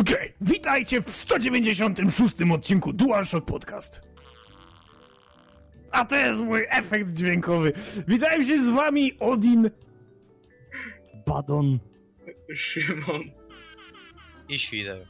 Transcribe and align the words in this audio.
Okej, 0.00 0.32
witajcie 0.40 1.02
w 1.02 1.10
196 1.10 2.34
odcinku 2.52 2.92
DualShock 2.92 3.46
Podcast. 3.46 4.00
A 5.90 6.04
to 6.04 6.16
jest 6.16 6.42
mój 6.42 6.66
efekt 6.70 7.10
dźwiękowy. 7.10 7.72
Witam 8.08 8.44
się 8.44 8.58
z 8.62 8.68
wami, 8.68 9.18
Odin. 9.18 9.70
Badon. 11.26 11.78
Szymon. 12.54 13.20
I 14.48 14.58
świder. 14.58 15.06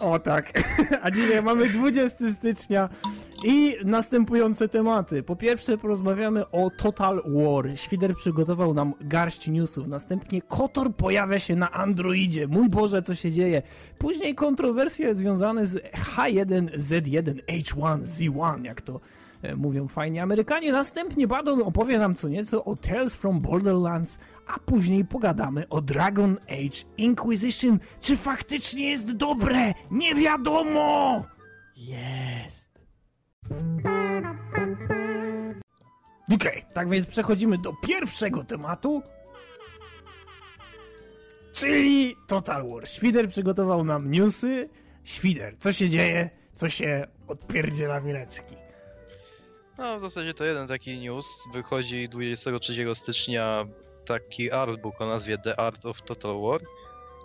O 0.00 0.18
tak. 0.18 0.52
A 1.02 1.10
dzisiaj 1.10 1.42
mamy 1.42 1.68
20 1.68 2.32
stycznia 2.34 2.88
i 3.44 3.76
następujące 3.84 4.68
tematy. 4.68 5.22
Po 5.22 5.36
pierwsze 5.36 5.78
porozmawiamy 5.78 6.50
o 6.50 6.70
Total 6.70 7.22
War. 7.26 7.78
Świder 7.78 8.14
przygotował 8.14 8.74
nam 8.74 8.94
garść 9.00 9.48
newsów. 9.48 9.88
Następnie 9.88 10.42
Kotor 10.42 10.94
pojawia 10.94 11.38
się 11.38 11.56
na 11.56 11.70
Androidzie. 11.70 12.46
Mój 12.46 12.68
Boże, 12.68 13.02
co 13.02 13.14
się 13.14 13.32
dzieje? 13.32 13.62
Później 13.98 14.34
kontrowersje 14.34 15.14
związane 15.14 15.66
z 15.66 15.76
H1Z1, 15.92 17.34
H1, 17.46 18.02
Z1, 18.02 18.64
jak 18.64 18.82
to 18.82 19.00
e, 19.42 19.56
mówią 19.56 19.88
fajnie 19.88 20.22
Amerykanie. 20.22 20.72
Następnie 20.72 21.26
Badon 21.26 21.62
opowie 21.62 21.98
nam 21.98 22.14
co 22.14 22.28
nieco 22.28 22.64
o 22.64 22.76
Tales 22.76 23.16
from 23.16 23.40
Borderlands, 23.40 24.18
a 24.46 24.58
później 24.58 25.04
pogadamy 25.04 25.68
o 25.68 25.80
Dragon 25.80 26.36
Age 26.48 26.84
Inquisition. 26.96 27.78
Czy 28.00 28.16
faktycznie 28.16 28.90
jest 28.90 29.12
dobre? 29.12 29.74
Nie 29.90 30.14
wiadomo! 30.14 31.24
Jest. 31.76 32.67
Okej, 36.34 36.64
tak 36.74 36.88
więc 36.88 37.06
przechodzimy 37.06 37.58
do 37.58 37.72
pierwszego 37.72 38.44
tematu. 38.44 39.02
Czyli 41.52 42.16
Total 42.26 42.68
War. 42.68 42.88
Świder 42.88 43.28
przygotował 43.28 43.84
nam 43.84 44.10
newsy. 44.10 44.68
Świder, 45.04 45.54
co 45.58 45.72
się 45.72 45.88
dzieje? 45.88 46.30
Co 46.54 46.68
się 46.68 47.06
odpierdziela 47.28 48.00
mileczki? 48.00 48.54
No 49.78 49.98
w 49.98 50.00
zasadzie 50.00 50.34
to 50.34 50.44
jeden 50.44 50.68
taki 50.68 50.98
news. 50.98 51.26
Wychodzi 51.52 52.08
23 52.08 52.94
stycznia 52.94 53.66
taki 54.06 54.50
artbook 54.52 55.00
o 55.00 55.06
nazwie 55.06 55.38
The 55.38 55.60
Art 55.60 55.86
of 55.86 56.02
Total 56.02 56.40
War. 56.40 56.60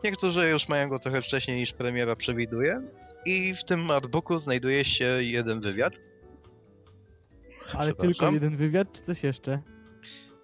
Niektórzy 0.04 0.50
już 0.50 0.68
mają 0.68 0.90
go 0.90 1.00
trochę 1.00 1.22
wcześniej 1.22 1.58
niż 1.58 1.74
premiera 1.74 2.16
przewiduje. 2.16 2.82
I 3.26 3.56
w 3.56 3.64
tym 3.64 3.92
artbooku 3.92 4.40
znajduje 4.40 4.86
się 4.86 5.06
jeden 5.06 5.62
wywiad. 5.62 5.94
Ale 7.78 7.94
tylko 7.94 8.32
jeden 8.32 8.56
wywiad, 8.56 8.92
czy 8.92 9.02
coś 9.02 9.24
jeszcze? 9.24 9.62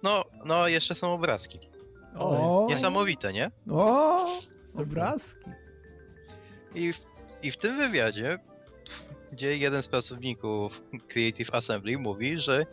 No, 0.02 0.24
no 0.44 0.68
jeszcze 0.68 0.94
są 0.94 1.12
obrazki. 1.12 1.58
O, 2.16 2.66
Niesamowite, 2.70 3.32
nie? 3.32 3.50
o, 3.70 4.40
obrazki. 4.78 5.50
I 6.74 6.92
w, 6.92 6.98
I 7.42 7.50
w 7.50 7.56
tym 7.56 7.76
wywiadzie, 7.76 8.38
gdzie 9.32 9.56
jeden 9.56 9.82
z 9.82 9.88
pracowników 9.88 10.82
Creative 11.08 11.54
Assembly 11.54 11.98
mówi, 11.98 12.38
że 12.38 12.66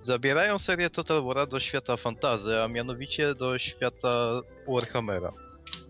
zabierają 0.00 0.58
serię 0.58 0.90
Total 0.90 1.22
War'a 1.22 1.46
do 1.46 1.60
świata 1.60 1.96
fantazy, 1.96 2.62
a 2.62 2.68
mianowicie 2.68 3.34
do 3.34 3.58
świata 3.58 4.40
Warhammera. 4.68 5.32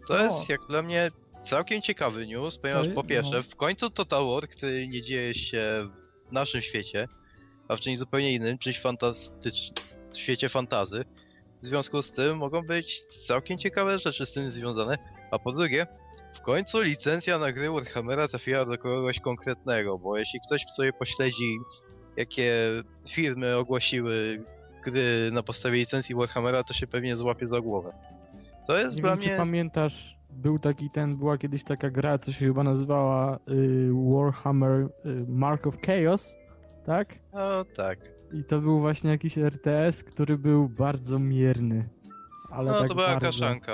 To 0.08 0.14
O. 0.14 0.18
jest 0.18 0.48
jak 0.48 0.60
dla 0.68 0.82
mnie 0.82 1.10
całkiem 1.44 1.82
ciekawy 1.82 2.26
news, 2.26 2.58
ponieważ 2.58 2.88
po 2.88 3.04
pierwsze, 3.04 3.36
no. 3.36 3.42
w 3.42 3.56
końcu 3.56 3.90
Total 3.90 4.26
War, 4.26 4.48
który 4.48 4.88
nie 4.88 5.02
dzieje 5.02 5.34
się 5.34 5.88
w 6.28 6.32
naszym 6.32 6.62
świecie, 6.62 7.08
a 7.68 7.76
w 7.76 7.80
czymś 7.80 7.98
zupełnie 7.98 8.32
innym, 8.32 8.58
czymś 8.58 8.80
fantastycznym, 8.80 9.86
w 10.12 10.18
świecie 10.18 10.48
fantazy. 10.48 11.04
W 11.62 11.66
związku 11.66 12.02
z 12.02 12.10
tym 12.10 12.38
mogą 12.38 12.62
być 12.62 13.02
całkiem 13.26 13.58
ciekawe 13.58 13.98
rzeczy 13.98 14.26
z 14.26 14.32
tym 14.32 14.50
związane. 14.50 14.98
A 15.30 15.38
po 15.38 15.52
drugie, 15.52 15.86
w 16.34 16.40
końcu 16.40 16.80
licencja 16.80 17.38
na 17.38 17.52
gry 17.52 17.70
Warhammera 17.70 18.28
trafiła 18.28 18.64
do 18.64 18.78
kogoś 18.78 19.20
konkretnego, 19.20 19.98
bo 19.98 20.18
jeśli 20.18 20.40
ktoś 20.46 20.64
sobie 20.76 20.92
pośledzi, 20.92 21.56
jakie 22.16 22.52
firmy 23.08 23.56
ogłosiły 23.56 24.44
gry 24.84 25.30
na 25.32 25.42
podstawie 25.42 25.78
licencji 25.78 26.14
Warhammera, 26.14 26.62
to 26.64 26.74
się 26.74 26.86
pewnie 26.86 27.16
złapie 27.16 27.46
za 27.46 27.60
głowę. 27.60 27.92
To 28.66 28.78
jest 28.78 28.96
Nie 28.96 29.02
dla 29.02 29.10
wiem, 29.10 29.18
mnie... 29.18 29.28
czy 29.28 29.36
pamiętasz, 29.36 30.16
był 30.30 30.58
taki 30.58 30.90
ten, 30.90 31.16
była 31.16 31.38
kiedyś 31.38 31.64
taka 31.64 31.90
gra, 31.90 32.18
co 32.18 32.32
się 32.32 32.46
chyba 32.46 32.62
nazywała 32.62 33.38
y, 33.48 33.90
Warhammer 33.92 34.80
y, 34.80 34.88
Mark 35.28 35.66
of 35.66 35.74
Chaos, 35.86 36.36
tak? 36.86 37.14
No 37.32 37.64
tak. 37.76 37.98
I 38.32 38.44
to 38.44 38.60
był 38.60 38.80
właśnie 38.80 39.10
jakiś 39.10 39.38
RTS, 39.38 40.04
który 40.04 40.38
był 40.38 40.68
bardzo 40.68 41.18
mierny. 41.18 41.88
Ale 42.50 42.70
No 42.72 42.78
tak 42.78 42.88
to 42.88 42.94
była 42.94 43.06
bardzo. 43.06 43.26
kaszanka. 43.26 43.72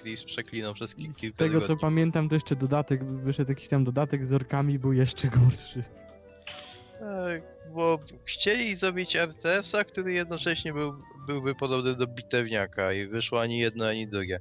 Chris 0.00 0.24
przeklinał 0.24 0.74
przez 0.74 0.94
ki- 0.94 1.04
I 1.04 1.12
Z 1.12 1.16
kilka 1.20 1.36
tego 1.38 1.60
co 1.60 1.76
pamiętam, 1.76 2.28
to 2.28 2.34
jeszcze 2.34 2.56
dodatek, 2.56 3.04
wyszedł 3.04 3.50
jakiś 3.50 3.68
tam 3.68 3.84
dodatek 3.84 4.26
z 4.26 4.32
orkami, 4.32 4.78
był 4.78 4.92
jeszcze 4.92 5.28
gorszy. 5.28 5.82
Tak, 7.00 7.42
bo 7.74 7.98
chcieli 8.24 8.76
zrobić 8.76 9.16
RTS-a, 9.16 9.84
który 9.84 10.12
jednocześnie 10.12 10.72
był, 10.72 10.94
byłby 11.26 11.54
podobny 11.54 11.94
do 11.94 12.06
bitewniaka 12.06 12.92
i 12.92 13.06
wyszło 13.06 13.40
ani 13.40 13.58
jedno, 13.58 13.86
ani 13.86 14.08
drugie. 14.08 14.40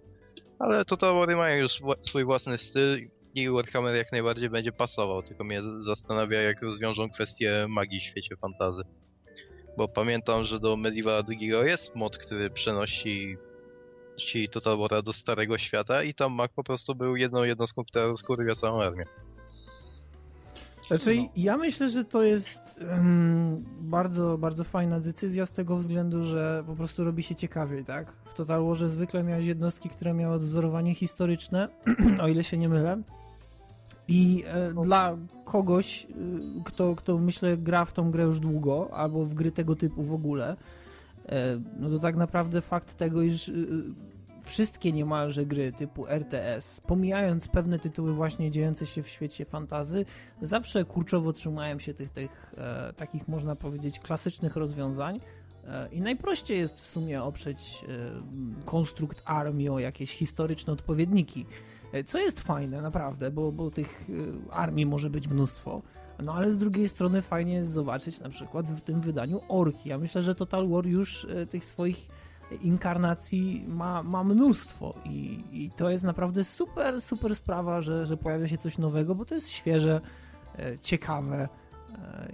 Ale 0.59 0.85
Total 0.85 1.13
War'y 1.13 1.35
mają 1.37 1.61
już 1.61 1.81
swój 2.01 2.23
własny 2.25 2.57
styl 2.57 3.07
i 3.35 3.49
Warhammer 3.49 3.95
jak 3.95 4.11
najbardziej 4.11 4.49
będzie 4.49 4.71
pasował, 4.71 5.23
tylko 5.23 5.43
mnie 5.43 5.61
zastanawia 5.79 6.41
jak 6.41 6.61
rozwiążą 6.61 7.09
kwestię 7.09 7.65
magii 7.69 7.99
w 7.99 8.03
świecie 8.03 8.35
fantazy. 8.35 8.83
Bo 9.77 9.87
pamiętam, 9.87 10.45
że 10.45 10.59
do 10.59 10.77
Medieval 10.77 11.23
II 11.29 11.47
jest 11.47 11.95
mod, 11.95 12.17
który 12.17 12.49
przenosi 12.49 13.37
ci 14.17 14.49
Total 14.49 14.77
War'a 14.77 15.03
do 15.03 15.13
Starego 15.13 15.57
Świata 15.57 16.03
i 16.03 16.13
tam 16.13 16.33
mag 16.33 16.51
po 16.53 16.63
prostu 16.63 16.95
był 16.95 17.15
jedną 17.15 17.43
jednostką, 17.43 17.83
która 17.85 18.05
rozkurwia 18.05 18.55
całą 18.55 18.81
armię. 18.81 19.05
Znaczy, 20.87 21.15
No. 21.15 21.29
ja 21.35 21.57
myślę, 21.57 21.89
że 21.89 22.05
to 22.05 22.23
jest 22.23 22.75
em, 22.79 23.63
bardzo, 23.81 24.37
bardzo 24.37 24.63
fajna 24.63 24.99
decyzja 24.99 25.45
z 25.45 25.51
tego 25.51 25.77
względu, 25.77 26.23
że 26.23 26.63
po 26.67 26.75
prostu 26.75 27.03
robi 27.03 27.23
się 27.23 27.35
ciekawiej, 27.35 27.85
tak? 27.85 28.13
W 28.25 28.33
Total 28.33 28.65
Warze 28.65 28.89
zwykle 28.89 29.23
miałeś 29.23 29.45
jednostki, 29.45 29.89
które 29.89 30.13
miały 30.13 30.35
odwzorowanie 30.35 30.95
historyczne, 30.95 31.67
o 32.23 32.27
ile 32.27 32.43
się 32.43 32.57
nie 32.57 32.69
mylę. 32.69 33.01
I 34.07 34.43
e, 34.47 34.83
dla 34.83 35.17
kogoś, 35.45 36.05
y, 36.05 36.63
kto, 36.65 36.95
kto 36.95 37.17
myślę 37.17 37.57
gra 37.57 37.85
w 37.85 37.93
tą 37.93 38.11
grę 38.11 38.23
już 38.23 38.39
długo, 38.39 38.89
albo 38.93 39.25
w 39.25 39.33
gry 39.33 39.51
tego 39.51 39.75
typu 39.75 40.03
w 40.03 40.13
ogóle, 40.13 40.57
e, 41.25 41.59
no 41.79 41.89
to 41.89 41.99
tak 41.99 42.15
naprawdę 42.15 42.61
fakt 42.61 42.95
tego, 42.95 43.21
iż 43.21 43.47
y, 43.47 43.83
wszystkie 44.43 44.91
niemalże 44.91 45.45
gry 45.45 45.71
typu 45.71 46.07
RTS, 46.07 46.81
pomijając 46.87 47.47
pewne 47.47 47.79
tytuły 47.79 48.13
właśnie 48.13 48.51
dziejące 48.51 48.85
się 48.85 49.03
w 49.03 49.07
świecie 49.09 49.45
fantazy, 49.45 50.05
zawsze 50.41 50.85
kurczowo 50.85 51.33
trzymałem 51.33 51.79
się 51.79 51.93
tych, 51.93 52.09
tych 52.09 52.53
e, 52.57 52.93
takich, 52.93 53.27
można 53.27 53.55
powiedzieć, 53.55 53.99
klasycznych 53.99 54.55
rozwiązań. 54.55 55.19
E, 55.67 55.89
I 55.91 56.01
najprościej 56.01 56.57
jest 56.57 56.81
w 56.81 56.89
sumie 56.89 57.23
oprzeć 57.23 57.85
e, 57.87 58.65
konstrukt 58.65 59.21
armii 59.25 59.69
o 59.69 59.79
jakieś 59.79 60.15
historyczne 60.15 60.73
odpowiedniki. 60.73 61.45
E, 61.93 62.03
co 62.03 62.17
jest 62.19 62.39
fajne, 62.39 62.81
naprawdę, 62.81 63.31
bo, 63.31 63.51
bo 63.51 63.71
tych 63.71 64.07
e, 64.49 64.53
armii 64.53 64.85
może 64.85 65.09
być 65.09 65.27
mnóstwo. 65.27 65.81
No 66.23 66.33
ale 66.33 66.51
z 66.51 66.57
drugiej 66.57 66.89
strony 66.89 67.21
fajnie 67.21 67.53
jest 67.53 67.71
zobaczyć 67.71 68.19
na 68.19 68.29
przykład 68.29 68.67
w 68.67 68.81
tym 68.81 69.01
wydaniu 69.01 69.41
orki. 69.47 69.89
Ja 69.89 69.97
myślę, 69.97 70.21
że 70.21 70.35
Total 70.35 70.69
War 70.69 70.85
już 70.85 71.25
e, 71.25 71.45
tych 71.45 71.65
swoich 71.65 72.07
inkarnacji 72.61 73.65
ma, 73.67 74.03
ma 74.03 74.23
mnóstwo 74.23 74.93
i, 75.05 75.43
i 75.51 75.71
to 75.71 75.89
jest 75.89 76.03
naprawdę 76.03 76.43
super, 76.43 77.01
super 77.01 77.35
sprawa, 77.35 77.81
że, 77.81 78.05
że 78.05 78.17
pojawia 78.17 78.47
się 78.47 78.57
coś 78.57 78.77
nowego, 78.77 79.15
bo 79.15 79.25
to 79.25 79.35
jest 79.35 79.49
świeże, 79.49 80.01
ciekawe 80.81 81.49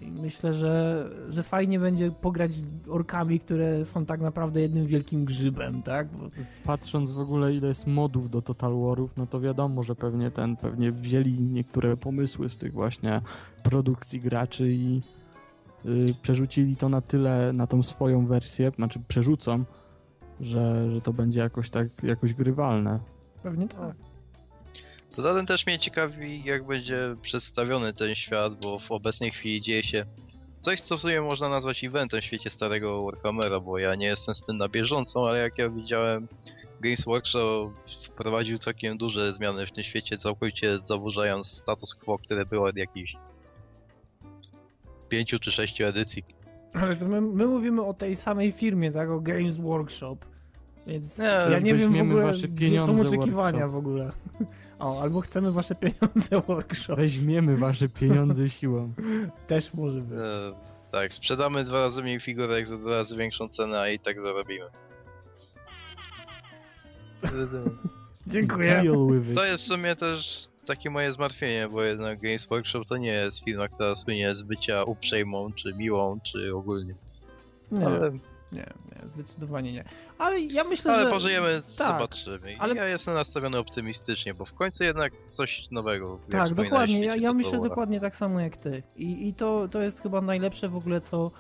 i 0.02 0.12
myślę, 0.12 0.54
że, 0.54 1.06
że 1.30 1.44
fajnie 1.44 1.80
będzie 1.80 2.12
pograć 2.12 2.52
orkami, 2.88 3.40
które 3.40 3.86
są 3.86 4.06
tak 4.06 4.22
naprawdę 4.22 4.62
jednym 4.62 4.86
wielkim 4.86 5.26
grzybem, 5.26 5.84
tak? 5.84 6.08
Bo, 6.08 6.30
Patrząc 6.64 7.12
w 7.12 7.20
ogóle 7.20 7.54
ile 7.54 7.68
jest 7.68 7.88
modów 7.88 8.30
do 8.30 8.42
Total 8.42 8.80
Warów, 8.80 9.18
no 9.18 9.28
to 9.28 9.40
wiadomo, 9.40 9.84
że 9.84 9.96
pewnie 9.96 10.32
ten, 10.32 10.58
pewnie 10.58 10.92
wzięli 10.92 11.42
niektóre 11.42 11.98
pomysły 11.98 12.50
z 12.50 12.58
tych 12.58 12.74
właśnie 12.74 13.22
produkcji 13.64 14.22
graczy 14.22 14.72
i 14.72 15.02
y, 15.86 16.16
przerzucili 16.22 16.76
to 16.76 16.90
na 16.90 17.02
tyle, 17.02 17.54
na 17.54 17.68
tą 17.68 17.84
swoją 17.84 18.26
wersję, 18.26 18.72
znaczy 18.76 19.00
przerzucą, 19.08 19.64
że, 20.42 20.92
że 20.92 21.02
to 21.02 21.14
będzie 21.14 21.40
jakoś 21.40 21.70
tak, 21.70 21.88
jakoś 22.04 22.34
grywalne. 22.34 23.00
pewnie 23.44 23.68
tak. 23.68 24.09
Poza 25.16 25.36
tym 25.36 25.46
też 25.46 25.66
mnie 25.66 25.80
ciekawi, 25.80 26.44
jak 26.44 26.66
będzie 26.66 27.16
przedstawiony 27.22 27.94
ten 27.94 28.16
świat, 28.16 28.54
bo 28.62 28.80
w 28.80 28.92
obecnej 28.92 29.32
chwili 29.32 29.62
dzieje 29.62 29.84
się 29.84 30.06
coś, 30.62 30.82
co 30.82 30.98
w 30.98 31.02
sumie 31.02 31.22
można 31.22 31.50
nazwać 31.50 31.84
eventem 31.84 32.22
w 32.22 32.24
świecie 32.24 32.50
starego 32.50 33.04
Warhammera, 33.04 33.60
bo 33.60 33.78
ja 33.78 33.96
nie 33.96 34.06
jestem 34.06 34.36
z 34.36 34.46
tym 34.46 34.58
na 34.58 34.70
bieżąco, 34.70 35.30
ale 35.30 35.40
jak 35.40 35.58
ja 35.58 35.70
widziałem, 35.70 36.28
Games 36.82 37.06
Workshop 37.06 37.72
wprowadził 38.08 38.58
całkiem 38.58 38.98
duże 38.98 39.34
zmiany 39.34 39.68
w 39.68 39.72
tym 39.72 39.84
świecie, 39.84 40.18
całkowicie 40.18 40.80
zaburzając 40.80 41.48
status 41.48 41.96
quo, 41.96 42.18
które 42.18 42.46
było 42.46 42.68
od 42.68 42.78
jakichś 42.78 43.16
pięciu 45.10 45.40
czy 45.40 45.52
sześciu 45.52 45.86
edycji. 45.86 46.24
Ale 46.74 46.96
to 46.96 47.06
my, 47.06 47.22
my 47.22 47.48
mówimy 47.48 47.86
o 47.86 47.94
tej 47.94 48.16
samej 48.16 48.52
firmie, 48.52 48.92
tak? 48.92 49.10
O 49.10 49.20
Games 49.20 49.58
Workshop. 49.58 50.18
Więc 50.88 51.18
Nie, 51.18 51.26
ja 51.26 51.60
nie 51.60 51.76
wiem 51.76 51.94
w 51.94 52.02
ogóle, 52.02 52.34
gdzie 52.34 52.80
są 52.80 53.02
oczekiwania 53.02 53.68
workshop. 53.68 53.72
w 53.72 53.78
ogóle. 53.78 54.12
O, 54.80 55.02
albo 55.02 55.22
chcemy 55.22 55.52
wasze 55.52 55.76
pieniądze 55.76 56.42
workshop. 56.48 56.96
Weźmiemy 56.96 57.58
wasze 57.58 57.90
pieniądze 57.90 58.50
siłą. 58.50 58.94
Też 59.48 59.74
może 59.74 60.02
być. 60.02 60.18
E, 60.20 60.54
tak, 60.92 61.14
sprzedamy 61.14 61.64
dwa 61.64 61.78
razy 61.78 62.04
mniej 62.04 62.20
figurek 62.20 62.68
za 62.68 62.78
dwa 62.78 62.90
razy 62.90 63.16
większą 63.16 63.50
cenę, 63.50 63.80
a 63.80 63.90
i 63.90 64.00
tak 64.00 64.22
zarobimy. 64.22 64.66
Dziękuję. 68.28 68.70
Deal 68.84 69.08
with 69.12 69.30
it. 69.30 69.36
To 69.36 69.46
jest 69.46 69.64
w 69.64 69.68
sumie 69.68 69.96
też 69.96 70.48
takie 70.66 70.90
moje 70.90 71.14
zmartwienie, 71.14 71.70
bo 71.72 71.84
jednak 71.84 72.22
Games 72.22 72.46
Workshop 72.46 72.86
to 72.86 72.98
nie 72.98 73.12
jest 73.12 73.44
firma, 73.44 73.68
która 73.68 73.96
słynie 73.96 74.36
z 74.36 74.44
bycia 74.44 74.84
uprzejmą, 74.84 75.52
czy 75.52 75.74
miłą, 75.74 76.20
czy 76.24 76.56
ogólnie. 76.56 76.96
Nie, 77.72 77.86
Ale, 77.86 78.12
nie, 78.52 78.74
nie, 78.86 79.08
zdecydowanie 79.08 79.74
nie. 79.74 79.84
Ale 80.18 80.40
ja 80.40 80.64
myślę, 80.64 80.94
ale 80.94 81.04
że... 81.04 81.10
pożyjemy, 81.10 81.62
tak, 81.78 81.88
zobaczymy. 81.88 82.54
I 82.54 82.58
ale- 82.58 82.76
Ja 82.76 82.88
jestem 82.88 83.14
nastawiony 83.14 83.58
optymistycznie, 83.58 84.34
bo 84.34 84.46
w 84.46 84.54
końcu 84.54 84.84
jednak 84.84 85.14
coś 85.30 85.72
nowego. 85.72 86.20
Tak, 86.30 86.54
dokładnie. 86.54 87.06
Ja, 87.06 87.16
ja 87.16 87.34
myślę 87.34 87.60
dokładnie 87.62 88.00
tak 88.00 88.16
samo 88.16 88.40
jak 88.40 88.58
ty. 88.58 88.84
I, 88.96 89.28
i 89.28 89.34
to, 89.34 89.68
to 89.68 89.82
jest 89.82 90.02
chyba 90.02 90.22
najlepsze 90.22 90.70
w 90.70 90.76
ogóle, 90.76 91.02
co, 91.02 91.32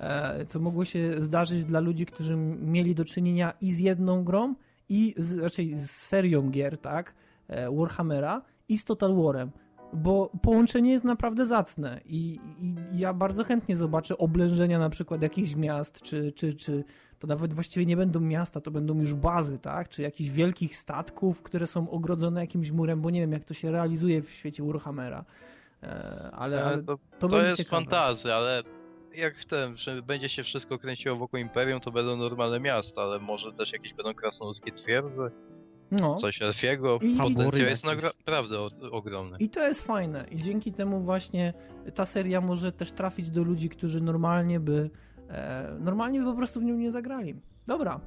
e, 0.00 0.46
co 0.46 0.60
mogło 0.60 0.84
się 0.84 1.22
zdarzyć 1.22 1.64
dla 1.64 1.80
ludzi, 1.80 2.06
którzy 2.06 2.36
mieli 2.36 2.94
do 2.94 3.04
czynienia 3.04 3.52
i 3.60 3.72
z 3.72 3.78
jedną 3.78 4.24
grą, 4.24 4.54
i 4.88 5.14
z, 5.16 5.38
raczej 5.38 5.76
z 5.76 5.90
serią 5.90 6.50
gier, 6.50 6.78
tak? 6.78 7.14
E, 7.48 7.70
Warhammera 7.76 8.42
i 8.68 8.78
z 8.78 8.84
Total 8.84 9.14
Warem. 9.14 9.50
Bo 9.92 10.30
połączenie 10.42 10.90
jest 10.90 11.04
naprawdę 11.04 11.46
zacne 11.46 12.00
i, 12.04 12.40
i 12.60 12.98
ja 12.98 13.14
bardzo 13.14 13.44
chętnie 13.44 13.76
zobaczę 13.76 14.18
oblężenia 14.18 14.78
na 14.78 14.90
przykład 14.90 15.22
jakichś 15.22 15.54
miast, 15.54 16.02
czy, 16.02 16.32
czy, 16.32 16.54
czy 16.54 16.84
to 17.18 17.26
nawet 17.26 17.54
właściwie 17.54 17.86
nie 17.86 17.96
będą 17.96 18.20
miasta, 18.20 18.60
to 18.60 18.70
będą 18.70 19.00
już 19.00 19.14
bazy, 19.14 19.58
tak? 19.58 19.88
Czy 19.88 20.02
jakichś 20.02 20.30
wielkich 20.30 20.76
statków, 20.76 21.42
które 21.42 21.66
są 21.66 21.90
ogrodzone 21.90 22.40
jakimś 22.40 22.70
murem, 22.70 23.00
bo 23.00 23.10
nie 23.10 23.20
wiem, 23.20 23.32
jak 23.32 23.44
to 23.44 23.54
się 23.54 23.70
realizuje 23.70 24.22
w 24.22 24.30
świecie 24.30 24.62
Warhammera. 24.62 25.24
E, 25.82 26.30
ale, 26.32 26.64
ale 26.64 26.64
Ale 26.64 26.82
to, 26.82 26.98
to, 27.18 27.28
to 27.28 27.42
jest 27.42 27.56
ciekawe. 27.56 27.76
fantazja, 27.76 28.34
ale 28.34 28.62
jak 29.14 29.44
ten, 29.44 29.76
że 29.76 30.02
będzie 30.02 30.28
się 30.28 30.42
wszystko 30.42 30.78
kręciło 30.78 31.16
wokół 31.16 31.40
Imperium, 31.40 31.80
to 31.80 31.90
będą 31.90 32.16
normalne 32.16 32.60
miasta, 32.60 33.02
ale 33.02 33.18
może 33.18 33.52
też 33.52 33.72
jakieś 33.72 33.94
będą 33.94 34.14
krasnoludzkie 34.14 34.72
twierdze, 34.72 35.30
No. 36.00 36.14
coś 36.14 36.42
elfiego. 36.42 36.98
I- 37.02 37.16
Potencjał 37.18 37.68
jest 37.68 37.84
naprawdę 37.84 38.58
ogromny. 38.92 39.36
I 39.40 39.48
to 39.48 39.60
jest 39.68 39.82
fajne. 39.82 40.26
I 40.30 40.36
dzięki 40.36 40.72
temu 40.72 41.00
właśnie 41.00 41.54
ta 41.94 42.04
seria 42.04 42.40
może 42.40 42.72
też 42.72 42.92
trafić 42.92 43.30
do 43.30 43.42
ludzi, 43.42 43.68
którzy 43.68 44.00
normalnie 44.00 44.60
by 44.60 44.90
e, 45.28 45.76
normalnie 45.80 46.18
by 46.20 46.24
po 46.26 46.34
prostu 46.34 46.60
w 46.60 46.64
nią 46.64 46.74
nie 46.74 46.90
zagrali. 46.90 47.34
Dobra. 47.66 48.00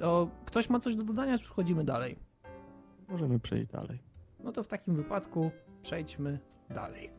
O, 0.00 0.28
ktoś 0.44 0.70
ma 0.70 0.80
coś 0.80 0.96
do 0.96 1.02
dodania, 1.02 1.38
czy 1.38 1.44
przechodzimy 1.44 1.84
dalej? 1.84 2.18
Możemy 3.08 3.40
przejść 3.40 3.66
dalej. 3.72 4.02
No 4.40 4.52
to 4.52 4.62
w 4.62 4.68
takim 4.68 4.96
wypadku 4.96 5.50
przejdźmy 5.82 6.38
dalej. 6.70 7.10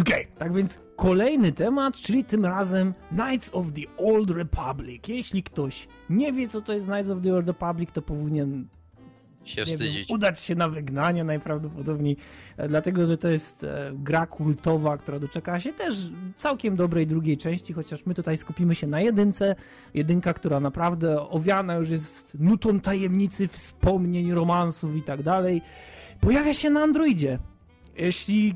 Okej, 0.00 0.26
tak 0.38 0.54
więc 0.54 0.78
kolejny 0.96 1.52
temat, 1.52 1.94
czyli 1.96 2.24
tym 2.24 2.44
razem 2.46 2.94
Knights 3.10 3.50
of 3.52 3.66
the 3.72 4.04
Old 4.04 4.30
Republic. 4.30 5.08
Jeśli 5.08 5.42
ktoś 5.42 5.88
nie 6.10 6.32
wie, 6.32 6.48
co 6.48 6.60
to 6.60 6.72
jest 6.72 6.86
Knights 6.86 7.10
of 7.10 7.22
the 7.22 7.34
Old 7.34 7.46
Republic, 7.46 7.90
to 7.92 8.02
powinien 8.02 8.66
Się 9.44 9.60
nie 9.60 9.66
wiem, 9.66 9.74
wstydzić. 9.78 10.10
udać 10.10 10.40
się 10.40 10.54
na 10.54 10.68
wygnanie 10.68 11.24
najprawdopodobniej, 11.24 12.16
e, 12.56 12.68
dlatego 12.68 13.06
że 13.06 13.18
to 13.18 13.28
jest 13.28 13.64
e, 13.64 13.92
gra 13.94 14.26
kultowa, 14.26 14.98
która 14.98 15.18
doczekała 15.18 15.60
się 15.60 15.72
też 15.72 16.10
całkiem 16.36 16.76
dobrej 16.76 17.06
drugiej 17.06 17.36
części, 17.36 17.72
chociaż 17.72 18.06
my 18.06 18.14
tutaj 18.14 18.36
skupimy 18.36 18.74
się 18.74 18.86
na 18.86 19.00
jedynce. 19.00 19.56
Jedynka, 19.94 20.34
która 20.34 20.60
naprawdę 20.60 21.28
owiana 21.28 21.74
już 21.74 21.90
jest 21.90 22.36
nutą 22.40 22.80
tajemnicy, 22.80 23.48
wspomnień, 23.48 24.32
romansów 24.32 24.96
i 24.96 25.02
tak 25.02 25.22
dalej. 25.22 25.62
Pojawia 26.20 26.54
się 26.54 26.70
na 26.70 26.80
Androidzie. 26.82 27.38
Jeśli 27.96 28.54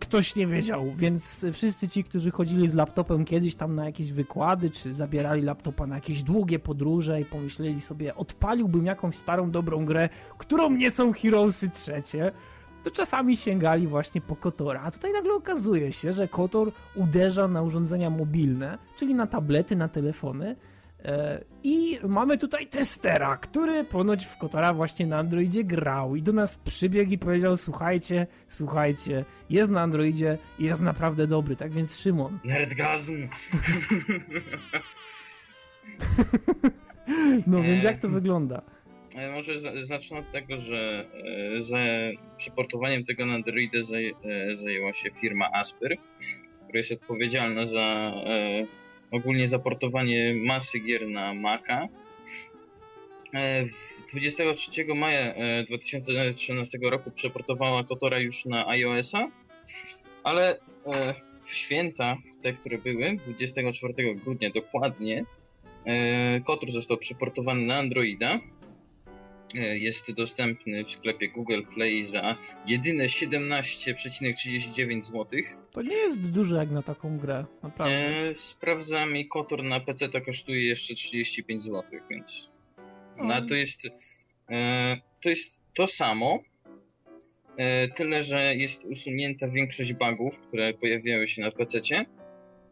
ktoś 0.00 0.36
nie 0.36 0.46
wiedział, 0.46 0.92
więc 0.96 1.46
wszyscy 1.52 1.88
ci, 1.88 2.04
którzy 2.04 2.30
chodzili 2.30 2.68
z 2.68 2.74
laptopem 2.74 3.24
kiedyś 3.24 3.54
tam 3.54 3.74
na 3.74 3.84
jakieś 3.84 4.12
wykłady, 4.12 4.70
czy 4.70 4.94
zabierali 4.94 5.42
laptopa 5.42 5.86
na 5.86 5.94
jakieś 5.94 6.22
długie 6.22 6.58
podróże 6.58 7.20
i 7.20 7.24
pomyśleli 7.24 7.80
sobie, 7.80 8.14
odpaliłbym 8.14 8.86
jakąś 8.86 9.16
starą, 9.16 9.50
dobrą 9.50 9.84
grę, 9.84 10.08
którą 10.38 10.70
nie 10.70 10.90
są 10.90 11.12
Heroesy 11.12 11.70
trzecie, 11.70 12.32
to 12.82 12.90
czasami 12.90 13.36
sięgali 13.36 13.86
właśnie 13.86 14.20
po 14.20 14.36
Kotora. 14.36 14.80
A 14.82 14.90
tutaj 14.90 15.12
nagle 15.12 15.34
okazuje 15.34 15.92
się, 15.92 16.12
że 16.12 16.28
Kotor 16.28 16.72
uderza 16.94 17.48
na 17.48 17.62
urządzenia 17.62 18.10
mobilne, 18.10 18.78
czyli 18.96 19.14
na 19.14 19.26
tablety, 19.26 19.76
na 19.76 19.88
telefony. 19.88 20.56
E, 21.04 21.44
I 21.62 21.98
mamy 22.08 22.38
tutaj 22.38 22.66
testera, 22.66 23.36
który 23.36 23.84
ponoć 23.84 24.24
w 24.26 24.36
Kotora 24.36 24.74
właśnie 24.74 25.06
na 25.06 25.18
Androidzie 25.18 25.64
grał 25.64 26.16
i 26.16 26.22
do 26.22 26.32
nas 26.32 26.56
przybiegł 26.56 27.12
i 27.12 27.18
powiedział: 27.18 27.56
Słuchajcie, 27.56 28.26
słuchajcie, 28.48 29.24
jest 29.50 29.70
na 29.70 29.80
Androidzie 29.82 30.38
i 30.58 30.64
jest 30.64 30.80
naprawdę 30.82 31.26
dobry. 31.26 31.56
Tak 31.56 31.72
więc, 31.72 31.96
Szymon, 31.96 32.38
Nerdgazm! 32.44 33.28
no 37.46 37.62
więc 37.62 37.84
jak 37.84 37.96
to 37.96 38.08
wygląda? 38.08 38.62
E, 39.16 39.32
Może 39.32 39.58
za- 39.58 39.84
zacznę 39.84 40.18
od 40.18 40.30
tego, 40.32 40.56
że 40.56 41.06
e, 41.56 41.60
za 41.60 41.78
przeportowaniem 42.36 43.04
tego 43.04 43.26
na 43.26 43.34
Androida 43.34 43.82
zaj, 43.82 44.14
zajęła 44.52 44.92
się 44.92 45.10
firma 45.10 45.48
Asper, 45.52 45.96
która 46.64 46.76
jest 46.76 46.92
odpowiedzialna 46.92 47.66
za 47.66 47.80
e, 47.80 48.66
ogólnie 49.10 49.48
za 49.48 49.58
portowanie 49.58 50.28
masy 50.44 50.78
gier 50.80 51.08
na 51.08 51.34
Maca. 51.34 51.88
E, 53.34 53.64
w- 53.64 54.06
23 54.10 54.84
maja 54.94 55.34
e, 55.34 55.64
2013 55.64 56.78
roku 56.82 57.10
przeportowała 57.10 57.84
Kotora 57.84 58.18
już 58.18 58.44
na 58.44 58.68
iOS-a, 58.68 59.28
ale 60.24 60.56
e, 60.86 61.14
w 61.44 61.54
święta, 61.54 62.16
te, 62.42 62.52
które 62.52 62.78
były, 62.78 63.16
24 63.24 64.14
grudnia 64.14 64.50
dokładnie, 64.50 65.24
e, 65.86 66.40
Kotor 66.40 66.70
został 66.70 66.96
przeportowany 66.96 67.66
na 67.66 67.76
Androida. 67.78 68.40
E, 69.58 69.78
Jest 69.78 70.12
dostępny 70.12 70.84
w 70.84 70.90
sklepie 70.90 71.28
Google 71.28 71.62
Play 71.74 72.04
za 72.04 72.36
jedyne 72.66 73.04
17,39 73.04 75.00
zł. 75.02 75.26
To 75.72 75.82
nie 75.82 75.96
jest 75.96 76.30
dużo 76.30 76.56
jak 76.56 76.70
na 76.70 76.82
taką 76.82 77.18
grę, 77.18 77.44
naprawdę. 77.62 77.94
E, 78.28 78.34
sprawdzam 78.34 79.16
i 79.16 79.26
Kotor 79.28 79.64
na 79.64 79.80
PC 79.80 80.08
to 80.08 80.20
kosztuje 80.20 80.64
jeszcze 80.64 80.94
35 80.94 81.62
zł, 81.62 81.82
więc 82.10 82.52
O. 83.18 83.24
na 83.24 83.42
to 83.46 83.54
jest 83.54 83.86
e, 84.50 84.96
to 85.22 85.28
jest 85.28 85.60
to 85.74 85.86
samo. 85.86 86.38
E, 87.56 87.88
tyle, 87.88 88.22
że 88.22 88.56
jest 88.56 88.84
usunięta 88.84 89.48
większość 89.48 89.92
bugów, 89.92 90.40
które 90.40 90.74
pojawiały 90.74 91.26
się 91.26 91.42
na 91.42 91.50
PC. 91.50 91.78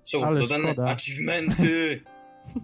Są 0.04 0.24
Ale 0.24 0.40
dodane 0.40 0.72
szkoda. 0.72 0.90
achievementy. 0.90 2.00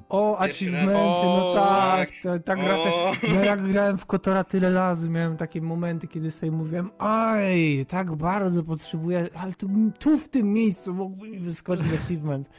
O, 0.09 0.39
achievementy, 0.39 0.93
no 1.25 1.55
tak, 1.55 2.11
ta, 2.23 2.39
ta 2.39 2.57
gra, 2.57 2.75
te, 2.75 2.91
Ja 3.35 3.45
jak 3.45 3.69
grałem 3.69 3.99
w 3.99 4.07
Kotora 4.07 4.45
tyle 4.45 4.73
razy, 4.75 5.09
miałem 5.11 5.37
takie 5.37 5.61
momenty, 5.63 6.09
kiedy 6.09 6.31
sobie 6.31 6.53
mówiłem, 6.53 6.91
aj, 6.99 7.87
tak 7.89 8.17
bardzo 8.17 8.63
potrzebuję, 8.65 9.29
ale 9.35 9.53
tu, 9.53 9.69
tu 9.99 10.19
w 10.19 10.29
tym 10.29 10.53
miejscu 10.53 10.95
mógłby 10.95 11.29
mi 11.29 11.39
wyskoczyć 11.39 11.87
achievement. 12.05 12.51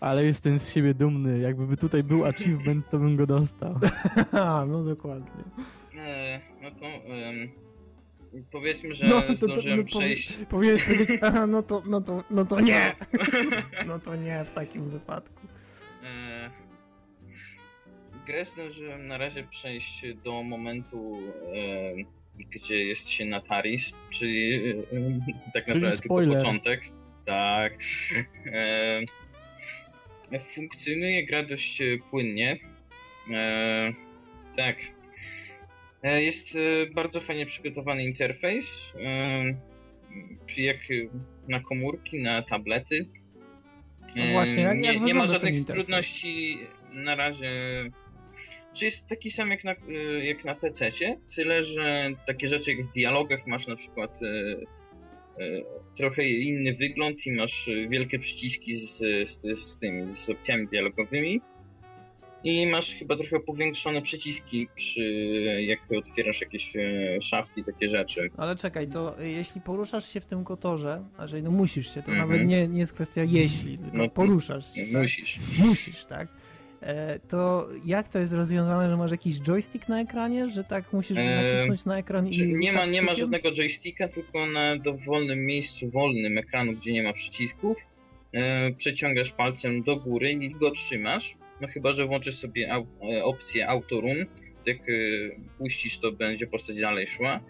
Ale 0.00 0.24
jestem 0.24 0.58
z 0.58 0.70
siebie 0.70 0.94
dumny. 0.94 1.38
Jakby 1.38 1.76
tutaj 1.76 2.02
był 2.02 2.24
achievement, 2.24 2.88
to 2.90 2.98
bym 2.98 3.16
go 3.16 3.26
dostał. 3.26 3.74
No 4.68 4.84
dokładnie. 4.84 5.44
e, 5.98 6.40
no 6.62 6.70
to 6.70 6.86
em, 6.86 7.48
powiedzmy, 8.52 8.94
że 8.94 9.06
No, 9.08 9.20
to- 9.20 9.26
to- 9.26 9.34
zdążyłem 9.34 9.78
no, 9.78 9.84
przejść. 9.84 10.40
Aha, 11.22 11.46
no 11.54 11.62
to, 11.62 11.82
no 11.86 12.00
to, 12.00 12.24
no 12.30 12.44
to 12.44 12.60
nie, 12.70 12.92
no 13.86 13.98
to 13.98 14.16
nie 14.16 14.44
w 14.44 14.54
takim 14.54 14.90
wypadku. 14.90 15.40
Grę 18.26 18.44
zdążyłem 18.44 19.06
na 19.06 19.18
razie 19.18 19.44
przejść 19.44 20.02
do 20.24 20.42
momentu, 20.42 21.18
e, 21.54 21.94
gdzie 22.50 22.84
jest 22.84 23.08
się 23.08 23.24
na 23.24 23.40
Taris, 23.40 23.96
czyli 24.12 24.54
e, 24.70 24.74
tak 25.54 25.64
Czyli 25.64 25.74
naprawdę 25.74 25.90
tylko 25.90 26.14
spoiler. 26.14 26.38
początek. 26.38 26.82
Tak. 27.26 27.72
E, 28.52 29.00
funkcjonuje 30.54 31.24
gra 31.26 31.42
dość 31.42 31.82
płynnie. 32.10 32.56
Tak. 34.56 34.76
E, 36.02 36.22
jest 36.22 36.56
e, 36.56 36.86
bardzo 36.94 37.20
fajnie 37.20 37.46
przygotowany 37.46 38.04
interfejs. 38.04 38.92
Jak 40.56 40.78
na 41.48 41.60
komórki, 41.60 42.22
na 42.22 42.42
tablety. 42.42 43.06
No 44.16 44.32
właśnie, 44.32 44.62
jak- 44.62 44.78
nie, 44.78 44.92
jak 44.92 45.02
nie 45.02 45.14
ma 45.14 45.26
żadnych 45.26 45.64
trudności 45.64 46.58
na 46.92 47.14
razie. 47.14 47.50
Czy 48.74 48.84
jest 48.84 49.06
taki 49.08 49.30
sam 49.30 49.50
jak 49.50 49.64
na, 49.64 49.72
y, 49.72 50.24
jak 50.24 50.44
na 50.44 50.54
PC, 50.54 50.90
tyle 51.36 51.62
że 51.62 52.10
takie 52.26 52.48
rzeczy 52.48 52.70
jak 52.72 52.82
w 52.82 52.90
dialogach 52.94 53.46
masz 53.46 53.66
na 53.66 53.76
przykład 53.76 54.20
y, 54.22 54.66
trochę 55.96 56.28
inny 56.28 56.72
wygląd 56.72 57.26
i 57.26 57.32
masz 57.32 57.68
e, 57.68 57.88
wielkie 57.88 58.18
przyciski 58.18 58.74
z, 58.74 58.98
z, 59.28 59.58
z 59.58 59.78
tymi, 59.78 60.14
z 60.14 60.30
opcjami 60.30 60.66
dialogowymi. 60.66 61.40
I 62.46 62.66
masz 62.66 62.94
chyba 62.94 63.16
trochę 63.16 63.40
powiększone 63.40 64.02
przyciski 64.02 64.68
przy 64.74 65.02
jak 65.66 65.78
otwierasz 65.98 66.40
jakieś 66.40 66.76
e, 66.76 66.80
szafki, 67.20 67.62
takie 67.64 67.88
rzeczy. 67.88 68.30
Ale 68.36 68.56
czekaj, 68.56 68.88
to 68.88 69.16
jeśli 69.20 69.60
poruszasz 69.60 70.12
się 70.12 70.20
w 70.20 70.26
tym 70.26 70.44
kotorze, 70.44 71.04
a 71.16 71.26
że 71.26 71.42
no 71.42 71.50
musisz 71.50 71.94
się, 71.94 72.02
to 72.02 72.10
Mhm. 72.12 72.18
nawet 72.28 72.46
nie, 72.46 72.68
nie 72.68 72.80
jest 72.80 72.92
kwestia 72.92 73.22
jeśli, 73.24 73.78
tylko 73.78 73.96
No 73.96 74.08
poruszasz 74.08 74.74
się. 74.74 74.82
tak? 74.92 75.00
Musisz. 75.02 75.40
Musisz, 75.66 76.04
tak? 76.06 76.28
E, 76.84 77.18
to 77.18 77.68
jak 77.86 78.08
to 78.08 78.18
jest 78.18 78.32
rozwiązane, 78.32 78.90
że 78.90 78.96
masz 78.96 79.10
jakiś 79.10 79.40
joystick 79.40 79.88
na 79.88 80.00
ekranie, 80.00 80.48
że 80.48 80.64
tak 80.64 80.92
musisz 80.92 81.18
Eee, 81.18 81.44
nacisnąć 81.44 81.84
na 81.84 81.98
ekran 81.98 82.28
i 82.28 82.54
nie 82.56 82.72
ma, 82.72 82.86
nie 82.86 83.02
ma 83.02 83.14
żadnego 83.14 83.52
joysticka, 83.52 84.08
tylko 84.08 84.46
na 84.46 84.76
dowolnym 84.76 85.46
miejscu 85.46 85.90
wolnym 85.90 86.38
ekranu, 86.38 86.72
gdzie 86.72 86.92
nie 86.92 87.02
ma 87.02 87.12
przycisków, 87.12 87.76
e, 88.32 88.72
przeciągasz 88.72 89.30
palcem 89.32 89.82
do 89.82 89.96
góry 89.96 90.30
i 90.32 90.50
go 90.50 90.70
trzymasz. 90.70 91.34
No 91.60 91.68
chyba, 91.68 91.92
że 91.92 92.06
włączysz 92.06 92.34
sobie 92.34 92.72
au, 92.72 92.86
e, 93.12 93.24
opcję 93.24 93.68
Auto 93.68 94.00
Run, 94.00 94.26
jak 94.66 94.78
e, 94.88 94.92
puścisz, 95.58 95.98
to 95.98 96.12
będzie 96.12 96.46
postać 96.46 96.80
dalej 96.80 97.06
szła. 97.06 97.40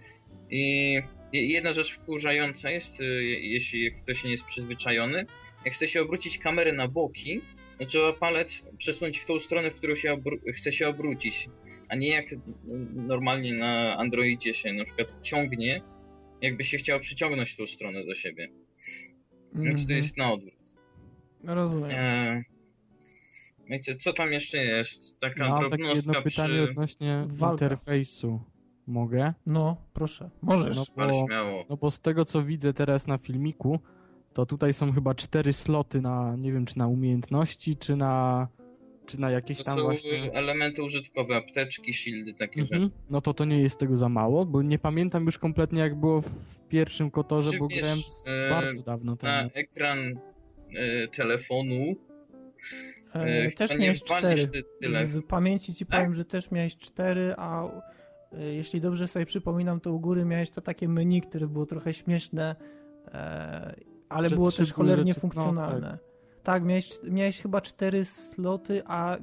I 0.51 0.93
je- 1.33 1.47
jedna 1.47 1.73
rzecz 1.73 1.93
wkurzająca 1.93 2.71
jest, 2.71 3.01
e, 3.01 3.05
jeśli 3.25 3.93
ktoś 3.93 4.25
nie 4.25 4.31
jest 4.31 4.45
przyzwyczajony, 4.45 5.27
jak 5.65 5.75
chce 5.75 5.89
się 5.89 6.03
obrócić 6.03 6.39
kamerę 6.39 6.73
na 6.73 6.89
boki, 6.89 7.41
trzeba 7.87 8.13
palec 8.13 8.69
przesunąć 8.79 9.19
w 9.19 9.27
tą 9.27 9.39
stronę, 9.39 9.71
w 9.71 9.75
którą 9.75 9.95
się 9.95 10.23
chce 10.55 10.73
się 10.73 10.89
obrócić 10.89 11.49
a 11.89 11.95
nie 11.97 12.09
jak 12.09 12.25
normalnie 12.95 13.55
na 13.55 13.97
Androidzie 13.97 14.55
się 14.55 14.73
na 14.73 14.85
przykład 14.85 15.19
ciągnie, 15.23 15.81
jakby 16.43 16.63
się 16.65 16.77
chciał 16.77 17.01
przyciągnąć 17.01 17.57
tą 17.57 17.67
stronę 17.67 18.05
do 18.05 18.15
siebie. 18.15 18.49
Więc 19.55 19.75
to 19.87 19.93
Mhm. 19.93 19.97
jest 19.97 20.17
na 20.19 20.33
odwrót. 20.33 20.75
Rozumiem. 21.45 21.91
E, 21.93 22.43
wiecie, 23.71 23.95
co 23.97 24.13
tam 24.13 24.33
jeszcze 24.33 24.59
jest? 24.59 25.19
Taka 25.19 25.49
mam 25.49 25.57
takie 25.59 25.69
drobnostka 25.69 26.11
jedno 26.13 26.23
pytanie 26.23 26.55
przy... 26.65 26.71
odnośnie 26.71 27.25
Walka. 27.29 27.65
interfejsu. 27.65 28.41
Mogę? 28.87 29.35
No, 29.47 29.77
proszę. 29.93 30.31
Możesz. 30.43 30.77
No 30.77 30.85
Ale 30.97 31.13
bo, 31.13 31.27
śmiało. 31.27 31.65
no 31.71 31.77
bo 31.77 31.91
z 31.91 32.01
tego 32.01 32.25
co 32.25 32.43
widzę 32.43 32.73
teraz 32.75 33.07
na 33.07 33.19
filmiku, 33.19 33.79
to 34.35 34.47
tutaj 34.47 34.73
są 34.73 34.93
chyba 34.93 35.15
cztery 35.15 35.53
sloty 35.53 36.01
na, 36.01 36.37
nie 36.39 36.53
wiem 36.53 36.67
czy 36.67 36.79
na 36.79 36.87
umiejętności, 36.89 37.77
czy 37.77 37.97
na, 37.97 38.49
czy 39.07 39.21
na 39.21 39.31
jakieś 39.31 39.59
To 39.59 39.65
tam 39.65 39.75
są 39.77 39.83
właśnie... 39.83 40.33
elementy 40.33 40.83
użytkowe, 40.83 41.37
apteczki, 41.37 41.93
shieldy, 41.93 42.35
takie 42.35 42.61
Mhm. 42.61 42.85
rzeczy. 42.85 42.97
No 43.11 43.21
to 43.21 43.35
to 43.35 43.45
nie 43.45 43.63
jest 43.63 43.79
tego 43.79 43.97
za 43.97 44.09
mało, 44.09 44.47
bo 44.47 44.63
nie 44.63 44.79
pamiętam 44.79 45.27
już 45.27 45.39
kompletnie 45.39 45.81
jak 45.81 45.95
było 46.01 46.21
w 46.21 46.31
pierwszym 46.69 47.11
kotorze, 47.11 47.51
Czy 47.53 47.59
bo 47.59 47.69
wiesz, 47.69 47.79
grałem 47.81 47.99
z 47.99 48.25
e, 48.27 48.51
bardzo 48.51 48.83
dawno 48.83 49.13
Na 49.13 49.17
temu. 49.17 49.51
ekran 49.55 49.99
e, 50.77 51.09
telefonu 51.09 51.95
E, 53.15 53.21
e, 53.45 53.51
też 53.51 53.79
miałeś 53.79 54.03
cztery. 54.03 54.37
Z 55.07 55.25
pamięci 55.29 55.75
ci 55.75 55.87
Tak? 55.87 55.99
powiem, 56.01 56.15
że 56.15 56.25
też 56.25 56.51
miałeś 56.51 56.77
cztery, 56.77 57.35
a 57.37 57.65
e, 58.33 58.45
jeśli 58.55 58.81
dobrze 58.81 59.07
sobie 59.09 59.27
przypominam, 59.27 59.81
to 59.81 59.93
u 59.93 60.01
góry 60.01 60.25
miałeś 60.25 60.51
to 60.51 60.61
takie 60.61 60.89
menu, 60.89 61.21
które 61.21 61.47
było 61.47 61.67
trochę 61.67 61.93
śmieszne, 61.93 62.57
e, 63.13 63.75
ale 64.15 64.29
Że 64.29 64.35
było 64.37 64.53
też 64.53 64.73
cholernie 64.73 65.15
rzeczy- 65.15 65.19
no, 65.19 65.21
funkcjonalne. 65.21 65.99
tak, 66.43 66.65
miałeś, 66.65 66.91
miałeś 67.11 67.43
chyba 67.43 67.61
cztery 67.61 68.05
sloty, 68.05 68.83
a 68.87 69.17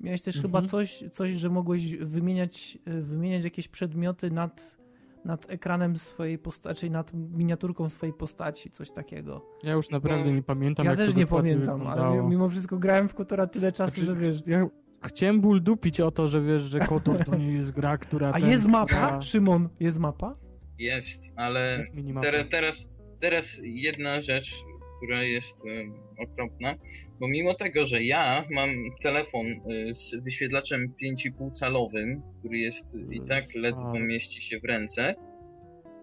miałeś 0.00 0.22
też 0.22 0.36
Mhm. 0.36 0.52
chyba 0.54 0.68
coś, 0.68 1.04
coś, 1.12 1.30
że 1.30 1.50
mogłeś 1.50 1.96
wymieniać, 1.96 2.78
wymieniać 2.86 3.44
jakieś 3.44 3.68
przedmioty 3.68 4.30
nad, 4.30 4.76
nad 5.24 5.50
ekranem 5.50 5.98
swojej 5.98 6.38
postaci, 6.38 6.90
nad 6.90 7.12
miniaturką 7.14 7.88
swojej 7.88 8.12
postaci, 8.12 8.70
coś 8.70 8.90
takiego. 8.90 9.46
Ja 9.62 9.72
już 9.72 9.90
naprawdę 9.90 10.24
No, 10.30 10.34
nie 10.36 10.42
pamiętam 10.42 10.84
ja 10.86 10.90
jak 10.92 10.98
też 10.98 11.12
to 11.12 11.18
nie 11.18 11.26
pamiętam, 11.26 11.86
ale 11.86 11.96
wyglądało. 12.00 12.28
mimo 12.28 12.48
wszystko 12.48 12.78
grałem 12.78 13.08
w 13.08 13.14
Kotora 13.14 13.46
tyle 13.46 13.72
czasu, 13.72 13.92
Znaczy, 14.04 14.06
że 14.06 14.14
wiesz... 14.16 14.42
Ja 14.46 14.66
chciałem 15.04 15.40
ból 15.40 15.62
dupić 15.62 16.00
o 16.00 16.10
to, 16.10 16.28
że 16.28 16.42
wiesz, 16.42 16.62
że 16.62 16.80
Kotor 16.80 17.24
to 17.24 17.36
nie 17.36 17.52
jest 17.52 17.72
gra, 17.72 17.98
która... 17.98 18.28
A 18.28 18.40
ten, 18.40 18.50
jest 18.50 18.66
mapa? 18.66 18.86
która- 18.86 19.22
Szymon, 19.22 19.68
jest 19.80 19.98
mapa? 19.98 20.34
Jest, 20.78 21.32
ale 21.36 21.78
Jest. 21.94 22.50
Teraz, 22.50 23.06
teraz, 23.22 23.60
jedna 23.64 24.20
rzecz, 24.20 24.64
która 24.96 25.22
jest 25.22 25.66
em, 25.66 25.94
okropna, 26.18 26.74
bo 27.20 27.28
mimo 27.28 27.54
tego, 27.54 27.84
że 27.84 28.02
ja 28.02 28.44
mam 28.50 28.70
telefon 29.02 29.46
y, 29.46 29.92
z 29.92 30.14
wyświetlaczem 30.24 30.94
5,5 31.04 31.50
calowym, 31.50 32.22
który 32.38 32.58
jest 32.58 32.96
i 33.10 33.20
tak 33.28 33.44
ledwo 33.54 34.00
mieści 34.00 34.42
się 34.42 34.58
w 34.58 34.64
ręce, 34.64 35.14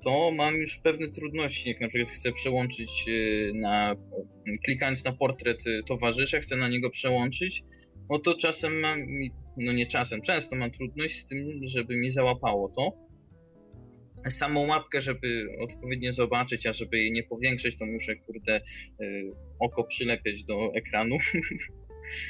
to 0.03 0.31
mam 0.31 0.55
już 0.55 0.77
pewne 0.77 1.07
trudności, 1.07 1.69
jak 1.69 1.81
na 1.81 1.87
przykład 1.87 2.11
chcę 2.11 2.31
przełączyć 2.31 3.05
y, 3.07 3.51
na, 3.55 3.95
klikając 4.65 5.05
na 5.05 5.11
portret 5.11 5.63
towarzysza, 5.87 6.39
chcę 6.39 6.55
na 6.55 6.69
niego 6.69 6.89
przełączyć, 6.89 7.63
no 8.09 8.19
to 8.19 8.33
czasem 8.33 8.79
mam, 8.79 8.99
no 9.57 9.71
nie 9.73 9.85
czasem, 9.85 10.21
często 10.21 10.55
mam 10.55 10.71
trudność 10.71 11.15
z 11.15 11.27
tym, 11.27 11.59
żeby 11.63 11.95
mi 11.95 12.09
załapało 12.09 12.69
to 12.69 13.08
samą 14.29 14.67
mapkę, 14.67 15.01
żeby 15.01 15.47
odpowiednio 15.61 16.11
zobaczyć, 16.11 16.67
a 16.67 16.71
żeby 16.71 16.97
jej 16.97 17.11
nie 17.11 17.23
powiększyć, 17.23 17.77
to 17.77 17.85
muszę, 17.85 18.15
kurde, 18.15 18.61
y, 19.01 19.27
oko 19.59 19.83
przylepiać 19.83 20.43
do 20.43 20.71
ekranu. 20.75 21.17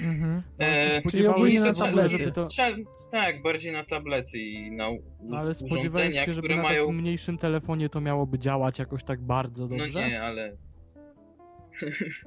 Mhm. 0.02 0.42
E, 0.60 1.02
ogólnie 1.30 1.54
się, 1.54 1.60
na 1.60 1.74
tablety. 1.74 2.18
żeby 2.18 2.32
to... 2.32 2.46
Trzeba, 2.46 2.78
tak, 3.12 3.42
bardziej 3.42 3.74
na 3.74 3.84
tablety 3.84 4.40
i 4.40 4.72
na 4.72 4.90
u- 4.90 5.04
Ale 5.34 5.54
urządzenia, 5.62 6.26
się, 6.26 6.32
które 6.32 6.56
na 6.56 6.64
mają... 6.64 6.84
takim 6.86 7.02
mniejszym 7.02 7.38
telefonie 7.38 7.90
to 7.90 8.02
miałoby 8.02 8.40
działać 8.40 8.80
jakoś 8.80 9.04
tak 9.04 9.22
bardzo 9.22 9.68
No 9.68 9.78
dobrze. 9.78 10.10
nie, 10.10 10.22
ale 10.22 10.58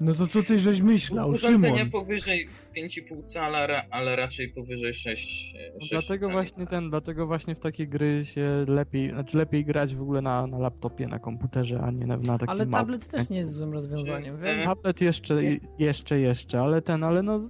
No 0.00 0.14
to 0.14 0.26
co 0.26 0.42
ty 0.42 0.58
żeś 0.58 0.80
myślał, 0.80 1.30
urządzenia 1.30 1.76
Szymon? 1.76 1.90
powyżej 1.90 2.48
5,5 2.76 3.24
cala, 3.24 3.66
ale 3.90 4.16
raczej 4.16 4.48
powyżej 4.48 4.92
6, 4.92 5.54
No 5.74 5.80
6 5.80 5.90
dlatego 5.90 6.20
cali. 6.20 6.32
właśnie 6.32 6.66
ten, 6.66 6.90
dlatego 6.90 7.26
właśnie 7.26 7.54
w 7.54 7.60
takie 7.60 7.86
gry 7.86 8.24
się 8.24 8.64
lepiej, 8.68 9.10
znaczy 9.10 9.36
lepiej 9.38 9.64
grać 9.64 9.94
w 9.94 10.02
ogóle 10.02 10.22
na, 10.22 10.46
na 10.46 10.58
laptopie, 10.58 11.08
na 11.08 11.18
komputerze, 11.18 11.80
a 11.80 11.90
nie 11.90 12.06
na, 12.06 12.16
na 12.16 12.38
takim 12.38 12.48
Ale 12.50 12.66
małym. 12.66 12.70
tablet 12.72 13.08
też 13.08 13.30
nie 13.30 13.38
jest 13.38 13.52
złym 13.52 13.72
rozwiązaniem, 13.72 14.38
Czy- 14.42 14.48
e, 14.48 14.64
Tablet 14.64 15.00
jeszcze, 15.00 15.44
Jest. 15.44 15.80
jeszcze, 15.80 16.20
jeszcze, 16.20 16.60
ale 16.60 16.82
ten, 16.82 17.04
ale 17.04 17.22
no 17.22 17.40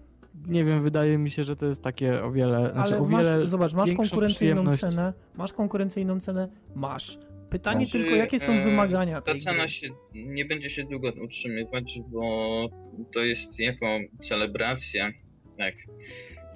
nie 0.46 0.64
wiem, 0.64 0.82
wydaje 0.82 1.18
mi 1.18 1.30
się, 1.30 1.44
że 1.44 1.56
to 1.56 1.66
jest 1.66 1.82
takie 1.82 2.24
o 2.24 2.32
wiele, 2.32 2.70
znaczy 2.72 2.94
Ale 2.94 2.98
o 3.02 3.06
wiele 3.06 3.38
masz, 3.38 3.48
zobacz, 3.48 3.72
masz 3.72 3.92
konkurencyjną 3.92 4.76
cenę, 4.76 5.12
masz 5.34 5.52
konkurencyjną 5.52 6.20
cenę, 6.20 6.48
masz. 6.74 7.18
Pytanie 7.52 7.86
Znaczy, 7.86 7.98
tylko, 8.04 8.16
jakie 8.16 8.40
są 8.40 8.52
e, 8.52 8.64
wymagania 8.64 9.20
Ta 9.20 9.32
tej 9.32 9.40
cena 9.40 9.58
gry? 9.58 9.68
się 9.68 9.88
nie 10.14 10.44
będzie 10.44 10.70
się 10.70 10.84
długo 10.84 11.12
utrzymywać, 11.24 11.98
bo 12.08 12.68
to 13.12 13.24
jest 13.24 13.60
jako 13.60 13.98
celebracja. 14.20 15.10
Tak. 15.58 15.74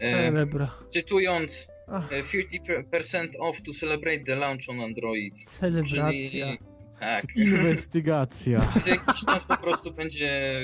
E, 0.00 0.10
Celebra. 0.10 0.78
cytując 0.88 1.68
Ach, 1.88 2.12
e, 2.12 2.22
50% 2.22 3.28
off 3.40 3.62
to 3.62 3.72
celebrate 3.72 4.18
the 4.18 4.36
launch 4.36 4.68
on 4.68 4.80
Android. 4.80 5.38
celebracja. 5.40 6.30
Czyli 6.30 6.58
tak. 7.00 7.24
Inwestygacja. 7.36 8.58
Za 8.84 8.90
jakiś 8.90 9.24
czas 9.24 9.44
po 9.44 9.56
prostu 9.56 9.94
będzie 9.94 10.60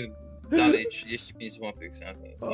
dalej 0.57 0.87
35 0.87 1.53
zł 1.53 1.73
za, 1.93 2.07
za 2.37 2.51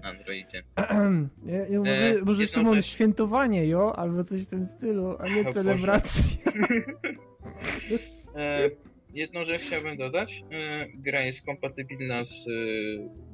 na 0.00 0.08
Androidzie. 0.08 0.62
Ja, 1.46 1.66
ja 1.70 1.78
może, 1.78 1.92
E, 2.10 2.22
może 2.24 2.46
Szymon, 2.46 2.74
rzecz. 2.74 2.86
świętowanie, 2.86 3.66
jo? 3.66 3.96
Albo 3.96 4.24
coś 4.24 4.40
w 4.42 4.46
tym 4.48 4.64
stylu, 4.66 5.16
a 5.18 5.28
nie 5.28 5.44
celebracja. 5.54 6.36
E, 8.36 8.70
jedną 9.14 9.44
rzecz 9.44 9.62
chciałbym 9.62 9.96
dodać. 9.96 10.44
E, 10.52 10.86
gra 10.94 11.20
jest 11.20 11.46
kompatybilna 11.46 12.24
z 12.24 12.48
e, 12.48 12.52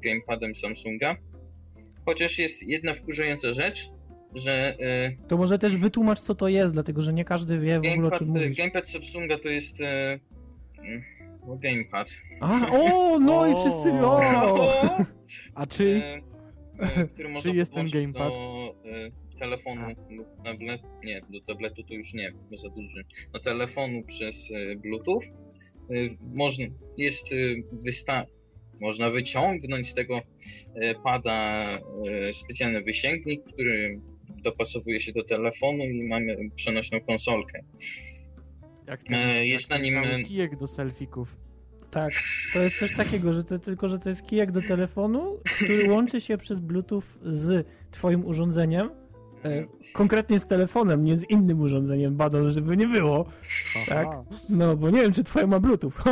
gamepadem 0.04 0.54
Samsunga. 0.54 1.16
Chociaż 2.06 2.38
jest 2.38 2.62
jedna 2.68 2.92
wkurzająca 2.92 3.52
rzecz, 3.52 3.88
że 4.34 4.76
e, 4.80 5.12
To 5.28 5.36
może 5.36 5.58
też 5.58 5.76
wytłumacz, 5.76 6.20
co 6.20 6.34
to 6.34 6.48
jest, 6.48 6.72
dlatego 6.74 7.02
że 7.02 7.12
nie 7.12 7.24
każdy 7.24 7.58
wie 7.60 7.76
w 7.76 7.78
ogóle, 7.78 7.92
o 7.92 7.96
gamepad, 7.96 8.18
czym 8.18 8.28
mówisz. 8.42 8.56
gamepad 8.58 8.88
Samsunga 8.88 9.38
to 9.38 9.48
jest 9.48 9.80
e, 9.80 10.18
mm, 11.42 11.48
no, 11.48 11.56
gamepad. 11.56 12.08
A, 12.40 12.70
o, 12.70 13.18
no 13.18 13.46
i 13.46 13.52
O. 13.52 13.60
wszyscy 13.60 13.92
o! 13.92 14.96
A 15.54 15.66
czy 15.66 16.02
E, 16.82 16.82
e, 16.96 17.06
który 17.06 17.28
można 17.28 17.52
jest 17.54 17.72
ten 17.72 17.84
podłączyć 17.84 18.12
gamepad? 18.12 18.32
do 18.32 18.74
e, 18.84 19.36
telefonu 19.38 19.86
lub 20.10 20.26
tablet, 20.44 20.80
nie, 21.04 21.18
do 21.30 21.40
tabletu 21.40 21.82
to 21.84 21.94
już 21.94 22.14
nie, 22.14 22.32
bo 22.50 22.56
za 22.56 22.68
duży. 22.68 23.04
Do 23.32 23.38
telefonu 23.40 24.02
przez 24.02 24.52
e, 24.52 24.76
Bluetooth. 24.76 25.20
E, 25.90 25.94
można, 26.34 26.64
jest 26.98 27.32
e, 27.32 27.36
wysta 27.72 28.26
można 28.80 29.10
wyciągnąć 29.10 29.88
z 29.88 29.94
tego 29.94 30.20
e, 30.74 30.94
pada 30.94 31.64
e, 31.64 32.32
specjalny 32.32 32.82
wysięgnik, 32.82 33.44
który 33.44 34.00
dopasowuje 34.42 35.00
się 35.00 35.12
do 35.12 35.24
telefonu 35.24 35.84
i 35.84 36.02
mamy 36.08 36.36
przenośną 36.54 37.00
konsolkę. 37.00 37.64
Jak 38.90 39.02
ten, 39.02 39.14
E, 39.14 39.34
jak 39.36 39.46
jest 39.46 39.70
na 39.70 39.78
nim, 39.78 39.98
e, 39.98 40.22
kijek 40.22 40.56
do 40.56 40.66
selfików. 40.66 41.36
Tak, 41.90 42.12
to 42.52 42.58
jest 42.58 42.78
coś 42.78 42.96
takiego, 42.96 43.32
że 43.32 43.44
to, 43.44 43.58
tylko, 43.58 43.88
że 43.88 43.98
to 43.98 44.08
jest 44.08 44.26
kijek 44.26 44.52
do 44.52 44.62
telefonu, 44.62 45.36
który 45.56 45.90
łączy 45.90 46.20
się 46.20 46.38
przez 46.38 46.60
Bluetooth 46.60 47.02
z 47.22 47.66
twoim 47.90 48.26
urządzeniem 48.26 48.90
E, 49.44 49.66
konkretnie 49.92 50.38
z 50.38 50.46
telefonem, 50.46 51.04
nie 51.04 51.16
z 51.16 51.30
innym 51.30 51.60
urządzeniem 51.60 52.16
Badon, 52.16 52.52
żeby 52.52 52.76
nie 52.76 52.86
było. 52.86 53.24
Tak? 53.88 54.06
Aha. 54.10 54.24
No, 54.48 54.76
bo 54.76 54.90
nie 54.90 55.02
wiem, 55.02 55.12
czy 55.12 55.24
twoje 55.24 55.46
ma 55.46 55.60
Bluetooth. 55.60 55.92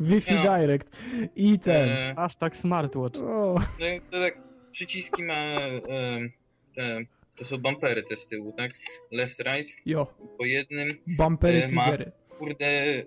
Wi-Fi 0.00 0.34
no. 0.34 0.42
Direct. 0.42 0.90
I 1.36 1.58
ten. 1.58 1.88
e, 1.88 2.14
Aż 2.18 2.36
tak 2.36 2.56
smartwatch. 2.56 3.18
O, 3.18 3.54
no 3.80 3.86
to 4.10 4.20
tak, 4.20 4.38
przyciski 4.70 5.22
ma 5.22 5.34
e, 5.34 5.80
te, 6.74 6.98
to 7.36 7.44
są 7.44 7.58
bumpery 7.58 8.02
te 8.02 8.16
z 8.16 8.26
tyłu, 8.26 8.52
tak? 8.52 8.70
Left, 9.10 9.38
right, 9.40 9.68
jo, 9.86 10.06
po 10.38 10.44
jednym, 10.44 10.88
bumpery, 11.18 11.62
E, 11.64 11.68
ma- 11.68 11.84
tigery. 11.84 12.12
kurde, 12.38 13.02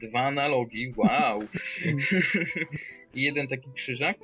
dwa 0.00 0.20
analogi, 0.20 0.94
wow. 0.96 1.40
I 3.14 3.22
jeden 3.22 3.46
taki 3.46 3.72
krzyżak, 3.72 4.18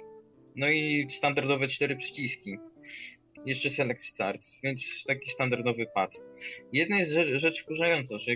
no 0.56 0.68
i 0.70 1.06
standardowe 1.10 1.68
cztery 1.68 1.96
przyciski. 1.96 2.56
Jeszcze 3.46 3.70
Select 3.70 4.04
Start, 4.04 4.40
więc 4.62 5.04
taki 5.04 5.30
standardowy 5.30 5.86
pad. 5.94 6.24
Jedna 6.72 6.98
jest 6.98 7.12
rzecz, 7.12 7.28
rzecz 7.40 7.62
wkurzająca, 7.62 8.18
że 8.18 8.32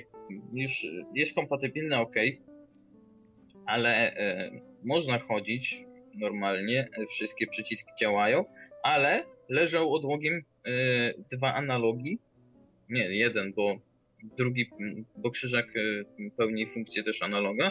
już 0.52 0.86
jest 1.14 1.34
kompatybilny 1.34 1.98
ok, 1.98 2.14
ale 3.66 4.16
e, 4.16 4.50
można 4.84 5.18
chodzić 5.18 5.84
normalnie, 6.14 6.88
e, 6.98 7.06
wszystkie 7.06 7.46
przyciski 7.46 7.90
działają, 8.00 8.44
ale 8.82 9.24
leżą 9.52 9.90
odłogiem 9.90 10.34
e, 10.34 10.70
dwa 11.32 11.54
analogi, 11.54 12.18
nie, 12.90 13.04
jeden, 13.16 13.52
bo 13.52 13.76
drugi, 14.38 14.70
bo 15.16 15.30
krzyżak 15.30 15.66
e, 15.76 16.30
pełni 16.36 16.66
funkcję 16.66 17.02
też 17.02 17.22
analoga. 17.22 17.70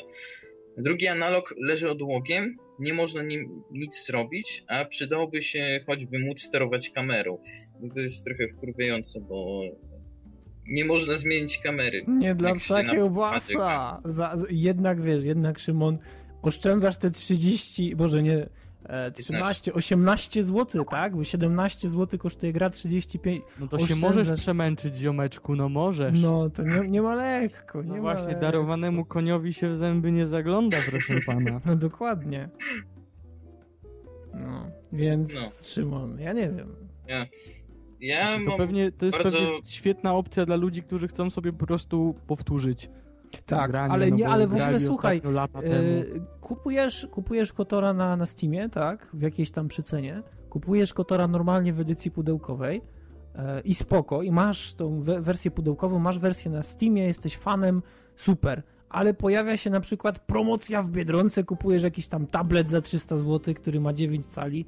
Drugi 0.77 1.07
analog 1.07 1.55
leży 1.57 1.91
odłogiem, 1.91 2.57
nie 2.79 2.93
można 2.93 3.23
nim 3.23 3.63
nic 3.71 4.05
zrobić, 4.05 4.63
a 4.67 4.85
przydałoby 4.85 5.41
się 5.41 5.79
choćby 5.87 6.19
móc 6.19 6.41
sterować 6.41 6.89
kamerą. 6.89 7.37
I 7.83 7.89
to 7.89 7.99
jest 7.99 8.25
trochę 8.25 8.47
wkurwiające, 8.47 9.21
bo 9.21 9.61
nie 10.67 10.85
można 10.85 11.15
zmienić 11.15 11.57
kamery. 11.57 12.05
Nie 12.07 12.35
dla 12.35 12.55
psa 12.55 12.83
na- 12.83 12.91
kiełbasa. 12.91 14.01
Za, 14.05 14.37
jednak 14.49 15.01
wiesz, 15.01 15.23
jednak 15.23 15.59
Szymon, 15.59 15.97
oszczędzasz 16.41 16.97
te 16.97 17.11
30, 17.11 17.95
boże 17.95 18.23
nie, 18.23 18.49
13, 19.15 19.73
18 19.73 20.43
zł, 20.43 20.85
tak? 20.85 21.15
Bo 21.15 21.23
17 21.23 21.89
zł 21.89 22.19
kosztuje 22.19 22.53
gra 22.53 22.69
35. 22.69 23.43
No 23.59 23.67
to 23.67 23.77
się 23.77 23.83
Oszczędzasz. 23.83 24.09
możesz 24.15 24.39
przemęczyć, 24.41 24.95
ziomeczku, 24.95 25.55
no 25.55 25.69
możesz. 25.69 26.21
No 26.21 26.49
to 26.49 26.63
nie, 26.63 26.89
nie 26.89 27.01
ma 27.01 27.15
lekko, 27.15 27.81
nie 27.81 27.87
No 27.89 27.95
ma 27.95 28.01
właśnie, 28.01 28.27
lekko. 28.27 28.41
darowanemu 28.41 29.05
koniowi 29.05 29.53
się 29.53 29.69
w 29.69 29.75
zęby 29.75 30.11
nie 30.11 30.27
zagląda, 30.27 30.77
proszę 30.89 31.13
pana. 31.25 31.61
No 31.65 31.75
dokładnie. 31.75 32.49
No, 34.33 34.67
więc 34.93 35.33
No. 35.35 35.41
Szymon, 35.63 36.19
ja 36.19 36.33
nie 36.33 36.49
wiem. 36.49 36.75
Ja 37.99 38.37
To 38.37 38.45
mam 38.49 38.57
pewnie, 38.57 38.91
to 38.91 39.05
jest 39.05 39.17
bardzo- 39.17 39.37
pewnie 39.39 39.59
świetna 39.65 40.15
opcja 40.15 40.45
dla 40.45 40.55
ludzi, 40.55 40.83
którzy 40.83 41.07
chcą 41.07 41.29
sobie 41.29 41.53
po 41.53 41.65
prostu 41.67 42.15
powtórzyć 42.27 42.89
Tak, 43.45 43.71
granie, 43.71 43.93
ale 43.93 44.09
no 44.09 44.15
nie, 44.15 44.29
ale 44.29 44.47
w 44.47 44.53
ogóle 44.53 44.79
słuchaj, 44.79 45.17
e, 45.17 45.61
kupujesz, 46.41 47.07
kupujesz 47.11 47.53
Kotora 47.53 47.93
na, 47.93 48.15
na 48.15 48.25
Steamie, 48.25 48.69
tak? 48.69 49.07
W 49.13 49.21
jakiejś 49.21 49.51
tam 49.51 49.67
przycenie. 49.67 50.23
Kupujesz 50.49 50.93
Kotora 50.93 51.27
normalnie 51.27 51.73
w 51.73 51.79
edycji 51.79 52.11
pudełkowej 52.11 52.81
e, 53.35 53.61
i 53.61 53.75
spoko, 53.75 54.21
i 54.21 54.31
masz 54.31 54.73
tą 54.73 55.01
we 55.01 55.21
wersję 55.21 55.51
pudełkową, 55.51 55.99
masz 55.99 56.19
wersję 56.19 56.51
na 56.51 56.63
Steamie, 56.63 57.03
jesteś 57.03 57.37
fanem, 57.37 57.81
super. 58.15 58.63
Ale 58.89 59.13
pojawia 59.13 59.57
się 59.57 59.69
na 59.69 59.79
przykład 59.79 60.19
promocja 60.19 60.83
w 60.83 60.91
Biedronce, 60.91 61.43
kupujesz 61.43 61.83
jakiś 61.83 62.07
tam 62.07 62.27
tablet 62.27 62.69
za 62.69 62.81
300 62.81 63.17
zł, 63.17 63.53
który 63.53 63.79
ma 63.79 63.93
9 63.93 64.25
cali 64.25 64.65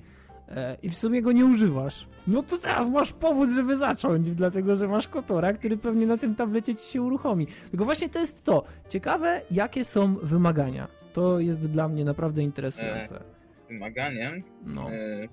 i 0.84 0.90
w 0.90 0.96
sumie 0.96 1.22
go 1.22 1.32
nie 1.32 1.46
używasz. 1.46 2.08
No 2.28 2.44
to 2.44 2.58
teraz 2.58 2.90
masz 2.90 3.12
powód, 3.14 3.50
żeby 3.50 3.78
zacząć, 3.78 4.30
dlatego 4.30 4.76
że 4.76 4.88
masz 4.88 5.08
Kotora, 5.08 5.54
który 5.54 5.78
pewnie 5.78 6.06
na 6.06 6.18
tym 6.18 6.36
tablecie 6.36 6.76
ci 6.76 6.92
się 6.92 7.02
uruchomi. 7.02 7.48
Tylko 7.70 7.86
właśnie 7.86 8.10
to 8.10 8.20
jest 8.20 8.44
to. 8.44 8.64
Ciekawe, 8.90 9.42
jakie 9.52 9.84
są 9.84 10.16
wymagania. 10.16 10.88
To 11.14 11.40
jest 11.40 11.60
dla 11.62 11.88
mnie 11.88 12.06
naprawdę 12.06 12.44
interesujące. 12.44 13.24
wymaganiem. 13.70 14.44
No. 14.66 14.92
E, 14.92 15.28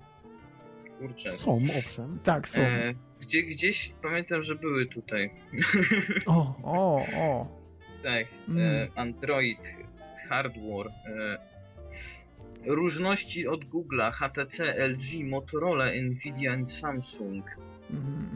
kurczę. 0.99 1.31
Są, 1.31 1.57
owszem. 1.79 2.19
Tak, 2.23 2.49
są. 2.49 2.61
E, 2.61 2.95
gdzie, 3.21 3.43
gdzieś 3.43 3.89
pamiętam, 4.03 4.43
że 4.43 4.55
były 4.55 4.87
tutaj. 4.87 5.31
O, 6.27 6.53
o, 6.62 7.01
o. 7.21 7.47
Tak, 8.03 8.27
Mm. 8.49 8.61
e, 8.61 8.88
Android, 8.99 9.77
hardware, 10.29 10.87
e, 11.07 11.38
różności 12.66 13.46
od 13.46 13.64
Google'a, 13.64 14.12
HTC, 14.12 14.75
LG, 14.88 15.31
Motorola, 15.31 15.85
Nvidia 16.03 16.57
i 16.57 16.66
Samsung. 16.66 17.44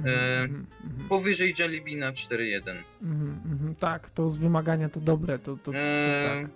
E, 0.05 0.43
mhm, 0.43 0.67
Powyżej 1.09 1.55
Jelly 1.59 1.81
Beana 1.81 2.13
4.1. 2.13 2.77
mhm, 3.03 3.41
mhm. 3.53 3.75
Tak, 3.75 4.11
to 4.11 4.31
z 4.31 4.39
wymagania 4.39 4.89
to 4.89 5.01
dobre, 5.01 5.39
to, 5.39 5.57
to, 5.57 5.73
to 5.73 5.79
E, 5.79 6.43
tak. 6.43 6.51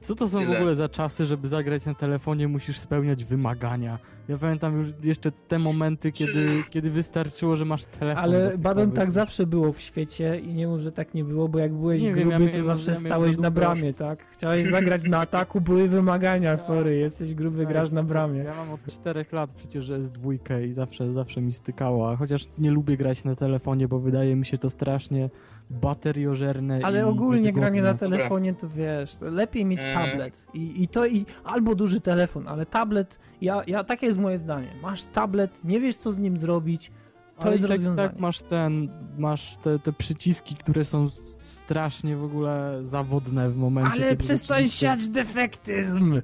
Co 0.00 0.14
to 0.14 0.28
są 0.28 0.40
w 0.40 0.44
Tyle. 0.44 0.58
ogóle 0.58 0.74
za 0.74 0.88
czasy, 0.88 1.26
żeby 1.26 1.48
zagrać 1.48 1.86
na 1.86 1.94
telefonie, 1.94 2.48
musisz 2.48 2.78
spełniać 2.78 3.24
wymagania. 3.24 3.98
Ja 4.30 4.38
pamiętam 4.38 4.76
już 4.76 4.88
jeszcze 5.02 5.32
te 5.32 5.58
momenty, 5.58 6.12
kiedy, 6.12 6.46
kiedy 6.70 6.90
wystarczyło, 6.90 7.56
że 7.56 7.64
masz 7.64 7.84
telefon. 7.84 8.24
Ale. 8.24 8.58
Badon 8.58 8.92
tak 8.92 9.10
zawsze 9.10 9.46
było 9.46 9.72
w 9.72 9.80
świecie 9.80 10.40
i 10.40 10.54
nie 10.54 10.68
mów, 10.68 10.80
że 10.80 10.92
tak 10.92 11.14
nie 11.14 11.24
było, 11.24 11.48
bo 11.48 11.58
jak 11.58 11.74
byłeś 11.74 12.02
Nie 12.02 12.14
wiem, 12.14 12.28
gruby, 12.28 12.44
ja 12.44 12.50
to 12.50 12.62
zawsze 12.62 12.90
ja 12.90 12.96
stałeś 12.96 13.38
na 13.38 13.50
bramie, 13.50 13.94
tak? 13.94 14.26
Chciałeś 14.32 14.70
zagrać 14.70 15.04
na 15.04 15.18
ataku, 15.18 15.60
były 15.60 15.88
wymagania, 15.88 16.56
sorry, 16.56 16.96
jesteś 16.96 17.34
gruby, 17.34 17.66
grasz 17.66 17.92
na 17.92 18.02
bramie. 18.02 18.42
Ja 18.42 18.54
mam 18.54 18.72
od 18.72 18.86
czterech 18.86 19.32
lat 19.32 19.50
przecież 19.52 19.88
jest 19.88 20.12
dwójkę 20.12 20.66
i 20.66 20.72
zawsze, 20.72 21.14
zawsze 21.14 21.40
mi 21.40 21.52
stykała. 21.52 22.16
Chociaż 22.16 22.48
nie 22.58 22.70
lubię 22.70 22.96
grać 22.96 23.24
na 23.24 23.34
telefonie, 23.34 23.88
bo 23.88 23.98
wydaje 23.98 24.36
mi 24.36 24.46
się 24.46 24.58
to 24.58 24.70
strasznie 24.70 25.30
bateriożerne. 25.70 26.80
Ale 26.82 27.06
ogólnie 27.06 27.52
granie 27.52 27.82
na 27.82 27.94
telefonie 27.94 28.54
to 28.54 28.68
wiesz, 28.68 29.16
to 29.16 29.30
lepiej 29.30 29.64
mieć 29.64 29.80
Eee. 29.84 29.94
tablet. 29.94 30.46
I, 30.54 30.82
I 30.82 30.88
to 30.88 31.06
i 31.06 31.24
albo 31.44 31.74
duży 31.74 32.00
telefon, 32.00 32.48
ale 32.48 32.66
tablet, 32.66 33.18
ja, 33.40 33.62
ja 33.66 33.84
takie 33.84 34.06
jest 34.06 34.18
moje 34.20 34.38
zdanie. 34.38 34.68
Masz 34.82 35.04
tablet, 35.04 35.64
nie 35.64 35.80
wiesz 35.80 35.96
co 35.96 36.12
z 36.12 36.18
nim 36.18 36.38
zrobić, 36.38 36.90
to 37.38 37.42
Ale 37.42 37.52
jest 37.52 37.62
tak, 37.62 37.70
rozwiązanie. 37.70 38.08
tak 38.08 38.18
masz 38.18 38.40
ten, 38.42 38.88
masz 39.18 39.56
te, 39.56 39.78
te 39.78 39.92
przyciski, 39.92 40.54
które 40.56 40.84
są 40.84 41.08
strasznie 41.10 42.16
w 42.16 42.24
ogóle 42.24 42.78
zawodne 42.82 43.50
w 43.50 43.56
momencie, 43.56 43.90
ale 43.92 44.16
przestań 44.16 44.56
rzeczywiście- 44.58 44.86
siać 44.86 45.08
defektyzm! 45.08 46.22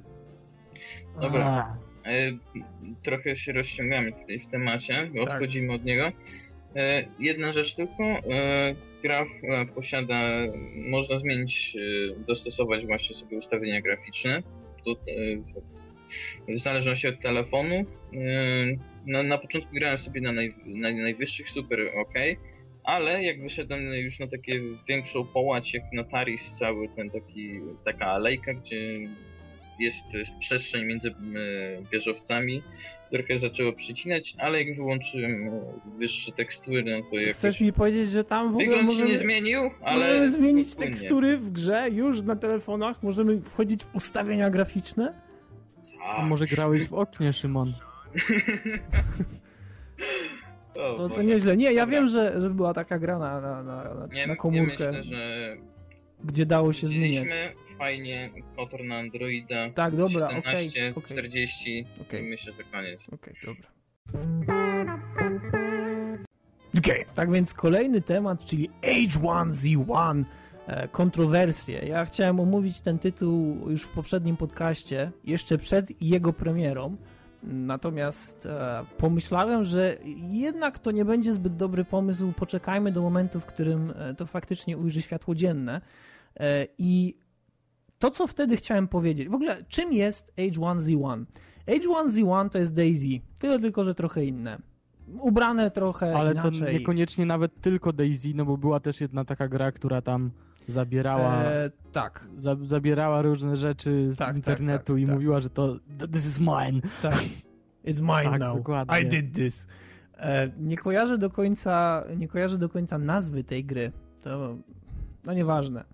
Dobra. 1.21 1.79
A, 2.05 2.09
e, 2.09 2.33
trochę 3.03 3.37
się 3.37 3.53
rozciągamy 3.53 4.13
tutaj 4.13 4.39
w 4.39 4.47
temacie, 4.47 5.11
bo 5.15 5.25
Tak. 5.25 5.35
odchodzimy 5.35 5.73
od 5.73 5.85
niego. 5.85 6.13
E, 6.77 7.05
jedna 7.21 7.53
rzecz 7.53 7.75
tylko, 7.75 8.05
e, 8.05 8.75
gra 9.03 9.25
e, 9.43 9.67
posiada, 9.67 10.21
można 10.91 11.17
zmienić, 11.17 11.77
dostosować 12.27 12.87
właśnie 12.87 13.17
sobie 13.17 13.37
ustawienia 13.37 13.81
graficzne. 13.81 14.37
E, 14.37 14.43
w- 16.49 16.59
zależności 16.59 17.09
od 17.09 17.21
telefonu. 17.21 17.85
Na, 19.07 19.23
na 19.23 19.38
początku 19.38 19.71
grałem 19.75 19.99
sobie 19.99 20.21
na, 20.21 20.33
naj, 20.33 20.53
na 20.66 20.92
najwyższych, 20.92 21.51
super 21.51 21.81
ok, 21.97 22.14
ale 22.85 23.23
jak 23.23 23.42
wyszedłem 23.42 23.81
już 23.95 24.19
na 24.19 24.27
takie 24.27 24.61
większą 24.88 25.25
połać, 25.25 25.75
jak 25.75 25.92
na 25.92 26.05
Taris, 26.05 26.53
cały 26.53 26.88
ten 26.88 27.11
taki, 27.11 27.53
taka 27.85 28.07
alejka, 28.07 28.55
gdzie 28.55 28.95
jest 29.79 30.05
przestrzeń 30.38 30.85
między 30.85 31.11
wieżowcami, 31.92 32.62
trochę 33.11 33.38
zaczęło 33.38 33.73
przycinać, 33.73 34.35
ale 34.38 34.62
jak 34.62 34.77
wyłączyłem 34.77 35.49
e, 35.49 35.62
wyższe 35.99 36.33
tekstury, 36.33 36.85
no 36.85 37.11
to 37.11 37.16
jakoś... 37.16 37.37
Chcesz 37.37 37.61
mi 37.61 37.73
powiedzieć, 37.73 38.11
że 38.11 38.25
tam 38.25 38.47
w 38.47 38.57
ogóle 38.57 38.66
Wygląd 38.66 38.88
się 38.90 38.95
możemy, 38.95 39.11
nie 39.11 39.19
zmienił, 39.19 39.61
ale... 39.83 40.07
możemy 40.07 40.33
zmienić 40.33 40.75
tekstury 40.75 41.38
w 41.38 41.51
grze 41.51 41.88
już 41.92 42.23
na 42.23 42.37
telefonach? 42.37 43.03
Możemy 43.03 43.40
wchodzić 43.40 43.85
w 43.85 43.95
ustawienia 43.95 44.51
graficzne? 44.51 45.26
A 46.18 46.22
może 46.27 46.44
grałeś 46.44 46.88
w 46.88 46.94
oknie, 46.94 47.33
Szymon? 47.33 47.68
To, 50.75 51.09
to 51.09 51.22
nieźle. 51.22 51.57
Nie, 51.57 51.72
ja 51.72 51.83
Dobra. 51.87 51.99
wiem, 51.99 52.09
że, 52.09 52.40
że 52.42 52.51
była 52.51 52.75
taka 52.75 52.99
gra 52.99 53.18
na, 53.18 53.40
na, 53.40 53.62
na, 53.62 53.94
na, 53.94 54.07
Nie, 54.14 54.27
na 54.27 54.33
nie 54.33 54.37
komórkę, 54.37 54.92
myślę, 54.92 55.03
że 55.03 55.57
gdzie 56.25 56.46
dało 56.46 56.72
się 56.72 56.87
zmieniać. 56.87 57.25
fajnie 57.79 58.31
Kotor 58.57 58.85
na 58.85 58.96
Androida. 58.96 59.70
Tak, 59.70 59.96
dobra, 59.96 60.27
okej, 60.27 60.42
17, 60.70 60.92
okej. 60.96 61.03
40 61.12 61.87
Okej. 62.01 62.25
i 62.25 62.29
myślę, 62.29 62.53
że 62.53 62.64
koniec. 62.64 63.09
Okej, 63.12 63.33
dobra. 63.46 63.70
Okej, 66.79 67.05
tak 67.14 67.33
więc 67.33 67.55
kolejny 67.55 68.01
temat, 68.01 68.44
czyli 68.44 68.70
H1Z1, 68.83 70.25
e, 70.66 70.88
kontrowersje. 70.88 71.79
Ja 71.79 72.05
chciałem 72.05 72.40
omówić 72.40 72.81
ten 72.81 72.98
tytuł 72.98 73.70
już 73.70 73.83
w 73.83 73.88
poprzednim 73.88 74.37
podcaście, 74.37 75.12
jeszcze 75.24 75.59
przed 75.59 76.02
jego 76.02 76.33
premierą, 76.33 76.96
natomiast 77.42 78.46
e, 78.46 78.85
pomyślałem, 78.98 79.64
że 79.64 79.96
jednak 80.31 80.79
to 80.79 80.90
nie 80.90 81.05
będzie 81.05 81.33
zbyt 81.33 81.57
dobry 81.57 81.85
pomysł, 81.85 82.33
poczekajmy 82.33 82.92
do 82.92 83.02
momentu, 83.02 83.40
w 83.40 83.46
którym 83.46 83.92
e, 83.96 84.14
to 84.14 84.26
faktycznie 84.26 84.76
ujrzy 84.79 85.02
światło 85.02 85.35
dzienne 85.35 85.81
e, 86.40 86.66
i 86.79 87.14
to, 87.98 88.11
co 88.11 88.26
wtedy 88.26 88.57
chciałem 88.57 88.88
powiedzieć, 88.88 89.29
w 89.29 89.35
ogóle 89.35 89.64
czym 89.68 89.92
jest 89.92 90.35
H1Z1? 90.37 91.24
H1Z1 91.66 92.48
to 92.48 92.59
jest 92.59 92.74
Daisy, 92.74 93.20
tyle 93.38 93.59
tylko, 93.59 93.85
że 93.85 93.94
trochę 93.94 94.24
inne. 94.24 94.59
Ubrane 95.20 95.70
trochę 95.70 96.16
Ale 96.16 96.33
inaczej. 96.33 96.61
to 96.61 96.72
niekoniecznie 96.72 97.26
nawet 97.26 97.61
tylko 97.61 97.92
Daisy, 97.92 98.29
no 98.35 98.44
bo 98.44 98.57
była 98.57 98.81
też 98.81 99.00
jedna 99.00 99.24
taka 99.24 99.48
gra, 99.48 99.72
która 99.72 100.02
tam 100.02 100.31
zabierała, 100.68 101.35
E, 101.42 101.70
tak, 101.92 102.24
za, 102.37 102.57
zabierała 102.64 103.22
różne 103.22 103.57
rzeczy 103.57 104.07
z 104.11 104.16
Tak, 104.16 104.29
tak, 104.29 104.37
internetu 104.37 104.92
tak, 104.92 105.02
i 105.02 105.07
tak. 105.07 105.14
mówiła, 105.14 105.40
że 105.40 105.50
to 105.50 105.76
this 106.12 106.26
is 106.26 106.38
mine. 106.40 106.81
tak. 107.02 107.14
It's 107.85 108.00
mine 108.00 108.31
Tak, 108.31 108.40
now. 108.40 108.57
dokładnie. 108.57 109.00
I 109.00 109.07
did 109.07 109.35
this. 109.35 109.66
E, 110.18 110.50
nie 110.59 110.76
kojarzę 110.76 111.18
do 111.18 111.31
końca, 111.31 112.05
nie 112.16 112.29
kojarzę 112.29 112.59
do 112.59 112.68
końca 112.68 112.98
nazwy 112.98 113.44
tej 113.44 113.64
gry. 113.64 113.92
To, 114.24 114.57
no 115.24 115.33
nieważne. 115.35 115.85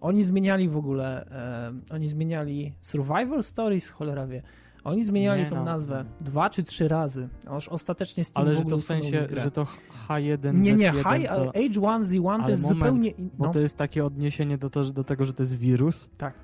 Oni 0.00 0.24
zmieniali 0.24 0.68
w 0.68 0.76
ogóle, 0.76 1.26
e, 1.30 1.94
oni 1.94 2.08
zmieniali 2.08 2.72
Survival 2.80 3.42
Stories, 3.42 3.90
cholera 3.90 4.26
wie. 4.26 4.42
Oni 4.84 5.04
zmieniali 5.04 5.42
Nie 5.42 5.50
tą 5.50 5.56
no. 5.56 5.64
nazwę 5.64 6.04
dwa 6.20 6.50
czy 6.50 6.62
trzy 6.62 6.88
razy. 6.88 7.28
Aż 7.50 7.68
ostatecznie 7.68 8.24
Steam 8.24 8.46
Ale 8.46 8.54
w 8.54 8.54
że 8.54 8.60
ogóle 8.60 8.76
to 8.76 8.82
w 8.82 8.84
sensie, 8.84 9.28
że 9.36 9.50
to 9.50 9.66
H1, 10.08 10.54
Nie, 10.54 10.74
nie, 10.74 10.92
Z1 10.92 11.16
High, 11.16 11.28
to, 11.28 11.44
H1Z1 11.44 12.44
to 12.44 12.50
jest 12.50 12.62
moment, 12.62 12.78
zupełnie 12.78 13.10
in... 13.10 13.30
bo 13.38 13.46
no, 13.46 13.52
to 13.52 13.60
jest 13.60 13.76
takie 13.76 14.04
odniesienie 14.04 14.58
do, 14.58 14.70
to, 14.70 14.84
do 14.84 15.04
tego, 15.04 15.24
że 15.24 15.32
to 15.32 15.42
jest 15.42 15.56
wirus. 15.56 16.10
Tak, 16.16 16.34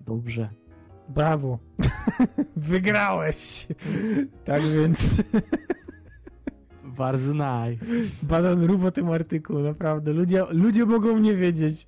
Dobrze. 0.00 0.48
brawo. 1.08 1.58
Wygrałeś. 2.56 3.66
tak 4.44 4.62
więc 4.62 5.22
Bardzo 6.96 7.32
nice. 7.32 7.86
Badan 8.22 8.64
rób 8.64 8.84
o 8.84 8.90
tym 8.90 9.10
artykuł, 9.10 9.58
naprawdę. 9.58 10.12
Ludzie, 10.12 10.44
ludzie 10.50 10.86
mogą 10.86 11.18
nie 11.18 11.34
wiedzieć. 11.34 11.86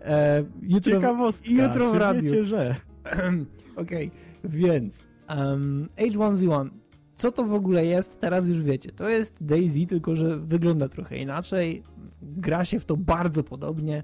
E, 0.00 0.44
jutro, 0.62 0.92
Ciekawostka. 0.92 1.50
jutro 1.50 1.90
w 1.92 1.94
radiu. 1.94 2.22
Wiecie, 2.22 2.44
że... 2.44 2.76
Okej, 3.76 4.10
więc 4.44 5.08
um, 5.28 5.88
H1Z1. 5.96 6.70
Co 7.14 7.32
to 7.32 7.44
w 7.44 7.54
ogóle 7.54 7.86
jest? 7.86 8.20
Teraz 8.20 8.48
już 8.48 8.62
wiecie. 8.62 8.92
To 8.92 9.08
jest 9.08 9.44
Daisy, 9.44 9.86
tylko 9.86 10.16
że 10.16 10.38
wygląda 10.38 10.88
trochę 10.88 11.18
inaczej. 11.18 11.82
Gra 12.22 12.64
się 12.64 12.80
w 12.80 12.84
to 12.84 12.96
bardzo 12.96 13.42
podobnie. 13.42 14.02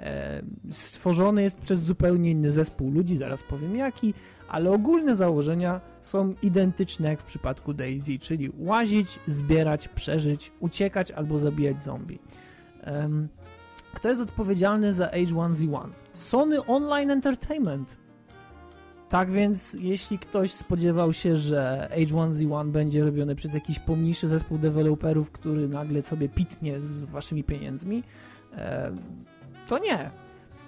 E, 0.00 0.42
stworzony 0.70 1.42
jest 1.42 1.58
przez 1.58 1.80
zupełnie 1.80 2.30
inny 2.30 2.52
zespół 2.52 2.90
ludzi, 2.90 3.16
zaraz 3.16 3.42
powiem 3.42 3.76
jaki, 3.76 4.14
ale 4.48 4.70
ogólne 4.70 5.16
założenia 5.16 5.80
są 6.02 6.34
identyczne 6.42 7.08
jak 7.08 7.20
w 7.20 7.24
przypadku 7.24 7.74
Daisy, 7.74 8.18
czyli 8.18 8.50
łazić, 8.58 9.18
zbierać, 9.26 9.88
przeżyć, 9.88 10.52
uciekać 10.60 11.10
albo 11.10 11.38
zabijać 11.38 11.84
zombie. 11.84 12.18
Kto 13.94 14.08
jest 14.08 14.20
odpowiedzialny 14.20 14.92
za 14.92 15.06
H1Z1? 15.06 15.90
Sony 16.12 16.66
Online 16.66 17.10
Entertainment. 17.10 17.96
Tak 19.08 19.30
więc, 19.30 19.76
jeśli 19.80 20.18
ktoś 20.18 20.52
spodziewał 20.52 21.12
się, 21.12 21.36
że 21.36 21.88
H1Z1 21.96 22.70
będzie 22.70 23.04
robiony 23.04 23.34
przez 23.34 23.54
jakiś 23.54 23.78
pomniejszy 23.78 24.28
zespół 24.28 24.58
deweloperów, 24.58 25.30
który 25.30 25.68
nagle 25.68 26.02
sobie 26.02 26.28
pitnie 26.28 26.80
z 26.80 27.04
waszymi 27.04 27.44
pieniędzmi, 27.44 28.02
e, 28.52 28.92
to 29.68 29.78
nie. 29.78 30.10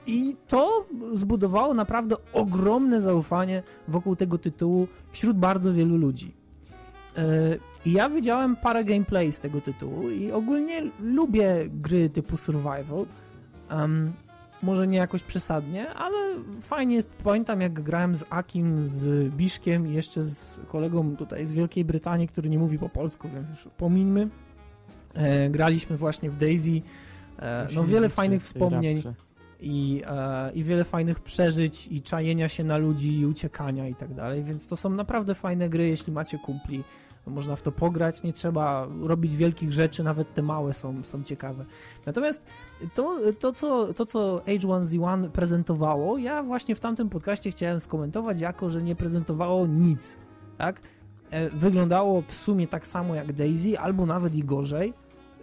I 0.07 0.35
to 0.49 0.87
zbudowało 1.15 1.75
naprawdę 1.75 2.17
ogromne 2.33 3.01
zaufanie 3.01 3.63
wokół 3.89 4.17
tego 4.17 4.39
tytułu 4.39 4.89
wśród 5.11 5.37
bardzo 5.39 5.75
wielu 5.75 5.97
ludzi. 5.97 6.35
E, 7.17 7.23
I 7.85 7.93
ja 7.93 8.11
widziałem 8.11 8.57
parę 8.57 8.85
gameplay 8.85 9.33
z 9.33 9.41
tego 9.41 9.61
tytułu 9.61 10.11
i 10.11 10.33
ogólnie 10.33 10.83
lubię 11.01 11.69
gry 11.69 12.11
typu 12.11 12.37
survival. 12.37 13.07
Może 14.63 14.87
nie 14.87 14.99
jakoś 14.99 15.23
przesadnie, 15.23 15.91
ale 15.91 16.17
fajnie 16.61 16.97
jest. 16.97 17.11
Pamiętam 17.25 17.61
jak 17.61 17.73
grałem 17.73 18.17
z 18.17 18.25
Akim, 18.31 18.89
z 18.89 19.35
Biszkiem 19.35 19.87
i 19.87 19.93
jeszcze 19.93 20.23
z 20.23 20.61
kolegą 20.69 21.17
tutaj 21.17 21.47
z 21.47 21.53
Wielkiej 21.53 21.85
Brytanii, 21.85 22.29
który 22.29 22.51
nie 22.51 22.59
mówi 22.59 22.79
po 22.79 22.89
polsku, 22.89 23.29
więc 23.35 23.49
już 23.49 23.69
pomińmy. 23.77 24.29
E, 25.15 25.51
graliśmy 25.51 25.97
właśnie 25.97 26.31
w 26.31 26.37
Daisy. 26.37 26.83
E, 27.39 27.69
no 27.75 27.85
wiele 27.85 28.09
fajnych 28.09 28.43
wspomnień 28.43 29.03
i, 29.61 30.03
e, 30.07 30.53
i 30.53 30.65
wiele 30.65 30.85
fajnych 30.85 31.21
przeżyć 31.21 31.87
i 31.87 32.03
czajenia 32.03 32.49
się 32.49 32.65
na 32.65 32.77
ludzi 32.77 33.19
i 33.19 33.27
uciekania 33.27 33.89
i 33.89 33.95
tak 33.95 34.15
dalej, 34.15 34.45
więc 34.45 34.69
to 34.69 34.77
są 34.77 34.91
naprawdę 34.91 35.35
fajne 35.35 35.69
gry, 35.69 35.89
jeśli 35.89 36.13
macie 36.13 36.39
kumpli. 36.39 36.85
Można 37.27 37.57
w 37.57 37.63
to 37.63 37.73
pograć, 37.73 38.23
nie 38.23 38.33
trzeba 38.33 38.89
robić 39.03 39.37
wielkich 39.37 39.73
rzeczy, 39.73 40.05
nawet 40.05 40.35
te 40.35 40.43
małe 40.43 40.75
są, 40.75 41.05
są 41.05 41.23
ciekawe. 41.23 41.65
Natomiast 42.07 42.47
to, 42.95 43.19
to, 43.39 43.53
co, 43.53 43.95
to, 43.95 44.07
co 44.07 44.43
H1Z1 44.47 45.29
prezentowało, 45.29 46.19
ja 46.19 46.43
właśnie 46.43 46.75
w 46.75 46.81
tamtym 46.81 47.09
podcaście 47.09 47.51
chciałem 47.51 47.81
skomentować, 47.81 48.41
jako 48.41 48.71
że 48.71 48.83
nie 48.83 48.97
prezentowało 48.97 49.67
nic, 49.67 50.19
tak? 50.59 50.81
E, 51.31 51.51
Wyglądało 51.51 52.23
w 52.23 52.35
sumie 52.35 52.67
tak 52.67 52.87
samo 52.87 53.15
jak 53.15 53.33
Daisy, 53.33 53.79
albo 53.79 54.07
nawet 54.07 54.35
i 54.35 54.45
gorzej. 54.45 54.95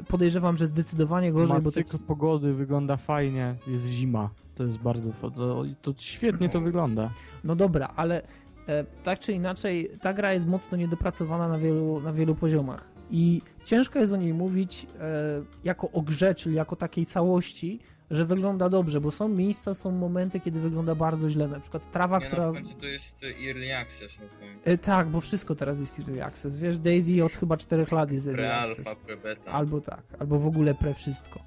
Podejrzewam, 0.08 0.58
że 0.58 0.68
zdecydowanie 0.68 1.32
gorzej, 1.32 1.58
bo 1.62 1.72
to, 1.72 1.72
cykl 1.72 1.98
pogody 2.00 2.54
wygląda 2.54 2.98
fajnie, 2.98 3.56
jest 3.68 3.86
zima. 3.86 4.30
To 4.56 4.64
jest 4.64 4.78
bardzo... 4.78 5.12
To, 5.22 5.64
to 5.82 5.94
świetnie 5.98 6.50
to 6.50 6.62
wygląda. 6.62 7.10
No 7.44 7.56
dobra, 7.56 7.90
ale 7.96 8.22
e, 8.68 8.84
tak 9.04 9.20
czy 9.20 9.34
inaczej, 9.34 9.90
ta 10.02 10.14
gra 10.14 10.34
jest 10.34 10.48
mocno 10.48 10.78
niedopracowana 10.78 11.48
na 11.48 11.58
wielu, 11.58 12.02
na 12.02 12.14
wielu 12.14 12.36
poziomach. 12.36 12.97
I 13.12 13.42
ciężko 13.66 14.00
jest 14.00 14.14
o 14.14 14.18
niej 14.18 14.34
mówić 14.34 14.88
e, 15.00 15.44
jako 15.64 15.92
o 15.92 16.02
grze, 16.02 16.36
czyli 16.36 16.56
jako 16.56 16.76
takiej 16.76 17.06
całości, 17.06 17.80
że 18.12 18.26
wygląda 18.26 18.70
dobrze, 18.70 19.02
bo 19.02 19.12
są 19.12 19.28
miejsca, 19.28 19.74
są 19.74 19.92
momenty, 19.92 20.40
kiedy 20.40 20.60
wygląda 20.60 20.96
bardzo 20.96 21.30
źle. 21.30 21.48
Na 21.48 21.60
przykład 21.60 21.92
trawa, 21.92 22.18
Nie 22.20 22.26
no, 22.26 22.32
która. 22.32 22.52
w 22.52 22.54
końcu 22.54 22.76
to 22.76 22.88
jest 22.88 23.26
Early 23.48 23.78
Access, 23.78 24.20
no 24.20 24.26
to 24.40 24.72
E, 24.72 24.78
tak, 24.78 25.08
bo 25.08 25.22
wszystko 25.22 25.56
teraz 25.56 25.80
jest 25.80 26.00
Early 26.00 26.24
Access. 26.24 26.56
Wiesz, 26.56 26.80
Daisy 26.80 27.24
od 27.26 27.32
chyba 27.32 27.58
4 27.58 27.86
lat 27.92 28.12
jest 28.12 28.28
Early 28.28 28.54
Access. 28.54 28.86
pre-alpha, 28.86 28.96
pre-beta, 29.08 29.50
Albo 29.52 29.82
tak, 29.82 30.04
albo 30.20 30.40
w 30.40 30.48
ogóle 30.48 30.74
pre 30.76 30.94
wszystko. 30.94 31.40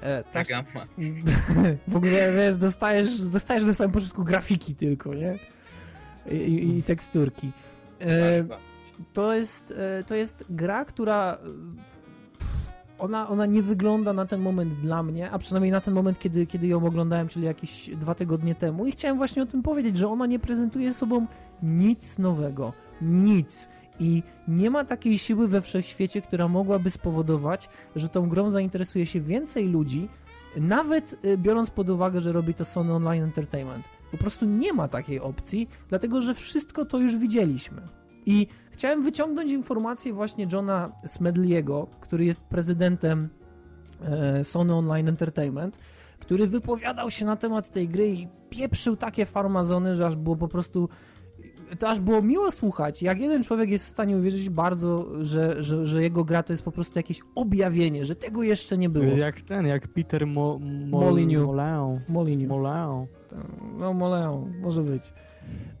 E, 0.00 0.24
ta 0.24 0.30
tak, 0.30 0.48
gamma. 0.48 0.84
w 1.88 1.96
ogóle, 1.96 2.32
wiesz, 2.32 2.56
dostajesz, 2.56 3.20
dostajesz 3.20 3.64
na 3.64 3.74
samym 3.74 3.92
początku 3.92 4.24
grafiki 4.24 4.74
tylko, 4.74 5.14
nie? 5.14 5.38
I, 6.30 6.34
i, 6.36 6.78
i 6.78 6.82
teksturki. 6.82 7.52
E, 8.00 8.44
to, 9.12 9.34
jest, 9.34 9.74
e, 9.76 10.04
to 10.04 10.14
jest 10.14 10.44
gra, 10.50 10.84
która 10.84 11.34
e, 11.34 11.38
ona, 12.98 13.28
ona 13.28 13.46
nie 13.46 13.62
wygląda 13.62 14.12
na 14.12 14.26
ten 14.26 14.40
moment 14.40 14.74
dla 14.74 15.02
mnie, 15.02 15.30
a 15.30 15.38
przynajmniej 15.38 15.72
na 15.72 15.80
ten 15.80 15.94
moment, 15.94 16.18
kiedy, 16.18 16.46
kiedy 16.46 16.66
ją 16.66 16.86
oglądałem, 16.86 17.28
czyli 17.28 17.46
jakieś 17.46 17.90
dwa 17.90 18.14
tygodnie 18.14 18.54
temu 18.54 18.86
i 18.86 18.92
chciałem 18.92 19.16
właśnie 19.16 19.42
o 19.42 19.46
tym 19.46 19.62
powiedzieć, 19.62 19.96
że 19.96 20.08
ona 20.08 20.26
nie 20.26 20.38
prezentuje 20.38 20.92
sobą 20.92 21.26
nic 21.62 22.18
nowego. 22.18 22.72
Nic. 23.02 23.68
I 24.00 24.22
nie 24.48 24.70
ma 24.70 24.84
takiej 24.84 25.18
siły 25.18 25.48
we 25.48 25.60
wszechświecie, 25.60 26.22
która 26.22 26.48
mogłaby 26.48 26.90
spowodować, 26.90 27.68
że 27.96 28.08
tą 28.08 28.28
grą 28.28 28.50
zainteresuje 28.50 29.06
się 29.06 29.20
więcej 29.20 29.68
ludzi, 29.68 30.08
nawet 30.56 31.24
y, 31.24 31.38
biorąc 31.38 31.70
pod 31.70 31.90
uwagę, 31.90 32.20
że 32.20 32.32
robi 32.32 32.54
to 32.54 32.64
Sony 32.64 32.94
Online 32.94 33.22
Entertainment. 33.22 33.88
Po 34.10 34.16
prostu 34.16 34.46
nie 34.46 34.72
ma 34.72 34.88
takiej 34.88 35.20
opcji, 35.20 35.68
dlatego 35.88 36.22
że 36.22 36.34
wszystko 36.34 36.84
to 36.84 36.98
już 36.98 37.16
widzieliśmy. 37.16 37.82
I 38.26 38.46
chciałem 38.78 39.02
wyciągnąć 39.02 39.52
informację 39.52 40.12
właśnie 40.12 40.46
Johna 40.52 40.92
Smedley'ego, 41.06 41.86
który 42.00 42.24
jest 42.24 42.40
prezydentem 42.44 43.28
e, 44.02 44.44
Sony 44.44 44.74
Online 44.74 45.08
Entertainment, 45.08 45.78
który 46.18 46.46
wypowiadał 46.46 47.10
się 47.10 47.24
na 47.24 47.36
temat 47.36 47.70
tej 47.70 47.88
gry 47.88 48.08
i 48.08 48.28
pieprzył 48.50 48.96
takie 48.96 49.26
farmazony, 49.26 49.96
że 49.96 50.06
aż 50.06 50.16
było 50.16 50.36
po 50.36 50.48
prostu 50.48 50.88
to 51.78 51.88
aż 51.88 52.00
było 52.00 52.22
miło 52.22 52.50
słuchać, 52.50 53.02
jak 53.02 53.20
jeden 53.20 53.44
człowiek 53.44 53.70
jest 53.70 53.84
w 53.84 53.88
stanie 53.88 54.16
uwierzyć 54.16 54.50
bardzo, 54.50 55.06
że, 55.24 55.64
że, 55.64 55.86
że 55.86 56.02
jego 56.02 56.24
gra 56.24 56.42
to 56.42 56.52
jest 56.52 56.62
po 56.62 56.72
prostu 56.72 56.98
jakieś 56.98 57.20
objawienie, 57.34 58.04
że 58.04 58.14
tego 58.14 58.42
jeszcze 58.42 58.78
nie 58.78 58.88
było. 58.88 59.04
Jak 59.04 59.40
ten, 59.40 59.66
jak 59.66 59.88
Peter 59.88 60.26
Mo, 60.26 60.58
Mo, 60.58 61.00
Molyneux. 61.00 61.46
Moleu. 61.46 62.00
Moleu. 62.48 63.06
No, 63.78 63.92
Moleon, 63.92 64.52
może 64.60 64.82
być. 64.82 65.02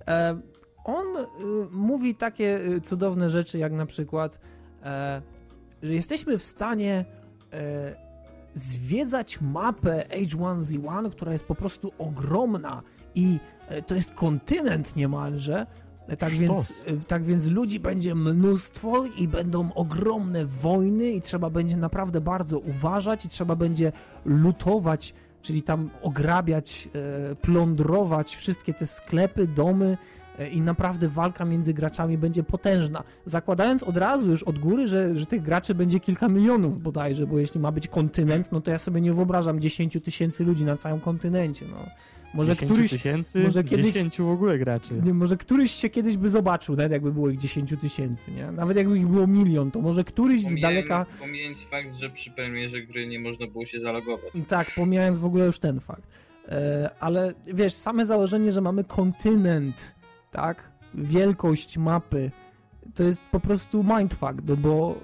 E, 0.08 0.38
on 0.88 1.16
y, 1.16 1.22
mówi 1.70 2.14
takie 2.14 2.60
y, 2.60 2.80
cudowne 2.80 3.30
rzeczy, 3.30 3.58
jak 3.58 3.72
na 3.72 3.86
przykład, 3.86 4.38
e, 4.82 5.22
że 5.82 5.94
jesteśmy 5.94 6.38
w 6.38 6.42
stanie 6.42 7.04
e, 7.52 7.96
zwiedzać 8.54 9.40
mapę 9.40 10.04
H1Z1, 10.10 11.10
która 11.10 11.32
jest 11.32 11.44
po 11.44 11.54
prostu 11.54 11.92
ogromna 11.98 12.82
i 13.14 13.38
e, 13.68 13.82
to 13.82 13.94
jest 13.94 14.12
kontynent 14.12 14.96
niemalże. 14.96 15.66
Tak 16.18 16.32
więc, 16.32 16.64
Sztos. 16.64 16.84
tak 17.06 17.24
więc 17.24 17.46
ludzi 17.46 17.80
będzie 17.80 18.14
mnóstwo 18.14 19.04
i 19.18 19.28
będą 19.28 19.72
ogromne 19.72 20.46
wojny 20.46 21.10
i 21.10 21.20
trzeba 21.20 21.50
będzie 21.50 21.76
naprawdę 21.76 22.20
bardzo 22.20 22.58
uważać 22.58 23.24
i 23.24 23.28
trzeba 23.28 23.56
będzie 23.56 23.92
lutować 24.24 25.14
czyli 25.42 25.62
tam 25.62 25.90
ograbiać, 26.02 26.88
plądrować 27.42 28.36
wszystkie 28.36 28.74
te 28.74 28.86
sklepy, 28.86 29.46
domy 29.46 29.96
i 30.46 30.60
naprawdę 30.60 31.08
walka 31.08 31.44
między 31.44 31.74
graczami 31.74 32.18
będzie 32.18 32.42
potężna. 32.42 33.02
Zakładając 33.24 33.82
od 33.82 33.96
razu 33.96 34.30
już 34.30 34.42
od 34.42 34.58
góry, 34.58 34.86
że, 34.88 35.16
że 35.18 35.26
tych 35.26 35.42
graczy 35.42 35.74
będzie 35.74 36.00
kilka 36.00 36.28
milionów 36.28 36.82
bodajże, 36.82 37.26
bo 37.26 37.38
jeśli 37.38 37.60
ma 37.60 37.72
być 37.72 37.88
kontynent, 37.88 38.52
no 38.52 38.60
to 38.60 38.70
ja 38.70 38.78
sobie 38.78 39.00
nie 39.00 39.12
wyobrażam 39.12 39.60
10 39.60 39.98
tysięcy 40.04 40.44
ludzi 40.44 40.64
na 40.64 40.76
całym 40.76 41.00
kontynencie. 41.00 41.66
No. 41.70 41.76
Może 42.34 42.52
10 42.54 42.72
któryś, 42.72 42.90
tysięcy, 42.90 43.38
może 43.38 43.64
kiedyś- 43.64 43.94
10 43.94 44.18
w 44.18 44.28
ogóle 44.28 44.58
graczy. 44.58 44.94
nie, 45.04 45.14
może 45.14 45.36
któryś 45.36 45.70
się 45.70 45.88
kiedyś 45.88 46.16
by 46.16 46.30
zobaczył, 46.30 46.76
nawet 46.76 46.92
jakby 46.92 47.12
było 47.12 47.30
ich 47.30 47.38
10 47.38 47.74
tysięcy, 47.80 48.30
nie? 48.30 48.52
Nawet 48.52 48.76
jakby 48.76 48.98
ich 48.98 49.06
było 49.06 49.26
milion, 49.26 49.70
to 49.70 49.80
może 49.80 50.04
któryś 50.04 50.42
z 50.42 50.60
daleka... 50.60 51.06
Pomijając 51.20 51.64
fakt, 51.64 51.94
że 51.94 52.10
przy 52.10 52.30
premierze 52.30 52.82
gry 52.82 53.06
nie 53.06 53.20
można 53.20 53.46
było 53.46 53.64
się 53.64 53.78
zalogować. 53.80 54.32
Tak, 54.48 54.66
pomijając 54.76 55.18
w 55.18 55.24
ogóle 55.24 55.46
już 55.46 55.58
ten 55.58 55.80
fakt. 55.80 56.02
E, 56.48 56.90
ale 57.00 57.32
wiesz, 57.46 57.74
same 57.74 58.06
założenie, 58.06 58.52
że 58.52 58.60
mamy 58.60 58.84
kontynent, 58.84 59.94
tak? 60.30 60.70
Wielkość 60.94 61.78
mapy, 61.78 62.30
to 62.94 63.02
jest 63.04 63.20
po 63.30 63.40
prostu 63.40 63.84
mindfuck, 63.98 64.34
no 64.46 64.56
bo 64.56 64.98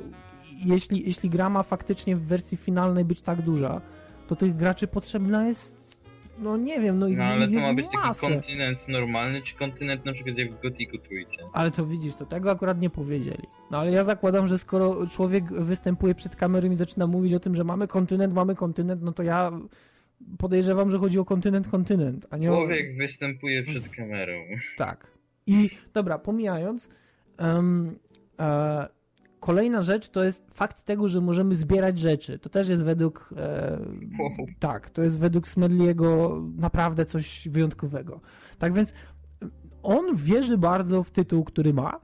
jeśli, 0.65 1.07
jeśli 1.07 1.31
gra 1.31 1.49
ma 1.49 1.63
faktycznie 1.63 2.17
w 2.17 2.23
wersji 2.23 2.57
finalnej 2.57 3.05
być 3.05 3.23
tak 3.23 3.43
duża, 3.43 3.81
to 4.27 4.37
tych 4.37 4.57
graczy 4.57 4.87
potrzebna 4.87 5.47
jest, 5.47 6.01
no 6.39 6.57
nie 6.57 6.81
wiem, 6.81 6.99
no, 6.99 7.09
ich- 7.09 7.19
No 7.19 7.25
ale 7.25 7.49
to 7.49 7.61
ma 7.61 7.75
być 7.75 7.85
taki 7.89 7.97
masę. 8.09 8.29
kontynent 8.31 8.89
normalny, 8.89 9.41
czy 9.41 9.55
kontynent 9.55 10.05
na 10.05 10.13
przykład 10.13 10.39
jak 10.39 10.51
w 10.51 10.61
Gotiku 10.63 10.99
trójce? 10.99 11.43
Ale 11.53 11.71
to 11.71 11.87
widzisz, 11.87 12.15
to 12.15 12.27
tego 12.27 12.51
akurat 12.51 12.81
nie 12.81 12.91
powiedzieli. 12.91 13.43
No 13.71 13.79
ale 13.79 13.93
ja 13.93 14.05
zakładam, 14.05 14.47
że 14.47 14.59
skoro 14.59 15.07
człowiek 15.07 15.45
występuje 15.53 16.15
przed 16.15 16.37
kamerą 16.37 16.71
i 16.71 16.77
zaczyna 16.77 17.07
mówić 17.07 17.35
o 17.35 17.41
tym, 17.41 17.55
że 17.55 17.65
mamy 17.65 17.87
kontynent, 17.89 18.35
mamy 18.35 18.55
kontynent, 18.55 19.03
no 19.03 19.13
to 19.13 19.23
ja 19.23 19.53
podejrzewam, 20.39 20.91
że 20.91 20.99
chodzi 20.99 21.19
o 21.19 21.25
kontynent, 21.25 21.69
kontynent, 21.69 22.27
a 22.31 22.37
nie 22.37 22.53
o... 22.53 22.55
Człowiek 22.57 22.97
występuje 22.97 23.63
przed 23.63 23.89
kamerą. 23.89 24.33
Tak. 24.79 25.14
I 25.47 25.69
dobra, 25.95 26.19
pomijając, 26.19 26.89
em, 27.37 27.99
e, 28.41 28.87
kolejna 29.41 29.83
rzecz 29.83 30.09
to 30.09 30.25
jest 30.25 30.45
fakt 30.55 30.83
tego, 30.83 31.09
że 31.09 31.21
możemy 31.21 31.55
zbierać 31.55 31.99
rzeczy. 31.99 32.39
To 32.39 32.49
też 32.49 32.69
jest 32.69 32.85
według. 32.85 33.31
E, 33.37 33.79
Wow. 34.21 34.47
Tak, 34.59 34.91
to 34.91 35.03
jest 35.03 35.19
według 35.19 35.49
Smedliego 35.49 36.39
naprawdę 36.57 37.07
coś 37.07 37.49
wyjątkowego. 37.49 38.21
Tak 38.59 38.73
więc 38.73 38.93
on 39.83 40.17
wierzy 40.17 40.59
bardzo 40.59 41.03
w 41.03 41.11
tytuł, 41.11 41.45
który 41.45 41.75
ma. 41.75 42.01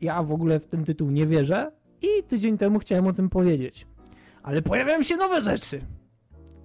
Ja 0.00 0.22
w 0.22 0.32
ogóle 0.32 0.60
w 0.60 0.66
ten 0.66 0.84
tytuł 0.84 1.10
nie 1.10 1.26
wierzę 1.26 1.72
i 2.02 2.22
tydzień 2.22 2.58
temu 2.58 2.78
chciałem 2.78 3.06
o 3.06 3.12
tym 3.12 3.28
powiedzieć. 3.28 3.86
Ale 4.42 4.62
pojawiają 4.62 5.02
się 5.02 5.16
nowe 5.16 5.40
rzeczy. 5.40 5.80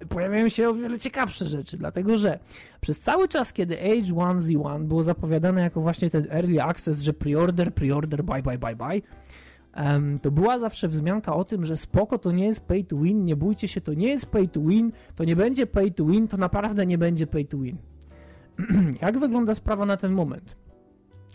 Pojawiają 0.08 0.48
się 0.48 0.68
o 0.68 0.74
wiele 0.74 0.98
ciekawsze 0.98 1.46
rzeczy, 1.46 1.76
dlatego 1.76 2.16
że 2.16 2.38
przez 2.80 3.00
cały 3.00 3.28
czas, 3.28 3.52
kiedy 3.52 3.76
H1Z1 3.76 4.84
było 4.84 5.04
zapowiadane 5.04 5.60
jako 5.60 5.80
właśnie 5.80 6.10
ten 6.10 6.26
early 6.30 6.62
access, 6.62 7.00
że 7.00 7.12
preorder, 7.12 7.74
preorder, 7.74 8.24
bye, 8.24 8.42
bye, 8.42 8.58
bye, 8.58 8.76
bye, 8.76 9.00
to 10.22 10.30
była 10.30 10.58
zawsze 10.58 10.88
wzmianka 10.88 11.34
o 11.34 11.44
tym, 11.44 11.64
że 11.64 11.76
spoko, 11.76 12.18
to 12.18 12.32
nie 12.32 12.46
jest 12.46 12.60
pay 12.60 12.84
to 12.84 12.96
win, 12.96 13.24
nie 13.24 13.36
bójcie 13.36 13.68
się, 13.68 13.80
to 13.80 13.94
nie 13.94 14.08
jest 14.08 14.26
pay 14.26 14.48
to 14.48 14.60
win, 14.60 14.92
to 15.14 15.24
nie 15.24 15.36
będzie 15.36 15.66
pay 15.66 15.90
to 15.90 16.06
win, 16.06 16.28
to 16.28 16.36
naprawdę 16.36 16.86
nie 16.86 16.98
będzie 16.98 17.26
pay 17.26 17.44
to 17.44 17.58
win. 17.58 17.76
Jak 19.02 19.18
wygląda 19.18 19.54
sprawa 19.54 19.86
na 19.86 19.96
ten 19.96 20.12
moment? 20.12 20.56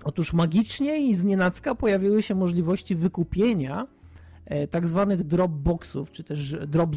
Otóż 0.03 0.33
magicznie 0.33 0.97
i 0.97 1.15
znienacka 1.15 1.75
pojawiły 1.75 2.21
się 2.21 2.35
możliwości 2.35 2.95
wykupienia 2.95 3.87
e, 4.45 4.67
tak 4.67 4.87
zwanych 4.87 5.23
dropboxów, 5.23 6.11
czy 6.11 6.23
też 6.23 6.55
drop, 6.67 6.95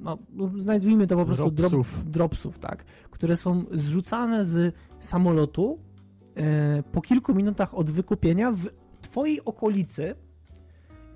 no, 0.00 0.18
nazwijmy 0.66 1.06
to 1.06 1.16
po 1.16 1.24
prostu 1.26 1.50
drop, 1.50 1.70
Dropsów. 1.72 2.10
dropsów, 2.10 2.58
tak, 2.58 2.84
które 3.10 3.36
są 3.36 3.64
zrzucane 3.70 4.44
z 4.44 4.74
samolotu 5.00 5.78
e, 6.36 6.82
po 6.82 7.00
kilku 7.00 7.34
minutach 7.34 7.74
od 7.74 7.90
wykupienia 7.90 8.52
w 8.52 8.66
twojej 9.00 9.44
okolicy. 9.44 10.14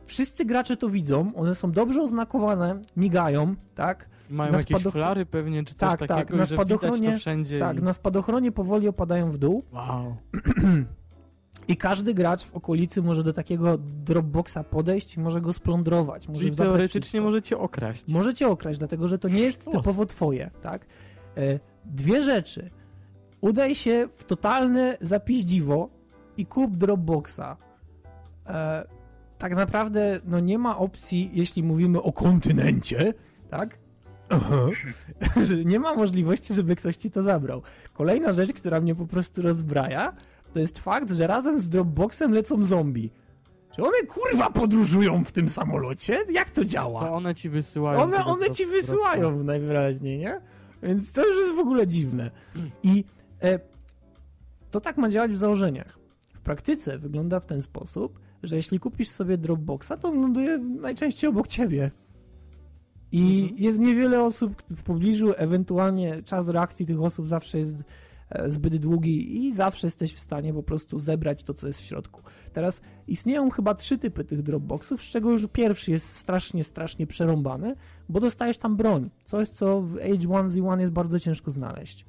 Wszyscy 0.07 0.45
gracze 0.45 0.77
to 0.77 0.89
widzą, 0.91 1.35
one 1.35 1.55
są 1.55 1.73
dobrze 1.73 2.03
oznakowane, 2.03 2.83
migają, 2.97 3.55
tak? 3.75 4.09
Mają 4.31 4.53
Na 4.53 4.59
jakieś 4.59 4.77
spadoch- 4.79 4.93
flary 4.93 5.27
pewnie, 5.27 5.65
czy 5.65 5.75
coś 5.75 5.79
Tak, 5.91 5.99
tak, 6.01 6.09
takiego, 6.09 6.37
na 6.37 6.45
że 6.45 6.55
widać 6.55 6.69
spadochronie- 6.69 7.19
wszędzie. 7.19 7.59
Tak, 7.59 7.77
i... 7.79 7.83
na 7.83 7.93
spadochronie 7.93 8.53
powoli 8.53 8.89
opadają 8.89 9.31
w 9.31 9.39
dół 9.39 9.65
Wow. 9.73 10.17
i 11.69 11.77
każdy 11.77 12.15
gracz 12.15 12.45
w 12.45 12.55
okolicy 12.55 13.03
może 13.03 13.23
do 13.23 13.33
takiego 13.33 13.79
dropboxa 13.79 14.59
podejść 14.71 15.17
i 15.17 15.21
może 15.21 15.41
go 15.41 15.53
splądrować. 15.53 16.29
Może 16.29 16.41
Czyli 16.41 16.57
teoretycznie 16.57 17.21
możecie 17.21 17.59
okraść. 17.59 18.05
Możecie 18.09 18.49
okraść, 18.49 18.79
dlatego 18.79 19.09
że 19.09 19.19
to 19.19 19.29
nie 19.29 19.41
jest 19.41 19.71
typowo 19.71 20.07
twoje, 20.07 20.51
tak? 20.63 20.87
E, 21.37 21.59
Dwie 21.85 22.23
rzeczy. 22.23 22.71
Udaj 23.41 23.75
się 23.75 24.09
w 24.17 24.25
totalne 24.25 24.97
zapiździwo 25.01 25.89
i 26.37 26.47
kup 26.47 26.77
Dropboxa. 26.77 27.57
E, 28.47 28.87
tak 29.39 29.55
naprawdę 29.55 30.21
no 30.25 30.41
nie 30.41 30.59
ma 30.59 30.79
opcji, 30.79 31.31
jeśli 31.33 31.63
mówimy 31.63 32.03
o 32.03 32.13
kontynencie, 32.13 33.15
tak? 33.51 33.79
Nie 35.65 35.81
ma 35.81 35.95
możliwości, 35.95 36.55
żeby 36.55 36.77
ktoś 36.77 36.97
ci 36.97 37.11
to 37.11 37.23
zabrał. 37.23 37.63
Kolejna 37.93 38.33
rzecz, 38.33 38.53
która 38.53 38.81
mnie 38.81 38.95
po 38.95 39.07
prostu 39.07 39.43
rozbraja, 39.43 40.13
to 40.55 40.61
jest 40.61 40.79
fakt, 40.79 41.13
że 41.13 41.27
razem 41.27 41.59
z 41.59 41.69
Dropboxem 41.69 42.33
lecą 42.33 42.65
zombie. 42.65 43.11
Czy 43.77 43.83
one 43.83 44.03
kurwa 44.09 44.51
podróżują 44.51 45.25
w 45.25 45.33
tym 45.33 45.49
samolocie? 45.49 46.19
Jak 46.33 46.51
to 46.51 46.65
działa? 46.65 47.01
To 47.01 47.15
one 47.15 47.35
ci 47.35 47.49
wysyłają. 47.49 48.01
One, 48.03 48.25
one 48.25 48.51
ci 48.51 48.67
wysyłają 48.67 49.43
najwyraźniej, 49.45 50.19
nie? 50.19 50.41
Więc 50.83 51.13
to 51.13 51.27
już 51.27 51.37
jest 51.37 51.55
w 51.55 51.59
ogóle 51.59 51.87
dziwne. 51.87 52.31
I 52.83 53.05
e, 53.43 53.59
to 54.71 54.81
tak 54.81 54.97
ma 54.97 55.09
działać 55.09 55.33
w 55.33 55.37
założeniach. 55.37 55.99
W 56.35 56.41
praktyce 56.41 56.99
wygląda 56.99 57.41
w 57.41 57.47
ten 57.47 57.63
sposób, 57.63 58.21
że 58.43 58.57
jeśli 58.57 58.81
kupisz 58.81 59.09
sobie 59.09 59.39
Dropboxa, 59.39 59.93
to 60.01 60.09
on 60.09 60.21
ląduje 60.21 60.59
najczęściej 60.59 61.31
obok 61.31 61.49
ciebie. 61.49 61.91
I 63.13 63.41
Mhm. 63.43 63.63
jest 63.63 63.79
niewiele 63.79 64.23
osób 64.25 64.63
w 64.71 64.83
pobliżu, 64.83 65.33
ewentualnie 65.37 66.23
czas 66.23 66.49
reakcji 66.49 66.87
tych 66.87 67.01
osób 67.03 67.29
zawsze 67.29 67.59
jest 67.59 67.85
zbyt 68.47 68.77
długi 68.77 69.47
i 69.47 69.55
zawsze 69.55 69.87
jesteś 69.87 70.15
w 70.15 70.21
stanie 70.21 70.55
po 70.55 70.63
prostu 70.63 70.99
zebrać 70.99 71.45
to, 71.45 71.55
co 71.55 71.67
jest 71.67 71.81
w 71.81 71.85
środku. 71.85 72.23
Teraz 72.53 72.81
istnieją 73.07 73.51
chyba 73.51 73.75
trzy 73.75 73.99
typy 73.99 74.25
tych 74.25 74.43
Dropboxów, 74.43 75.03
z 75.03 75.11
czego 75.11 75.31
już 75.31 75.47
pierwszy 75.53 75.91
jest 75.91 76.17
strasznie, 76.17 76.65
strasznie 76.65 77.07
przerąbany, 77.07 77.75
bo 78.09 78.21
dostajesz 78.21 78.59
tam 78.59 78.77
broń. 78.77 79.11
Coś, 79.25 79.49
co 79.49 79.81
w 79.81 79.95
H1Z1 79.95 80.81
jest 80.81 80.93
bardzo 80.93 81.21
ciężko 81.21 81.51
znaleźć. 81.51 82.07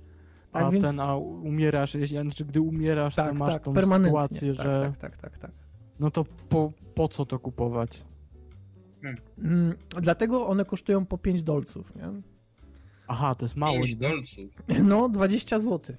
Tak 0.51 0.63
a 0.63 0.71
więc... 0.71 0.85
ten, 0.85 0.99
a 0.99 1.15
umierasz, 1.15 1.95
jeśli, 1.95 2.21
znaczy 2.21 2.45
gdy 2.45 2.61
umierasz, 2.61 3.15
tak, 3.15 3.29
to 3.29 3.35
masz 3.35 3.53
tak, 3.53 3.63
tą 3.63 3.73
permanentnie. 3.73 4.09
sytuację, 4.09 4.55
tak, 4.55 4.65
że 4.65 4.79
tak, 4.81 4.97
tak, 4.97 5.17
tak, 5.17 5.37
tak. 5.37 5.51
no 5.99 6.11
to 6.11 6.25
po, 6.49 6.71
po 6.95 7.07
co 7.07 7.25
to 7.25 7.39
kupować? 7.39 8.05
Mm, 9.37 9.73
dlatego 10.01 10.47
one 10.47 10.65
kosztują 10.65 11.05
po 11.05 11.17
5 11.17 11.43
dolców, 11.43 11.95
nie? 11.95 12.03
Aha, 13.07 13.35
to 13.35 13.45
jest 13.45 13.55
mało. 13.55 13.77
5 13.77 13.89
niby. 13.89 14.01
dolców. 14.01 14.61
No, 14.83 15.09
20 15.09 15.59
zł. 15.59 15.95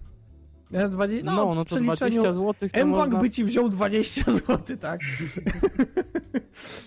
Ja 0.70 0.88
20, 0.88 1.26
No, 1.26 1.36
no, 1.36 1.54
no, 1.54 1.64
to 1.64 1.64
przeliczeniu 1.64 2.22
20 2.22 2.32
zł 2.32 2.68
M-Bank 2.72 3.12
można... 3.12 3.20
by 3.20 3.30
ci 3.30 3.44
wziął 3.44 3.68
20 3.68 4.32
zł, 4.32 4.76
tak? 4.80 5.00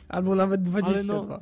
Albo 0.10 0.36
nawet 0.36 0.62
22. 0.62 1.18
Ale 1.18 1.24
no, 1.24 1.39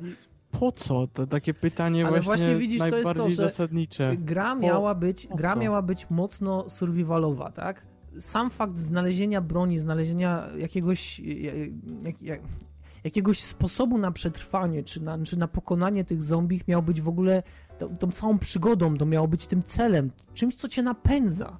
po 0.50 0.72
co? 0.72 1.06
To 1.06 1.26
takie 1.26 1.54
pytanie 1.54 2.06
Ale 2.06 2.20
właśnie, 2.20 2.26
właśnie 2.26 2.56
widzisz, 2.56 2.80
to 2.80 2.96
jest 2.96 3.14
to, 3.16 3.28
że 3.28 3.34
zasadnicze. 3.34 4.16
Gra 4.16 4.54
miała 4.54 4.94
być, 4.94 5.26
po 5.26 5.36
gra 5.36 5.54
co? 5.54 5.60
miała 5.60 5.82
być 5.82 6.10
mocno 6.10 6.70
survivalowa, 6.70 7.50
tak? 7.50 7.86
Sam 8.18 8.50
fakt 8.50 8.78
znalezienia 8.78 9.40
broni, 9.40 9.78
znalezienia 9.78 10.48
jakiegoś, 10.56 11.20
jak, 12.02 12.22
jak, 12.22 12.40
jakiegoś 13.04 13.42
sposobu 13.42 13.98
na 13.98 14.12
przetrwanie, 14.12 14.82
czy 14.82 15.02
na, 15.02 15.18
czy 15.24 15.38
na 15.38 15.48
pokonanie 15.48 16.04
tych 16.04 16.22
zombie 16.22 16.60
miał 16.68 16.82
być 16.82 17.00
w 17.00 17.08
ogóle 17.08 17.42
tą, 17.78 17.96
tą 17.96 18.10
całą 18.10 18.38
przygodą, 18.38 18.96
to 18.96 19.06
miało 19.06 19.28
być 19.28 19.46
tym 19.46 19.62
celem, 19.62 20.10
czymś, 20.34 20.54
co 20.54 20.68
cię 20.68 20.82
napędza. 20.82 21.58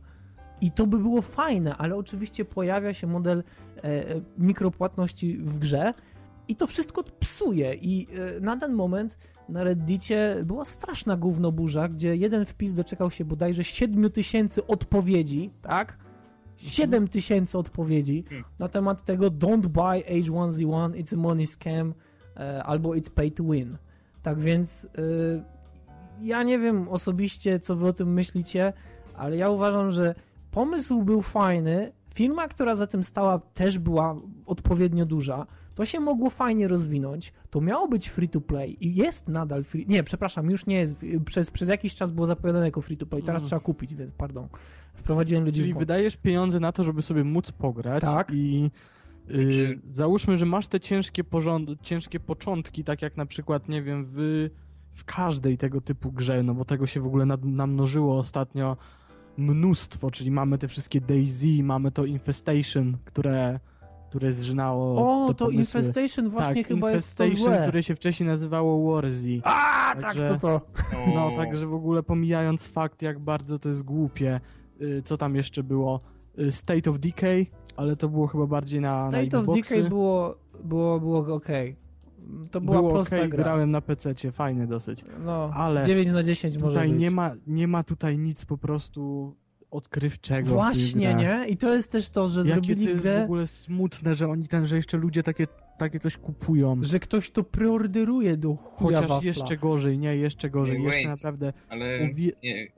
I 0.60 0.70
to 0.70 0.86
by 0.86 0.98
było 0.98 1.22
fajne, 1.22 1.76
ale 1.76 1.96
oczywiście 1.96 2.44
pojawia 2.44 2.94
się 2.94 3.06
model 3.06 3.38
e, 3.76 3.82
e, 3.82 4.20
mikropłatności 4.38 5.38
w 5.38 5.58
grze 5.58 5.94
i 6.48 6.56
to 6.56 6.66
wszystko 6.66 7.04
psuje. 7.20 7.74
I 7.74 8.06
e, 8.36 8.40
na 8.40 8.56
ten 8.56 8.72
moment 8.72 9.18
na 9.48 9.64
Reddicie 9.64 10.36
była 10.44 10.64
straszna 10.64 11.16
gównoburza, 11.16 11.88
gdzie 11.88 12.16
jeden 12.16 12.44
wpis 12.44 12.74
doczekał 12.74 13.10
się 13.10 13.24
bodajże 13.24 13.64
7 13.64 14.10
tysięcy 14.10 14.66
odpowiedzi, 14.66 15.50
tak? 15.62 15.98
7 16.56 17.08
tysięcy 17.08 17.58
odpowiedzi 17.58 18.24
na 18.58 18.68
temat 18.68 19.04
tego 19.04 19.26
don't 19.26 19.66
buy 19.66 20.20
H1Z1, 20.20 20.92
it's 20.92 21.14
a 21.14 21.16
money 21.16 21.46
scam 21.46 21.94
e, 22.36 22.62
albo 22.64 22.88
it's 22.90 23.10
pay 23.10 23.30
to 23.30 23.44
win. 23.44 23.76
Tak 24.22 24.40
więc 24.40 24.84
e, 24.84 25.58
ja 26.20 26.42
nie 26.42 26.58
wiem 26.58 26.88
osobiście, 26.88 27.60
co 27.60 27.76
wy 27.76 27.86
o 27.86 27.92
tym 27.92 28.12
myślicie, 28.12 28.72
ale 29.14 29.36
ja 29.36 29.50
uważam, 29.50 29.90
że 29.90 30.14
pomysł 30.50 31.02
był 31.02 31.22
fajny, 31.22 31.92
firma, 32.14 32.48
która 32.48 32.74
za 32.74 32.86
tym 32.86 33.04
stała 33.04 33.38
też 33.38 33.78
była 33.78 34.16
odpowiednio 34.46 35.06
duża, 35.06 35.46
to 35.74 35.84
się 35.84 36.00
mogło 36.00 36.30
fajnie 36.30 36.68
rozwinąć, 36.68 37.32
to 37.50 37.60
miało 37.60 37.88
być 37.88 38.08
free 38.08 38.28
to 38.28 38.40
play 38.40 38.76
i 38.86 38.94
jest 38.94 39.28
nadal 39.28 39.64
free, 39.64 39.86
nie, 39.88 40.02
przepraszam, 40.04 40.50
już 40.50 40.66
nie 40.66 40.76
jest, 40.76 40.96
przez, 41.24 41.50
przez 41.50 41.68
jakiś 41.68 41.94
czas 41.94 42.10
było 42.10 42.26
zapowiadane 42.26 42.64
jako 42.64 42.82
free 42.82 42.96
to 42.96 43.06
play, 43.06 43.22
teraz 43.22 43.42
Mm. 43.42 43.46
trzeba 43.48 43.60
kupić, 43.60 43.94
więc 43.94 44.12
pardon, 44.14 44.48
wprowadziłem 44.94 45.44
ludzi 45.44 45.60
Czyli 45.60 45.72
w 45.72 45.74
błąd. 45.74 45.82
wydajesz 45.82 46.16
pieniądze 46.16 46.60
na 46.60 46.72
to, 46.72 46.84
żeby 46.84 47.02
sobie 47.02 47.24
móc 47.24 47.52
pograć 47.52 48.00
Tak. 48.02 48.30
i 48.34 48.70
y, 49.30 49.48
Czy- 49.48 49.80
załóżmy, 49.88 50.38
że 50.38 50.46
masz 50.46 50.68
te 50.68 50.80
ciężkie, 50.80 51.24
porząd- 51.24 51.76
ciężkie 51.82 52.20
początki, 52.20 52.84
tak 52.84 53.02
jak 53.02 53.16
na 53.16 53.26
przykład, 53.26 53.68
nie 53.68 53.82
wiem, 53.82 54.04
w, 54.08 54.48
w 54.94 55.04
każdej 55.04 55.58
tego 55.58 55.80
typu 55.80 56.12
grze, 56.12 56.42
no 56.42 56.54
bo 56.54 56.64
tego 56.64 56.86
się 56.86 57.00
w 57.00 57.06
ogóle 57.06 57.26
nad, 57.26 57.44
namnożyło 57.44 58.18
ostatnio 58.18 58.76
mnóstwo, 59.38 60.10
czyli 60.10 60.30
mamy 60.30 60.58
te 60.58 60.68
wszystkie 60.68 61.00
Daisy, 61.00 61.62
mamy 61.62 61.90
to 61.90 62.04
Infestation, 62.04 62.96
które, 63.04 63.60
które 64.08 64.32
zżynało 64.32 64.96
O, 65.26 65.28
te 65.28 65.34
to. 65.34 65.50
Infestation 65.50 66.28
właśnie 66.28 66.62
tak, 66.64 66.66
chyba 66.66 66.90
jest 66.90 67.14
to 67.16 67.24
Infestation, 67.24 67.52
złe. 67.54 67.62
które 67.62 67.82
się 67.82 67.94
wcześniej 67.94 68.28
nazywało 68.28 68.94
Warzy. 69.02 69.40
A, 69.44 69.92
tak, 69.92 70.00
Także- 70.02 70.28
to 70.28 70.38
to. 70.38 70.60
No, 71.14 71.30
także 71.36 71.66
w 71.66 71.74
ogóle 71.74 72.02
pomijając 72.02 72.66
fakt, 72.66 73.02
jak 73.02 73.18
bardzo 73.18 73.58
to 73.58 73.68
jest 73.68 73.82
głupie, 73.82 74.40
y, 74.80 75.02
co 75.04 75.16
tam 75.16 75.36
jeszcze 75.36 75.62
było? 75.62 76.00
Y, 76.38 76.52
State 76.52 76.90
of 76.90 76.98
Decay, 76.98 77.46
ale 77.76 77.96
to 77.96 78.08
było 78.08 78.26
chyba 78.26 78.46
bardziej 78.46 78.80
na, 78.80 79.02
na 79.02 79.08
State 79.08 79.38
of 79.38 79.42
Xboxy. 79.42 79.62
Decay 79.74 79.88
było, 79.88 80.34
było, 80.64 81.00
było 81.00 81.34
okej. 81.34 81.76
To 82.50 82.60
była 82.60 82.78
było 82.78 82.90
prosta 82.90 83.16
okej, 83.16 83.28
gra. 83.28 83.44
grałem 83.44 83.70
na 83.70 83.80
PC, 83.80 84.14
fajny 84.32 84.66
dosyć. 84.66 85.04
No, 85.24 85.50
ale 85.54 85.84
9 85.86 86.08
na 86.12 86.22
10 86.22 86.58
może 86.58 86.74
Tutaj 86.74 86.88
być. 86.90 87.00
nie 87.00 87.10
ma, 87.10 87.30
nie 87.46 87.68
ma 87.68 87.82
tutaj 87.84 88.18
nic 88.18 88.44
po 88.44 88.58
prostu 88.58 89.34
odkrywczego. 89.70 90.48
w 90.48 90.52
Właśnie, 90.52 91.14
nie? 91.14 91.44
I 91.48 91.56
to 91.56 91.74
jest 91.74 91.92
też 91.92 92.10
to, 92.10 92.28
że 92.28 92.40
Jakie 92.40 92.52
zrobili 92.52 92.84
to 92.84 92.90
jest 92.90 93.00
w 93.00 93.02
grę, 93.02 93.24
ogóle 93.24 93.46
smutne, 93.46 94.14
że 94.14 94.28
oni 94.28 94.48
ten, 94.48 94.66
że 94.66 94.76
jeszcze 94.76 94.96
ludzie 94.96 95.22
takie, 95.22 95.46
takie 95.78 95.98
coś 96.00 96.16
kupują. 96.16 96.76
że 96.82 96.98
ktoś 97.00 97.30
to 97.30 97.44
preorderuje 97.44 98.36
do 98.36 98.54
chuja 98.54 98.96
Chociaż 98.98 99.08
wafla. 99.10 99.26
jeszcze 99.28 99.56
gorzej, 99.56 99.98
nie, 99.98 100.16
jeszcze 100.16 100.50
gorzej. 100.50 100.82
Wait. 100.82 100.92
Jeszcze 100.94 101.08
naprawdę 101.08 101.52
ale 101.68 101.84
o, 102.12 102.14
wie, 102.14 102.32
nie, 102.42 102.68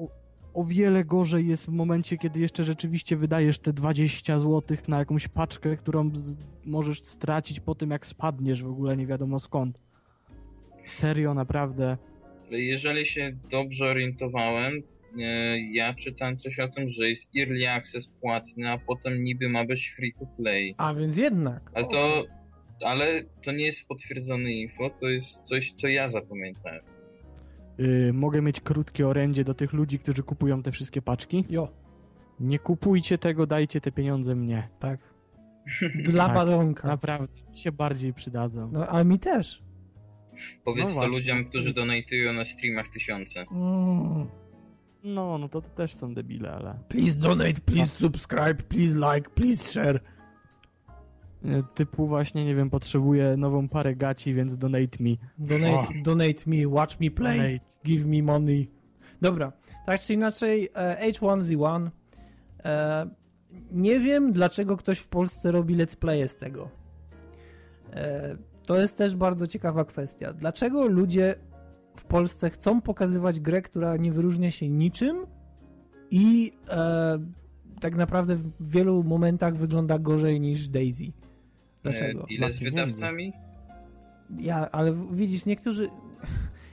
o 0.54 0.64
wiele 0.64 1.04
gorzej 1.04 1.48
jest 1.48 1.66
w 1.66 1.68
momencie, 1.68 2.18
kiedy 2.18 2.40
jeszcze 2.40 2.64
rzeczywiście 2.64 3.16
wydajesz 3.16 3.58
te 3.58 3.72
20 3.72 4.38
zł 4.38 4.76
na 4.88 4.98
jakąś 4.98 5.28
paczkę, 5.28 5.76
którą 5.76 6.10
z, 6.14 6.36
możesz 6.64 7.02
stracić 7.02 7.60
po 7.60 7.74
tym, 7.74 7.90
jak 7.90 8.06
spadniesz 8.06 8.62
w 8.62 8.70
ogóle 8.70 8.96
nie 8.96 9.06
wiadomo 9.06 9.38
skąd. 9.38 9.78
Serio, 10.84 11.34
naprawdę. 11.34 11.96
jeżeli 12.50 13.04
się 13.04 13.36
dobrze 13.50 13.86
orientowałem, 13.86 14.82
e, 15.18 15.60
ja 15.60 15.94
czytałem 15.94 16.38
coś 16.38 16.60
o 16.60 16.68
tym, 16.68 16.88
że 16.88 17.08
jest 17.08 17.30
Early 17.38 17.70
Access 17.70 18.08
płatny, 18.08 18.70
a 18.70 18.78
potem 18.78 19.24
niby 19.24 19.48
ma 19.48 19.64
być 19.64 19.92
free 19.96 20.12
to 20.12 20.26
play. 20.26 20.74
A 20.78 20.94
więc 20.94 21.16
jednak. 21.16 21.70
Ale 21.74 21.86
to, 21.86 22.24
ale 22.84 23.22
to 23.42 23.52
nie 23.52 23.64
jest 23.64 23.88
potwierdzone 23.88 24.52
info, 24.52 24.90
to 24.90 25.08
jest 25.08 25.42
coś, 25.42 25.72
co 25.72 25.88
ja 25.88 26.08
zapamiętałem. 26.08 26.89
Yy, 27.80 28.12
mogę 28.12 28.42
mieć 28.42 28.60
krótkie 28.60 29.08
orędzie 29.08 29.44
do 29.44 29.54
tych 29.54 29.72
ludzi, 29.72 29.98
którzy 29.98 30.22
kupują 30.22 30.62
te 30.62 30.72
wszystkie 30.72 31.02
paczki. 31.02 31.44
Jo, 31.50 31.68
Nie 32.40 32.58
kupujcie 32.58 33.18
tego, 33.18 33.46
dajcie 33.46 33.80
te 33.80 33.92
pieniądze 33.92 34.34
mnie. 34.34 34.68
tak. 34.78 35.00
Dla 36.04 36.26
Tak, 36.26 36.34
badonka. 36.34 36.88
Naprawdę, 36.88 37.42
mi 37.50 37.58
się 37.58 37.72
bardziej 37.72 38.14
przydadzą. 38.14 38.70
No, 38.72 38.86
ale 38.86 39.04
mi 39.04 39.18
też. 39.18 39.62
Powiedz 40.64 40.96
No 40.96 41.02
to 41.02 41.08
ludziom, 41.08 41.44
którzy 41.44 41.74
donatują 41.74 42.32
na 42.32 42.44
streamach 42.44 42.88
tysiące. 42.88 43.40
Mm. 43.52 44.26
No, 45.04 45.38
no 45.38 45.48
to, 45.48 45.60
to 45.62 45.68
też 45.70 45.94
są 45.94 46.14
debile, 46.14 46.52
ale... 46.52 46.78
Please 46.88 47.18
donate, 47.18 47.52
please 47.52 47.86
subscribe, 47.86 48.54
please 48.54 49.14
like, 49.14 49.30
please 49.30 49.72
share. 49.72 50.00
Yy, 51.44 51.62
Typu 51.74 52.06
właśnie, 52.06 52.44
nie 52.44 52.54
wiem, 52.54 52.70
potrzebuję 52.70 53.36
nową 53.36 53.68
parę 53.68 53.96
gaci, 53.96 54.34
więc 54.34 54.58
donate 54.58 54.98
me. 55.00 55.10
Donate, 55.38 55.88
donate 56.04 56.42
me, 56.46 56.68
watch 56.68 57.00
me 57.00 57.10
play, 57.10 57.36
Donate. 57.38 57.64
give 57.84 58.06
me 58.06 58.22
money. 58.22 58.70
Dobra, 59.20 59.52
tak 59.86 60.00
czy 60.00 60.14
inaczej, 60.14 60.68
e, 60.74 61.10
H1Z1. 61.12 61.90
E, 62.64 63.10
nie 63.72 64.00
wiem, 64.00 64.32
dlaczego 64.32 64.76
ktoś 64.76 64.98
w 64.98 65.08
Polsce 65.08 65.52
robi 65.52 65.76
let's 65.76 65.96
playe 65.96 66.28
z 66.28 66.36
tego. 66.36 66.68
E, 67.92 68.36
to 68.66 68.80
jest 68.80 68.96
też 68.96 69.16
bardzo 69.16 69.46
ciekawa 69.46 69.84
kwestia. 69.84 70.32
Dlaczego 70.32 70.86
ludzie 70.86 71.34
w 71.96 72.04
Polsce 72.04 72.50
chcą 72.50 72.80
pokazywać 72.80 73.40
grę, 73.40 73.62
która 73.62 73.96
nie 73.96 74.12
wyróżnia 74.12 74.50
się 74.50 74.68
niczym 74.68 75.26
i 76.10 76.52
e, 76.68 77.18
tak 77.80 77.96
naprawdę 77.96 78.36
w 78.36 78.70
wielu 78.70 79.04
momentach 79.04 79.56
wygląda 79.56 79.98
gorzej 79.98 80.40
niż 80.40 80.68
Daisy? 80.68 81.04
Dlaczego? 81.82 82.22
E, 82.22 82.26
Deal 82.26 82.38
Dla 82.38 82.50
z 82.50 82.58
wydawcami? 82.58 83.32
Ja, 84.38 84.68
ale 84.72 84.94
widzisz, 85.12 85.46
niektórzy. 85.46 85.90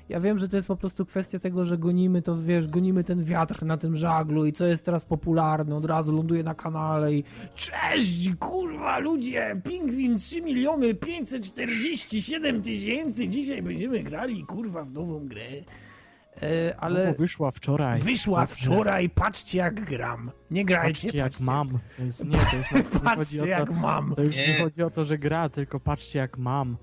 Ja 0.10 0.20
wiem, 0.20 0.38
że 0.38 0.50
to 0.50 0.56
jest 0.56 0.67
po 0.67 0.76
prostu 0.76 1.06
kwestia 1.06 1.39
tego, 1.39 1.65
że 1.65 1.78
gonimy 1.78 2.22
to, 2.22 2.38
wiesz, 2.41 2.67
gonimy 2.67 3.04
ten 3.04 3.24
wiatr 3.24 3.65
na 3.65 3.78
tym 3.78 3.96
żaglu 3.96 4.46
i 4.46 4.54
co 4.54 4.65
jest 4.65 4.86
teraz 4.86 5.06
popularne, 5.06 5.76
od 5.76 5.86
razu 5.86 6.15
ląduje 6.15 6.43
na 6.43 6.56
kanale 6.56 7.13
i 7.13 7.24
cześć, 7.56 8.36
kurwa, 8.39 9.00
ludzie, 9.00 9.62
Pingwin 9.63 10.17
3 10.17 10.41
miliony 10.41 10.93
547 10.93 12.62
tysięcy, 12.62 13.28
dzisiaj 13.28 13.62
będziemy 13.62 14.04
grali, 14.04 14.46
kurwa, 14.46 14.84
w 14.84 14.91
nową 14.91 15.28
grę. 15.28 15.50
E, 16.43 16.76
Ale 16.80 17.00
ale 17.08 17.13
wyszła 17.13 17.52
wczoraj. 17.52 18.02
wyszła 18.02 18.41
Dobrze. 18.41 18.56
wczoraj, 18.56 19.10
patrzcie 19.10 19.58
jak 19.58 19.86
gram. 19.86 20.32
Nie 20.52 20.65
grajcie, 20.65 21.02
Patrzcie 21.02 21.17
jak 21.17 21.28
patrzcie. 21.32 21.45
mam. 21.45 21.80
To 21.97 22.04
jest, 22.04 22.26
nie, 22.26 22.38
to 22.38 22.56
już 22.78 22.86
Patrzcie 23.04 23.47
jak 23.47 23.69
mam. 23.71 24.15
to 24.15 24.21
już 24.23 24.36
nie 24.36 24.47
Nie. 24.47 24.60
chodzi 24.63 24.84
o 24.84 24.89
to, 24.89 25.06
że 25.06 25.17
gra, 25.17 25.50
tylko 25.50 25.80
patrzcie 25.80 26.19
jak 26.19 26.38
mam. 26.38 26.78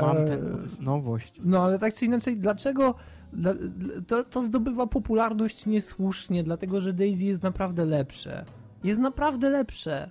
Mam 0.00 0.16
ten, 0.26 0.40
bo 0.50 0.56
to 0.56 0.62
jest 0.62 0.80
nowość. 0.80 1.40
No 1.44 1.64
ale 1.64 1.78
tak 1.78 1.94
czy 1.94 2.04
inaczej, 2.04 2.36
dlaczego 2.36 2.94
dla, 3.32 3.54
dla- 3.54 4.02
to, 4.06 4.24
to 4.24 4.42
zdobywa 4.42 4.86
popularność 4.86 5.66
niesłusznie? 5.66 6.42
Dlatego, 6.44 6.80
że 6.80 6.92
Daisy 6.92 7.24
jest 7.24 7.42
naprawdę 7.42 7.84
lepsze. 7.84 8.44
Jest 8.84 9.00
naprawdę 9.00 9.50
lepsze. 9.50 10.10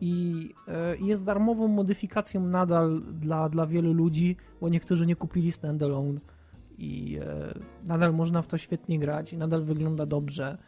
I 0.00 0.48
e, 0.68 0.96
jest 0.96 1.24
darmową 1.24 1.68
modyfikacją 1.68 2.46
nadal 2.46 3.02
dla, 3.12 3.48
dla 3.48 3.66
wielu 3.66 3.92
ludzi, 3.92 4.36
bo 4.60 4.68
niektórzy 4.68 5.06
nie 5.06 5.16
kupili 5.16 5.52
standalone. 5.52 6.20
I 6.82 7.18
e, 7.22 7.54
nadal 7.84 8.14
można 8.14 8.42
w 8.42 8.46
to 8.46 8.58
świetnie 8.58 8.98
grać 8.98 9.32
i 9.32 9.38
nadal 9.38 9.62
wygląda 9.64 10.06
dobrze. 10.06 10.58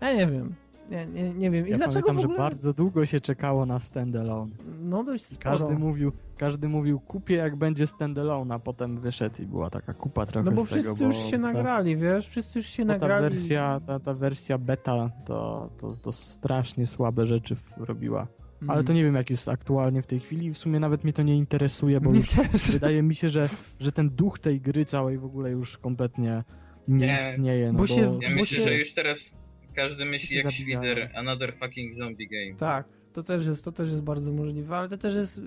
Ja 0.00 0.14
nie 0.14 0.26
wiem. 0.26 0.54
Nie, 0.90 1.06
nie, 1.06 1.34
nie 1.34 1.50
wiem. 1.50 1.66
I 1.66 1.70
Ja 1.70 1.76
dlaczego 1.76 2.06
pamiętam, 2.06 2.24
ogóle... 2.24 2.38
że 2.38 2.42
bardzo 2.50 2.72
długo 2.72 3.06
się 3.06 3.20
czekało 3.20 3.66
na 3.66 3.78
standalone. 3.80 4.52
No 4.80 5.04
dość 5.04 5.24
sporo. 5.24 5.50
Każdy 5.58 5.74
mówił, 5.78 6.12
każdy 6.36 6.68
mówił 6.68 7.00
kupię 7.00 7.34
jak 7.34 7.56
będzie 7.56 7.86
standalone, 7.86 8.54
a 8.54 8.58
potem 8.58 8.96
wyszedł 8.96 9.42
i 9.42 9.46
była 9.46 9.70
taka 9.70 9.94
kupa 9.94 10.26
trochę 10.26 10.50
No 10.50 10.56
bo 10.56 10.62
z 10.66 10.68
tego, 10.68 10.80
wszyscy 10.80 11.04
bo 11.04 11.06
już 11.06 11.16
się 11.16 11.36
ta- 11.36 11.38
nagrali, 11.38 11.96
wiesz? 11.96 12.28
Wszyscy 12.28 12.58
już 12.58 12.66
się 12.66 12.84
bo 12.84 12.92
ta 12.92 12.98
nagrali. 12.98 13.22
wersja, 13.22 13.80
ta, 13.86 14.00
ta 14.00 14.14
wersja 14.14 14.58
beta 14.58 15.10
to, 15.24 15.70
to, 15.78 15.96
to 15.96 16.12
strasznie 16.12 16.86
słabe 16.86 17.26
rzeczy 17.26 17.56
robiła. 17.76 18.26
Mm. 18.62 18.70
Ale 18.70 18.84
to 18.84 18.92
nie 18.92 19.04
wiem 19.04 19.14
jak 19.14 19.30
jest 19.30 19.48
aktualnie 19.48 20.02
w 20.02 20.06
tej 20.06 20.20
chwili. 20.20 20.54
W 20.54 20.58
sumie 20.58 20.80
nawet 20.80 21.04
mnie 21.04 21.12
to 21.12 21.22
nie 21.22 21.36
interesuje, 21.36 22.00
bo 22.00 22.10
Mnie 22.10 22.18
już 22.20 22.30
też. 22.30 22.70
wydaje 22.72 23.02
mi 23.02 23.14
się, 23.14 23.28
że, 23.28 23.48
że 23.80 23.92
ten 23.92 24.10
duch 24.10 24.38
tej 24.38 24.60
gry 24.60 24.84
całej 24.84 25.18
w 25.18 25.24
ogóle 25.24 25.50
już 25.50 25.78
kompletnie 25.78 26.44
nie, 26.88 27.06
Nie. 27.06 27.28
istnieje. 27.30 27.66
No 27.66 27.72
Bo 27.72 27.78
bo 27.78 27.86
się- 27.86 28.00
Ja 28.22 28.28
Bo 28.30 28.36
myślę, 28.36 28.58
się- 28.58 28.64
że 28.64 28.74
już 28.74 28.94
teraz 28.94 29.36
każdy 29.74 30.04
myśli 30.04 30.36
jak 30.36 30.50
świder, 30.50 31.10
another 31.14 31.52
fucking 31.52 31.94
zombie 31.94 32.28
game. 32.28 32.56
Tak, 32.58 32.88
to 33.12 33.22
też 33.22 33.46
jest, 33.46 33.64
to 33.64 33.72
też 33.72 33.88
jest 33.90 34.02
bardzo 34.02 34.32
możliwe, 34.32 34.76
ale 34.76 34.88
to 34.88 34.98
też 34.98 35.14
jest 35.14 35.38
e, 35.38 35.42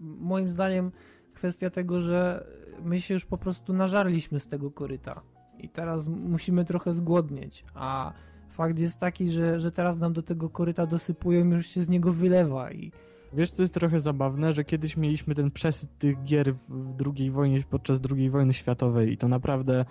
moim 0.00 0.50
zdaniem 0.50 0.92
kwestia 1.34 1.70
tego, 1.70 2.00
że 2.00 2.46
my 2.84 3.00
się 3.00 3.14
już 3.14 3.24
po 3.24 3.38
prostu 3.38 3.72
nażarliśmy 3.72 4.40
z 4.40 4.48
tego 4.48 4.70
koryta 4.70 5.20
i 5.58 5.68
teraz 5.68 6.08
musimy 6.08 6.64
trochę 6.64 6.92
zgłodnieć, 6.92 7.64
a 7.74 8.12
fakt 8.54 8.78
jest 8.78 8.98
taki, 9.00 9.30
że, 9.32 9.60
że 9.60 9.70
teraz 9.70 9.98
nam 9.98 10.12
do 10.12 10.22
tego 10.22 10.50
koryta 10.50 10.86
dosypują, 10.86 11.44
już 11.50 11.66
się 11.66 11.82
z 11.82 11.88
niego 11.88 12.12
wylewa 12.12 12.70
i 12.72 12.92
Wiesz, 13.32 13.50
co 13.50 13.62
jest 13.62 13.74
trochę 13.74 14.00
zabawne, 14.00 14.52
że 14.52 14.64
kiedyś 14.64 14.96
mieliśmy 14.96 15.34
ten 15.34 15.50
przesyt 15.50 15.98
tych 15.98 16.22
gier 16.22 16.54
w- 16.54 16.94
drugiej 16.96 17.30
wojnie, 17.30 17.62
podczas 17.70 18.00
II 18.10 18.30
wojny 18.30 18.52
światowej 18.54 19.12
i 19.12 19.16
to 19.16 19.28
naprawdę 19.28 19.84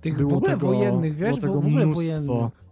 tych 0.00 0.16
Było 0.16 0.30
w 0.30 0.34
ogóle 0.34 0.52
tego- 0.52 0.66
wojennych, 0.66 1.14
wiesz, 1.14 1.40
było 1.40 1.40
tego 1.40 1.54
w 1.60 1.66
ogóle 1.66 1.86
mnóstwo. 1.86 2.24
wojennych. 2.24 2.64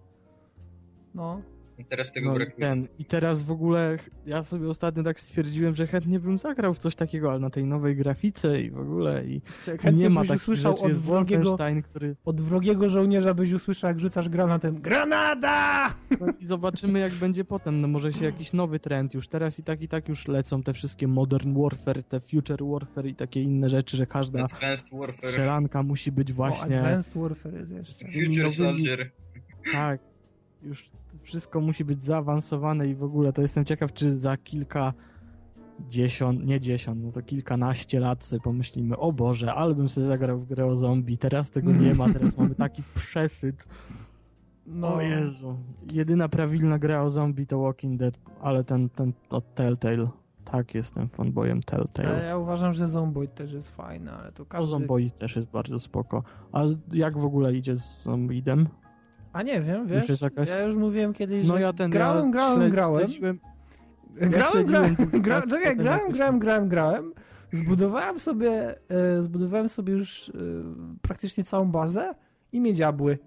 No, 1.14 1.40
I 1.78 1.84
teraz 1.84 2.12
tego 2.12 2.28
no, 2.28 2.34
i 2.34 2.38
brakuje. 2.38 2.66
ten, 2.66 2.86
I 2.98 3.04
teraz 3.04 3.42
w 3.42 3.50
ogóle 3.50 3.98
ja 4.26 4.42
sobie 4.42 4.68
ostatnio 4.68 5.02
tak 5.02 5.20
stwierdziłem, 5.20 5.74
że 5.74 5.86
chętnie 5.86 6.20
bym 6.20 6.38
zagrał 6.38 6.74
w 6.74 6.78
coś 6.78 6.94
takiego, 6.94 7.30
ale 7.30 7.40
na 7.40 7.50
tej 7.50 7.64
nowej 7.64 7.96
grafice 7.96 8.60
i 8.60 8.70
w 8.70 8.78
ogóle 8.78 9.24
i 9.24 9.40
chętnie 9.64 9.92
nie 9.92 10.10
ma 10.10 10.20
byś 10.20 10.28
takich 10.28 10.42
usłyszał 10.42 10.72
rzeczy, 10.72 10.84
od 10.84 10.88
jest 10.88 11.02
wrogiego, 11.02 11.58
który... 11.82 12.16
od 12.24 12.40
wrogiego 12.40 12.88
żołnierza 12.88 13.34
byś 13.34 13.52
usłyszał, 13.52 13.88
jak 13.88 14.00
rzucasz 14.00 14.28
granatem. 14.28 14.80
Granada! 14.80 15.94
No 16.20 16.26
i 16.40 16.46
zobaczymy 16.46 16.98
jak 16.98 17.12
będzie 17.12 17.44
potem, 17.44 17.80
no 17.80 17.88
może 17.88 18.12
się 18.12 18.24
jakiś 18.24 18.52
nowy 18.52 18.78
trend 18.78 19.14
już, 19.14 19.28
teraz 19.28 19.58
i 19.58 19.62
tak 19.62 19.82
i 19.82 19.88
tak 19.88 20.08
już 20.08 20.28
lecą 20.28 20.62
te 20.62 20.72
wszystkie 20.72 21.08
Modern 21.08 21.62
Warfare, 21.62 22.02
te 22.02 22.20
Future 22.20 22.64
Warfare 22.64 23.06
i 23.06 23.14
takie 23.14 23.42
inne 23.42 23.70
rzeczy, 23.70 23.96
że 23.96 24.06
każda 24.06 24.44
Advanced 24.44 24.90
Warfare, 24.92 25.30
strzelanka 25.30 25.82
musi 25.82 26.12
być 26.12 26.30
O, 26.30 26.34
właśnie... 26.34 26.78
Advanced 26.80 27.14
Warfare 27.16 27.54
jest 27.54 27.72
jeszcze. 27.72 28.06
Future 28.06 28.50
Soldier. 28.50 29.10
Tak, 29.72 30.00
już 30.62 30.90
wszystko 31.28 31.60
musi 31.60 31.84
być 31.84 32.04
zaawansowane 32.04 32.88
i 32.88 32.94
w 32.94 33.02
ogóle 33.02 33.32
to 33.32 33.42
jestem 33.42 33.64
ciekaw, 33.64 33.92
czy 33.92 34.18
za 34.18 34.36
kilka 34.36 34.92
dziesiąt, 35.88 36.44
nie 36.46 36.60
dziesiąt, 36.60 37.02
no 37.04 37.12
to 37.12 37.22
kilkanaście 37.22 38.00
lat 38.00 38.24
sobie 38.24 38.40
pomyślimy, 38.40 38.96
o 38.96 39.12
Boże, 39.12 39.54
ale 39.54 39.74
bym 39.74 39.88
sobie 39.88 40.06
zagrał 40.06 40.38
w 40.38 40.46
grę 40.46 40.66
o 40.66 40.76
zombie, 40.76 41.18
teraz 41.18 41.50
tego 41.50 41.72
nie 41.72 41.94
ma, 41.94 42.12
teraz 42.12 42.36
mamy 42.36 42.54
taki 42.54 42.82
przesyt. 42.94 43.64
No, 44.66 44.94
O 44.94 45.00
Jezu. 45.00 45.56
Jedyna 45.92 46.28
prawilna 46.28 46.78
gra 46.78 47.02
o 47.02 47.10
zombie 47.10 47.46
to 47.46 47.58
Walking 47.58 47.98
Dead, 48.00 48.14
ale 48.42 48.64
ten, 48.64 48.88
ten 48.88 49.12
od 49.30 49.54
Telltale. 49.54 50.08
Tak, 50.44 50.74
jestem 50.74 51.08
fanboyem 51.08 51.60
Ale 51.72 51.84
Telltale. 51.84 52.24
ja 52.24 52.36
uważam, 52.38 52.74
że 52.74 52.86
Zomboid 52.86 53.34
też 53.34 53.52
jest 53.52 53.76
fajny, 53.76 54.12
ale 54.12 54.32
to 54.32 54.42
O 54.42 54.46
każdy... 54.46 54.66
Zombie 54.66 55.10
też 55.10 55.36
jest 55.36 55.48
bardzo 55.48 55.78
spoko. 55.78 56.22
A 56.52 56.62
jak 56.92 57.18
w 57.18 57.24
ogóle 57.24 57.54
idzie 57.54 57.76
z 57.76 58.02
Zombidem? 58.02 58.68
A 59.38 59.42
nie 59.42 59.60
wiem, 59.60 59.86
wiesz, 59.86 60.08
jest 60.08 60.22
jakaś- 60.22 60.48
ja 60.48 60.62
już 60.62 60.76
mówiłem 60.76 61.12
kiedyś, 61.12 61.46
No 61.46 61.54
że 61.54 61.60
ja 61.60 61.72
ten 61.72 61.90
grałem, 61.90 62.24
ja 62.26 62.30
grałem, 62.32 62.70
grałem, 62.70 63.08
śledziłem- 63.08 63.38
grałem, 64.14 64.52
śledziłem 64.52 64.94
grałem, 64.94 65.22
gra, 65.22 65.42
czekaj, 65.50 65.76
grałem, 65.76 66.12
grałem, 66.12 66.38
grałem, 66.38 66.68
grałem, 66.68 67.12
zbudowałem 67.50 68.20
sobie, 68.20 68.74
e, 68.88 69.22
zbudowałem 69.22 69.68
sobie 69.68 69.92
już 69.92 70.28
e, 70.28 70.32
praktycznie 71.02 71.44
całą 71.44 71.70
bazę 71.70 72.14
i 72.52 72.60
mnie 72.60 72.74
dziabły. 72.74 73.18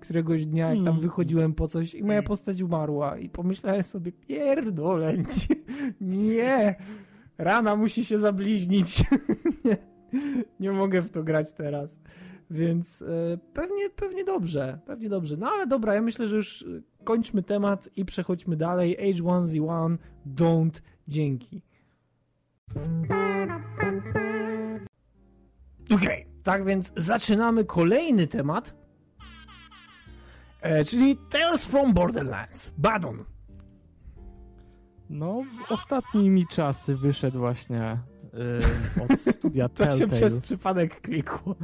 Któregoś 0.00 0.46
dnia, 0.46 0.66
jak 0.68 0.76
tam 0.76 0.88
Mm. 0.88 1.00
wychodziłem 1.00 1.54
po 1.54 1.68
coś 1.68 1.94
i 1.94 2.02
moja 2.04 2.18
Mm. 2.18 2.24
postać 2.28 2.60
umarła 2.62 3.18
i 3.18 3.28
pomyślałem 3.28 3.82
sobie, 3.82 4.12
pierdolę, 4.12 5.14
nie, 5.18 5.24
nie, 6.36 6.74
rana 7.38 7.76
musi 7.76 8.04
się 8.04 8.18
zabliźnić, 8.18 9.04
nie, 9.64 9.76
nie 10.60 10.72
mogę 10.72 11.02
w 11.02 11.10
to 11.10 11.22
grać 11.22 11.52
teraz. 11.52 11.96
Więc 12.52 13.02
e, 13.02 13.38
pewnie, 13.54 13.90
pewnie 13.90 14.24
dobrze, 14.24 14.78
pewnie 14.86 15.08
dobrze. 15.08 15.36
No 15.36 15.50
ale 15.50 15.66
dobra, 15.66 15.94
ja 15.94 16.02
myślę, 16.02 16.28
że 16.28 16.36
już 16.36 16.62
e, 16.62 16.66
kończmy 17.04 17.42
temat 17.42 17.88
i 17.96 18.04
przechodźmy 18.04 18.56
dalej. 18.56 19.14
H1Z1, 19.14 19.96
don't, 20.34 20.80
dzięki. 21.08 21.62
Okej, 25.94 26.26
tak 26.42 26.64
więc 26.64 26.92
zaczynamy 26.96 27.64
kolejny 27.64 28.26
temat, 28.26 28.74
e, 30.60 30.84
czyli 30.84 31.16
Tales 31.30 31.66
from 31.66 31.94
Borderlands, 31.94 32.70
Badon. 32.78 33.24
No, 35.10 35.42
ostatnimi 35.70 36.46
czasy 36.46 36.96
wyszedł 36.96 37.38
właśnie 37.38 37.98
y, 38.98 39.02
od 39.02 39.20
studia 39.20 39.68
To 39.68 39.84
się 39.84 39.90
Telltale. 39.90 40.20
przez 40.20 40.40
przypadek 40.40 41.00
klikło. 41.00 41.54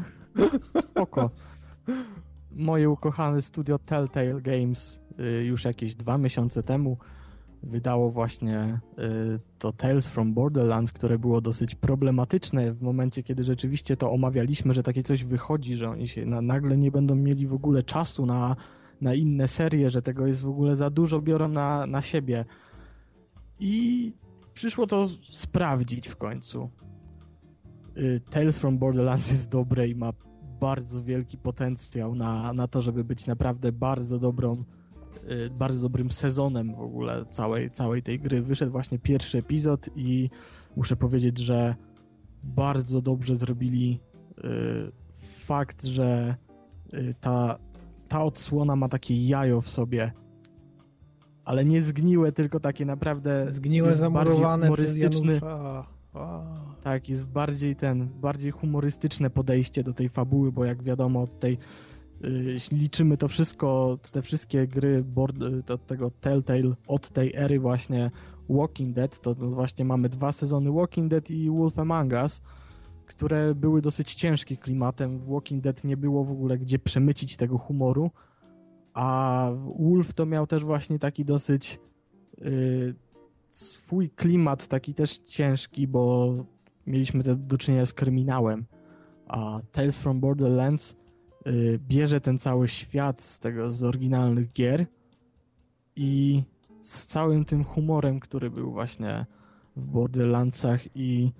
Spoko. 0.60 1.30
Moje 2.50 2.90
ukochane 2.90 3.42
studio 3.42 3.78
Telltale 3.78 4.40
Games 4.40 5.00
y, 5.20 5.44
już 5.44 5.64
jakieś 5.64 5.94
dwa 5.94 6.18
miesiące 6.18 6.62
temu 6.62 6.98
wydało 7.62 8.10
właśnie 8.10 8.80
y, 8.98 9.40
to 9.58 9.72
Tales 9.72 10.06
from 10.06 10.34
Borderlands, 10.34 10.92
które 10.92 11.18
było 11.18 11.40
dosyć 11.40 11.74
problematyczne 11.74 12.72
w 12.72 12.82
momencie, 12.82 13.22
kiedy 13.22 13.44
rzeczywiście 13.44 13.96
to 13.96 14.12
omawialiśmy, 14.12 14.74
że 14.74 14.82
takie 14.82 15.02
coś 15.02 15.24
wychodzi, 15.24 15.76
że 15.76 15.90
oni 15.90 16.08
się 16.08 16.26
na, 16.26 16.42
nagle 16.42 16.76
nie 16.76 16.90
będą 16.90 17.14
mieli 17.14 17.46
w 17.46 17.54
ogóle 17.54 17.82
czasu 17.82 18.26
na, 18.26 18.56
na 19.00 19.14
inne 19.14 19.48
serie, 19.48 19.90
że 19.90 20.02
tego 20.02 20.26
jest 20.26 20.42
w 20.42 20.48
ogóle 20.48 20.76
za 20.76 20.90
dużo, 20.90 21.20
biorą 21.20 21.48
na, 21.48 21.86
na 21.86 22.02
siebie. 22.02 22.44
I 23.60 24.12
przyszło 24.54 24.86
to 24.86 25.08
sprawdzić 25.30 26.08
w 26.08 26.16
końcu. 26.16 26.70
Y, 27.96 28.20
Tales 28.30 28.58
from 28.58 28.78
Borderlands 28.78 29.30
jest 29.30 29.48
dobre 29.48 29.88
i 29.88 29.94
ma 29.94 30.12
bardzo 30.60 31.02
wielki 31.02 31.38
potencjał 31.38 32.14
na, 32.14 32.52
na 32.52 32.68
to, 32.68 32.82
żeby 32.82 33.04
być 33.04 33.26
naprawdę 33.26 33.72
bardzo 33.72 34.18
dobrą, 34.18 34.64
y, 35.30 35.50
bardzo 35.50 35.82
dobrym 35.82 36.10
sezonem 36.10 36.74
w 36.74 36.80
ogóle 36.80 37.26
całej, 37.30 37.70
całej 37.70 38.02
tej 38.02 38.20
gry. 38.20 38.42
Wyszedł 38.42 38.72
właśnie 38.72 38.98
pierwszy 38.98 39.38
epizod 39.38 39.88
i 39.96 40.30
muszę 40.76 40.96
powiedzieć, 40.96 41.38
że 41.38 41.74
bardzo 42.44 43.02
dobrze 43.02 43.36
zrobili 43.36 44.00
y, 44.38 44.42
fakt, 45.44 45.84
że 45.84 46.36
y, 46.94 47.14
ta, 47.20 47.58
ta 48.08 48.24
odsłona 48.24 48.76
ma 48.76 48.88
takie 48.88 49.26
jajo 49.26 49.60
w 49.60 49.68
sobie, 49.68 50.12
ale 51.44 51.64
nie 51.64 51.82
zgniłe, 51.82 52.32
tylko 52.32 52.60
takie 52.60 52.86
naprawdę 52.86 53.50
Zgniłe, 53.50 53.92
zamurowane 53.92 54.72
przez. 54.72 54.96
Janusza. 54.96 55.97
Tak, 56.82 57.08
jest 57.08 57.26
bardziej 57.26 57.76
ten, 57.76 58.08
bardziej 58.08 58.50
humorystyczne 58.50 59.30
podejście 59.30 59.82
do 59.82 59.94
tej 59.94 60.08
fabuły, 60.08 60.52
bo 60.52 60.64
jak 60.64 60.82
wiadomo, 60.82 61.22
od 61.22 61.40
tej, 61.40 61.58
y, 62.24 62.58
liczymy 62.72 63.16
to 63.16 63.28
wszystko, 63.28 63.98
te 64.12 64.22
wszystkie 64.22 64.66
gry 64.66 65.04
board, 65.04 65.42
y, 65.42 65.62
do 65.62 65.78
tego 65.78 66.10
Telltale 66.10 66.74
od 66.86 67.10
tej 67.10 67.32
ery 67.34 67.60
właśnie 67.60 68.10
Walking 68.48 68.94
Dead, 68.94 69.20
to 69.20 69.34
właśnie 69.34 69.84
mamy 69.84 70.08
dwa 70.08 70.32
sezony 70.32 70.72
Walking 70.72 71.10
Dead 71.10 71.30
i 71.30 71.50
Wolf 71.50 71.78
Among 71.78 72.12
Us, 72.12 72.42
które 73.06 73.54
były 73.54 73.82
dosyć 73.82 74.14
ciężkie 74.14 74.56
klimatem. 74.56 75.18
W 75.18 75.30
Walking 75.30 75.62
Dead 75.62 75.84
nie 75.84 75.96
było 75.96 76.24
w 76.24 76.30
ogóle 76.30 76.58
gdzie 76.58 76.78
przemycić 76.78 77.36
tego 77.36 77.58
humoru, 77.58 78.10
a 78.94 79.50
Wolf 79.78 80.14
to 80.14 80.26
miał 80.26 80.46
też 80.46 80.64
właśnie 80.64 80.98
taki 80.98 81.24
dosyć 81.24 81.80
y, 82.42 82.94
swój 83.50 84.10
klimat, 84.10 84.68
taki 84.68 84.94
też 84.94 85.18
ciężki, 85.18 85.88
bo 85.88 86.34
mieliśmy 86.86 87.22
te 87.24 87.36
do 87.36 87.58
czynienia 87.58 87.86
z 87.86 87.92
kryminałem, 87.92 88.64
a 89.26 89.60
Tales 89.72 89.98
from 89.98 90.20
Borderlands 90.20 90.96
y, 91.46 91.80
bierze 91.88 92.20
ten 92.20 92.38
cały 92.38 92.68
świat 92.68 93.20
z 93.20 93.38
tego, 93.38 93.70
z 93.70 93.84
oryginalnych 93.84 94.52
gier 94.52 94.86
i 95.96 96.42
z 96.82 97.06
całym 97.06 97.44
tym 97.44 97.64
humorem, 97.64 98.20
który 98.20 98.50
był 98.50 98.72
właśnie 98.72 99.26
w 99.76 99.86
Borderlandsach 99.86 100.96
i 100.96 101.32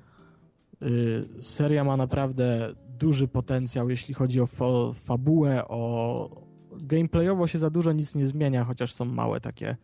y, 0.83 1.29
seria 1.41 1.85
ma 1.85 1.97
naprawdę 1.97 2.75
duży 2.99 3.29
potencjał, 3.29 3.91
jeśli 3.91 4.15
chodzi 4.15 4.41
o 4.41 4.47
fa- 4.47 4.93
fabułę, 4.95 5.69
o 5.69 6.49
gameplayowo 6.73 7.47
się 7.47 7.59
za 7.59 7.71
dużo 7.71 7.93
nic 7.93 8.15
nie 8.15 8.27
zmienia, 8.27 8.65
chociaż 8.65 8.95
są 8.95 9.05
małe 9.05 9.41
takie 9.41 9.77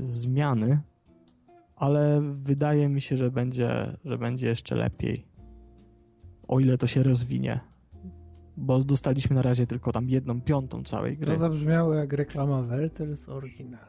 zmiany, 0.00 0.80
ale 1.76 2.20
wydaje 2.34 2.88
mi 2.88 3.00
się, 3.00 3.16
że 3.16 3.30
będzie, 3.30 3.96
że 4.04 4.18
będzie 4.18 4.46
jeszcze 4.46 4.74
lepiej. 4.74 5.26
O 6.48 6.60
ile 6.60 6.78
to 6.78 6.86
się 6.86 7.02
rozwinie. 7.02 7.60
Bo 8.56 8.84
dostaliśmy 8.84 9.36
na 9.36 9.42
razie 9.42 9.66
tylko 9.66 9.92
tam 9.92 10.08
jedną 10.08 10.40
piątą 10.40 10.84
całej 10.84 11.16
gry. 11.16 11.32
To 11.32 11.38
zabrzmiało 11.38 11.94
jak 11.94 12.12
reklama 12.12 12.62
Wertels 12.62 13.28
Original. 13.28 13.86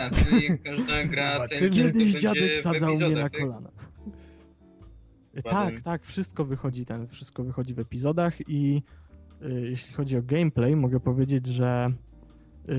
A, 0.00 0.10
czyli 0.10 0.58
każda 0.58 1.04
gra 1.12 1.48
ten 1.48 1.70
Kiedyś 1.70 2.12
dziadek 2.12 2.62
sadzał 2.62 2.90
mnie 2.90 3.08
na 3.08 3.28
tak? 3.28 3.40
kolana. 3.40 3.70
Tak, 5.44 5.82
tak, 5.82 6.04
wszystko 6.04 6.44
wychodzi 6.44 6.86
ten, 6.86 7.06
wszystko 7.06 7.44
wychodzi 7.44 7.74
w 7.74 7.78
epizodach 7.78 8.48
i 8.48 8.82
y, 9.42 9.68
jeśli 9.70 9.94
chodzi 9.94 10.16
o 10.16 10.22
gameplay, 10.22 10.76
mogę 10.76 11.00
powiedzieć, 11.00 11.46
że 11.46 11.92
y, 11.92 12.15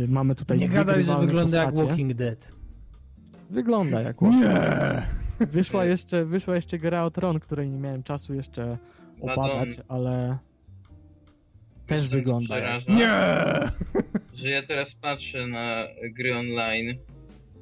mamy 0.08 0.36
tutaj 0.36 0.60
Nie 0.60 0.70
gadaj, 0.70 1.04
że 1.04 1.20
wygląda 1.20 1.58
jak 1.58 1.70
postacie. 1.70 1.90
Walking 1.90 2.14
Dead. 2.14 2.52
Wygląda 3.50 4.02
jak 4.02 4.22
Walking 4.22 4.44
Nie! 4.44 5.48
Wyszła 5.48 5.86
jeszcze, 5.86 6.26
wyszła 6.26 6.56
jeszcze 6.56 6.80
gra 6.80 7.04
o 7.04 7.12
Tron, 7.12 7.40
której 7.40 7.70
nie 7.70 7.80
miałem 7.80 8.04
czasu 8.04 8.34
jeszcze 8.34 8.78
obadać, 9.22 9.70
ale 9.88 10.38
też 11.88 12.02
mnie 12.02 12.10
wygląda 12.10 12.56
jak... 12.60 12.64
przeraża? 12.64 12.94
Nie! 12.94 13.72
Że 14.34 14.50
ja 14.50 14.64
teraz 14.64 14.96
patrzę 14.96 15.48
na 15.48 15.84
gry 16.16 16.38
online, 16.38 16.98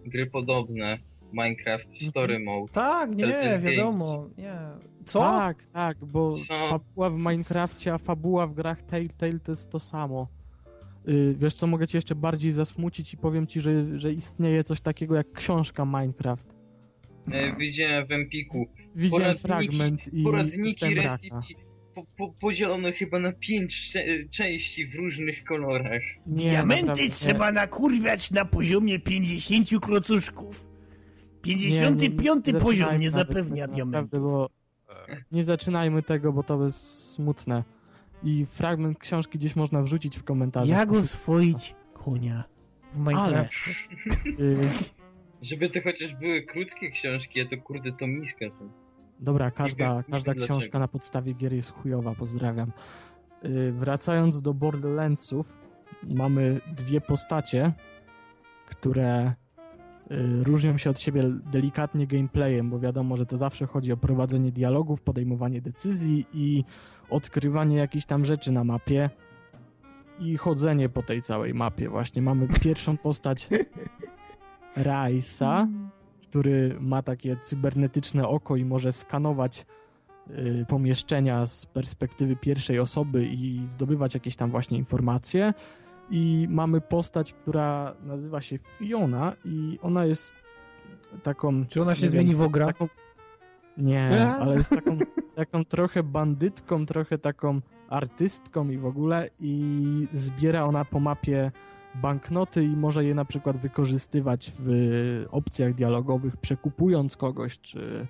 gry 0.06 0.26
podobne, 0.26 0.98
Minecraft 1.34 2.02
Story 2.02 2.40
Mode. 2.40 2.74
Tak, 2.74 3.10
nie, 3.10 3.18
Telltale 3.18 3.60
wiadomo. 3.60 4.30
Nie. 4.38 4.60
Co? 5.06 5.20
Tak, 5.20 5.66
tak, 5.66 6.06
bo 6.06 6.32
Co? 6.32 6.70
fabuła 6.70 7.10
w 7.10 7.18
Minecrafcie, 7.18 7.94
a 7.94 7.98
fabuła 7.98 8.48
w 8.48 8.54
grach 8.54 8.82
Telltale 8.82 9.40
to 9.40 9.52
jest 9.52 9.70
to 9.70 9.80
samo. 9.80 10.28
Yy, 11.08 11.36
wiesz 11.38 11.54
co, 11.54 11.68
mogę 11.68 11.88
cię 11.88 11.98
jeszcze 11.98 12.16
bardziej 12.16 12.52
zasmucić 12.52 13.14
i 13.14 13.18
powiem 13.18 13.48
ci, 13.48 13.62
że, 13.62 14.00
że 14.00 14.14
istnieje 14.14 14.64
coś 14.64 14.82
takiego 14.82 15.16
jak 15.16 15.32
książka 15.32 15.86
Minecraft. 15.86 16.46
E, 17.32 17.56
Widziałem 17.58 18.06
w 18.06 18.12
Empiku 18.12 18.66
Widziałem 18.96 19.36
Poradniki- 19.38 19.42
fragment 19.42 20.14
i 20.14 20.24
poradniki 20.24 20.96
recipe 20.96 21.42
po, 21.96 22.06
po, 22.18 22.34
podzielone 22.34 22.92
chyba 22.92 23.20
na 23.20 23.32
pięć 23.32 23.94
części 24.30 24.86
w 24.86 24.96
różnych 24.96 25.44
kolorach. 25.44 26.02
Nie, 26.28 26.50
Diamenty 26.50 26.86
naprawdę, 26.86 27.16
trzeba 27.16 27.52
nakurwiać 27.52 28.32
na 28.32 28.46
poziomie 28.46 29.00
50 29.00 29.70
klocuszków. 29.82 30.66
nie, 31.46 31.54
55 31.58 32.46
poziom 32.64 33.00
nie 33.00 33.12
zapewnia 33.12 33.64
tego, 33.66 33.76
diamentów. 33.76 34.12
Naprawdę, 34.12 34.20
bo 34.20 34.50
Tak. 35.08 35.26
nie 35.32 35.44
zaczynajmy 35.44 36.04
tego, 36.04 36.34
bo 36.34 36.44
to 36.44 36.66
jest 36.66 37.10
smutne. 37.14 37.64
I 38.24 38.46
fragment 38.46 39.00
książki 39.00 39.40
gdzieś 39.40 39.56
można 39.56 39.82
wrzucić 39.82 40.18
w 40.18 40.24
komentarzach. 40.24 40.70
Jak 40.78 40.92
oswoić 40.92 41.76
konia 41.94 42.44
w 42.94 42.98
Minecrafcie? 42.98 43.72
Yy, 44.40 44.58
Żeby 45.42 45.70
to 45.70 45.80
chociaż 45.84 46.16
były 46.16 46.42
krótkie 46.42 46.90
książki, 46.90 47.42
a 47.42 47.46
to 47.46 47.58
kurde 47.58 47.92
to 47.92 48.08
miska 48.08 48.50
są. 48.50 48.70
Dobra, 49.20 49.46
Nie 49.46 49.52
każda, 49.52 49.86
wiem- 49.96 50.04
nie 50.08 50.12
każda 50.14 50.34
książka 50.34 50.54
dlaczego. 50.54 50.80
na 50.80 50.88
podstawie 50.88 51.34
gier 51.34 51.54
jest 51.54 51.72
chujowa, 51.72 52.16
pozdrawiam. 52.16 52.72
Yy, 53.44 53.72
wracając 53.74 54.42
do 54.42 54.54
Borderlandsów, 54.54 55.58
mamy 56.04 56.62
dwie 56.78 57.02
postacie, 57.02 57.74
które 58.66 59.34
yy, 60.10 60.44
różnią 60.44 60.78
się 60.78 60.90
od 60.90 61.00
siebie 61.00 61.24
delikatnie 61.52 62.08
gameplayem, 62.08 62.70
bo 62.70 62.80
wiadomo, 62.80 63.18
że 63.18 63.26
to 63.26 63.38
zawsze 63.38 63.66
chodzi 63.68 63.92
o 63.92 63.98
prowadzenie 63.98 64.52
dialogów, 64.52 65.02
podejmowanie 65.02 65.62
decyzji 65.62 66.26
i 66.34 66.64
odkrywanie 67.10 67.78
jakichś 67.78 68.06
tam 68.06 68.26
rzeczy 68.26 68.52
na 68.52 68.64
mapie 68.64 69.10
i 70.20 70.38
chodzenie 70.38 70.90
po 70.90 71.04
tej 71.04 71.22
całej 71.22 71.54
mapie. 71.54 71.90
Właśnie 71.90 72.22
mamy 72.22 72.48
pierwszą 72.48 72.98
postać 72.98 73.50
Raisa, 74.76 75.68
który 76.30 76.78
ma 76.80 77.02
takie 77.02 77.38
cybernetyczne 77.38 78.28
oko 78.28 78.56
i 78.56 78.66
może 78.66 78.92
skanować 78.92 79.66
y, 80.30 80.66
pomieszczenia 80.68 81.46
z 81.46 81.66
perspektywy 81.66 82.36
pierwszej 82.36 82.80
osoby 82.80 83.26
i 83.26 83.62
zdobywać 83.68 84.14
jakieś 84.14 84.36
tam 84.36 84.52
właśnie 84.52 84.78
informacje. 84.78 85.54
i 86.10 86.48
mamy 86.50 86.82
postać, 86.82 87.34
która 87.34 87.96
nazywa 88.04 88.42
się 88.42 88.58
Fiona 88.58 89.34
i 89.46 89.80
ona 89.82 90.06
jest 90.06 90.34
taką... 91.24 91.66
Czy 91.66 91.82
ona 91.82 91.96
się 91.96 92.04
nie 92.04 92.10
zmieni 92.10 92.30
wiem, 92.30 92.38
w 92.38 92.42
ogra? 92.42 92.66
Taką... 92.66 92.88
Nie, 93.78 94.28
ale 94.40 94.56
jest 94.56 94.70
taką, 94.70 94.98
taką 95.36 95.66
trochę 95.66 96.04
bandytką, 96.04 96.86
trochę 96.86 97.18
taką 97.18 97.62
artystką 97.90 98.70
i 98.70 98.78
w 98.78 98.86
ogóle 98.86 99.30
i 99.40 100.08
zbiera 100.12 100.64
ona 100.66 100.86
po 100.86 101.00
mapie 101.00 101.52
banknoty 101.96 102.64
i 102.64 102.76
może 102.76 103.06
je 103.06 103.16
na 103.16 103.26
przykład 103.26 103.58
wykorzystywać 103.58 104.52
w 104.60 105.26
opcjach 105.32 105.74
dialogowych, 105.74 106.38
przekupując 106.38 107.18
kogoś, 107.18 107.60
czy, 107.60 108.08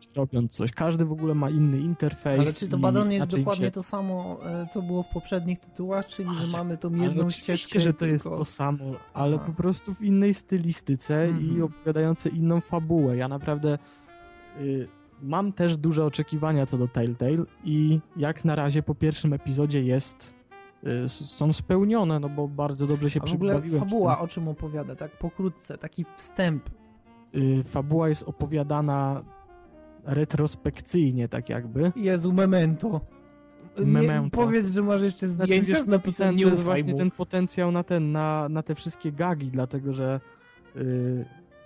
czy 0.00 0.08
robiąc 0.16 0.52
coś. 0.52 0.72
Każdy 0.72 1.04
w 1.04 1.12
ogóle 1.12 1.34
ma 1.34 1.50
inny 1.50 1.78
interfejs. 1.78 2.40
Ale 2.40 2.52
czy 2.52 2.68
to 2.68 2.76
i 2.76 2.80
badanie 2.80 3.16
jest 3.16 3.30
dokładnie 3.30 3.64
się... 3.66 3.70
to 3.70 3.82
samo, 3.82 4.38
e, 4.44 4.66
co 4.66 4.82
było 4.82 5.02
w 5.02 5.08
poprzednich 5.08 5.58
tytułach, 5.58 6.06
czyli 6.06 6.34
że 6.34 6.40
Ale- 6.40 6.52
mamy 6.52 6.78
tą 6.78 6.94
jedną 6.94 7.30
ścieżkę 7.30 7.80
że 7.80 7.94
to 7.94 8.06
jest 8.06 8.24
tylko- 8.24 8.38
to 8.38 8.44
samo, 8.44 8.84
ale 9.14 9.36
Aha. 9.36 9.44
po 9.46 9.52
prostu 9.52 9.94
w 9.94 10.02
innej 10.02 10.34
stylistyce 10.34 11.26
i 11.28 11.30
Mhm. 11.50 11.62
opowiadające 11.62 12.28
inną 12.28 12.60
fabułę. 12.60 13.16
Ja 13.16 13.28
naprawdę 13.28 13.78
y, 14.60 14.88
mam 15.22 15.52
też 15.52 15.76
duże 15.76 16.04
oczekiwania 16.04 16.66
co 16.66 16.78
do 16.78 16.88
Telltale 16.88 17.44
i 17.64 18.00
jak 18.16 18.44
na 18.44 18.54
razie 18.54 18.82
po 18.82 18.94
pierwszym 18.94 19.32
epizodzie 19.32 19.82
jest 19.82 20.34
y, 21.04 21.08
są 21.08 21.52
spełnione, 21.52 22.20
no 22.20 22.28
bo 22.28 22.48
bardzo 22.48 22.86
dobrze 22.86 23.10
się 23.10 23.20
A 23.22 23.26
w 23.26 23.32
ogóle 23.32 23.62
fabuła 23.62 24.18
o 24.18 24.28
czym 24.28 24.48
opowiada, 24.48 24.96
tak 24.96 25.18
pokrótce, 25.18 25.78
taki 25.78 26.04
wstęp. 26.16 26.70
Y, 27.34 27.62
fabuła 27.64 28.08
jest 28.08 28.22
opowiadana 28.22 29.22
retrospekcyjnie, 30.04 31.28
tak 31.28 31.48
jakby. 31.48 31.92
Jezu, 31.96 32.32
memento. 32.32 33.00
Nie, 33.78 33.86
Memento. 33.86 34.36
powiedz, 34.36 34.66
że 34.66 34.82
masz 34.82 35.02
jeszcze 35.02 35.28
Znaczy, 35.28 35.52
zdjęcia 35.52 35.72
wiesz 35.72 35.82
z 35.82 35.84
co, 35.84 35.90
napisem 35.90 36.28
ten, 36.28 36.36
nie 36.36 36.44
to 36.44 36.50
jest 36.50 36.62
właśnie 36.62 36.94
ten 36.94 37.10
potencjał 37.10 37.72
na 37.72 37.82
ten, 37.82 38.12
na, 38.12 38.48
na 38.48 38.62
te 38.62 38.74
wszystkie 38.74 39.12
gagi, 39.12 39.50
dlatego 39.50 39.92
że 39.92 40.20
y, 40.76 41.24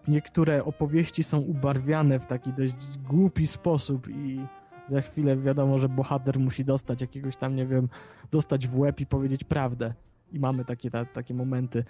niektóre 0.08 0.64
opowieści 0.64 1.22
są 1.22 1.38
ubarwiane 1.38 2.18
w 2.18 2.26
taki 2.26 2.52
dość 2.52 2.98
głupi 3.08 3.46
sposób 3.46 4.08
i 4.08 4.40
za 4.86 5.00
chwilę 5.00 5.36
wiadomo, 5.36 5.78
że 5.78 5.88
bohater 5.88 6.38
musi 6.40 6.64
dostać 6.64 7.00
jakiegoś 7.00 7.36
tam, 7.36 7.56
nie 7.56 7.66
wiem, 7.66 7.88
dostać 8.30 8.68
w 8.68 8.78
łeb 8.78 9.00
i 9.00 9.06
powiedzieć 9.06 9.44
prawdę. 9.44 9.94
I 10.32 10.38
mamy 10.40 10.64
takie, 10.64 10.90
ta, 10.90 11.04
takie 11.04 11.34
momenty. 11.34 11.84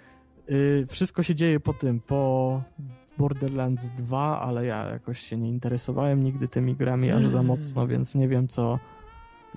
Y, 0.51 0.85
wszystko 0.89 1.23
się 1.23 1.35
dzieje 1.35 1.59
po 1.59 1.73
tym, 1.73 1.99
po 1.99 2.61
Borderlands 3.17 3.89
2, 3.89 4.41
ale 4.41 4.65
ja 4.65 4.85
jakoś 4.89 5.19
się 5.19 5.37
nie 5.37 5.49
interesowałem 5.49 6.23
nigdy 6.23 6.47
tymi 6.47 6.75
grami 6.75 7.11
aż 7.11 7.27
za 7.27 7.37
Mm. 7.39 7.47
mocno, 7.47 7.87
więc 7.87 8.15
nie 8.15 8.27
wiem 8.27 8.47
co... 8.47 8.79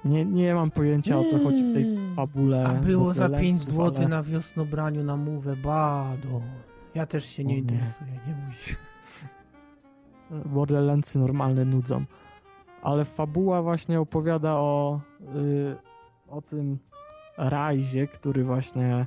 Nie, 0.04 0.24
nie 0.24 0.54
mam 0.54 0.70
pojęcia 0.70 1.18
o 1.18 1.24
co 1.24 1.38
chodzi 1.38 1.64
w 1.64 1.72
tej 1.72 1.84
Mm. 1.84 2.14
fabule. 2.14 2.66
A 2.66 2.74
było 2.74 3.14
za 3.14 3.28
5 3.28 3.32
Borderlandsów, 3.32 3.68
zł 3.68 3.92
ale- 3.96 4.08
na 4.08 4.22
wiosnobraniu 4.22 5.04
na 5.04 5.16
mówę, 5.16 5.56
bado. 5.56 6.42
Ja 6.94 7.06
też 7.06 7.24
się 7.24 7.44
nie 7.44 7.54
nie. 7.54 7.60
interesuję, 7.60 8.20
nie 8.26 8.34
bój 8.34 8.52
się. 8.52 8.76
Borderlandsy 10.54 11.18
normalne 11.18 11.64
nudzą. 11.64 12.04
Ale 12.82 13.04
fabuła 13.04 13.62
właśnie 13.62 14.00
opowiada 14.00 14.52
o, 14.52 15.00
y, 15.36 15.76
o 16.28 16.42
tym 16.42 16.78
Rajzie, 17.36 18.06
który 18.06 18.44
właśnie 18.44 19.06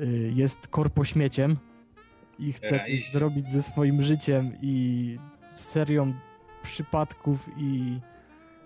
y, 0.00 0.32
jest 0.34 0.68
korpośmieciem 0.68 1.56
i 2.38 2.52
chce 2.52 2.80
coś 2.80 3.10
zrobić 3.10 3.48
ze 3.48 3.62
swoim 3.62 4.02
życiem 4.02 4.52
i 4.62 5.18
serią 5.54 6.14
przypadków 6.62 7.48
i 7.56 8.00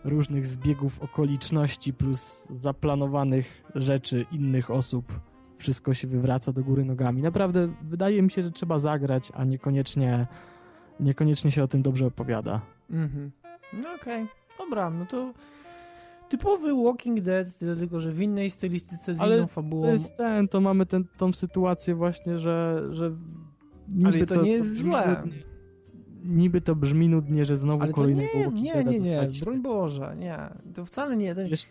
różnych 0.04 0.46
zbiegów 0.46 1.02
okoliczności 1.02 1.92
plus 1.92 2.46
zaplanowanych 2.50 3.64
rzeczy 3.74 4.26
innych 4.32 4.70
osób. 4.70 5.31
Wszystko 5.62 5.94
się 5.94 6.08
wywraca 6.08 6.52
do 6.52 6.62
góry 6.64 6.84
nogami. 6.84 7.22
Naprawdę 7.22 7.68
wydaje 7.82 8.22
mi 8.22 8.30
się, 8.30 8.42
że 8.42 8.50
trzeba 8.50 8.78
zagrać, 8.78 9.32
a 9.34 9.44
niekoniecznie 9.44 10.26
niekoniecznie 11.00 11.50
się 11.50 11.62
o 11.62 11.68
tym 11.68 11.82
dobrze 11.82 12.06
opowiada. 12.06 12.60
Mhm. 12.90 13.30
No 13.82 13.88
okej, 14.00 14.26
dobra, 14.58 14.90
no 14.90 15.06
to 15.06 15.32
typowy 16.28 16.74
Walking 16.84 17.20
Dead, 17.20 17.58
tylko, 17.78 18.00
że 18.00 18.12
w 18.12 18.20
innej 18.22 18.50
stylistyce 18.50 19.14
z 19.14 19.20
Ale 19.20 19.36
inną 19.36 19.46
fabułą. 19.46 19.82
To 19.86 19.90
jest 19.92 20.16
ten, 20.16 20.48
to 20.48 20.60
mamy 20.60 20.86
ten, 20.86 21.04
tą 21.16 21.32
sytuację 21.32 21.94
właśnie, 21.94 22.38
że, 22.38 22.88
że 22.90 23.12
niby 23.88 24.08
Ale 24.08 24.26
to 24.26 24.42
nie 24.42 24.50
jest 24.52 24.76
złe. 24.76 25.16
nudnie- 25.22 25.42
Niby 26.24 26.60
to 26.60 26.76
brzmi 26.76 27.08
nudnie, 27.08 27.44
że 27.44 27.56
znowu 27.56 27.82
Ale 27.82 27.90
to 27.90 27.96
kolejnego 27.96 28.30
nie, 28.38 28.44
Walking 28.44 28.64
nie, 28.64 28.72
Deada 28.72 28.90
nie, 28.90 28.98
nie, 28.98 29.02
dostaliśmy. 29.10 29.44
broń 29.44 29.62
Boże, 29.62 30.16
nie. 30.18 30.38
To 30.74 30.84
wcale 30.86 31.16
nie. 31.16 31.34
To... 31.34 31.40
Wiesz, 31.48 31.66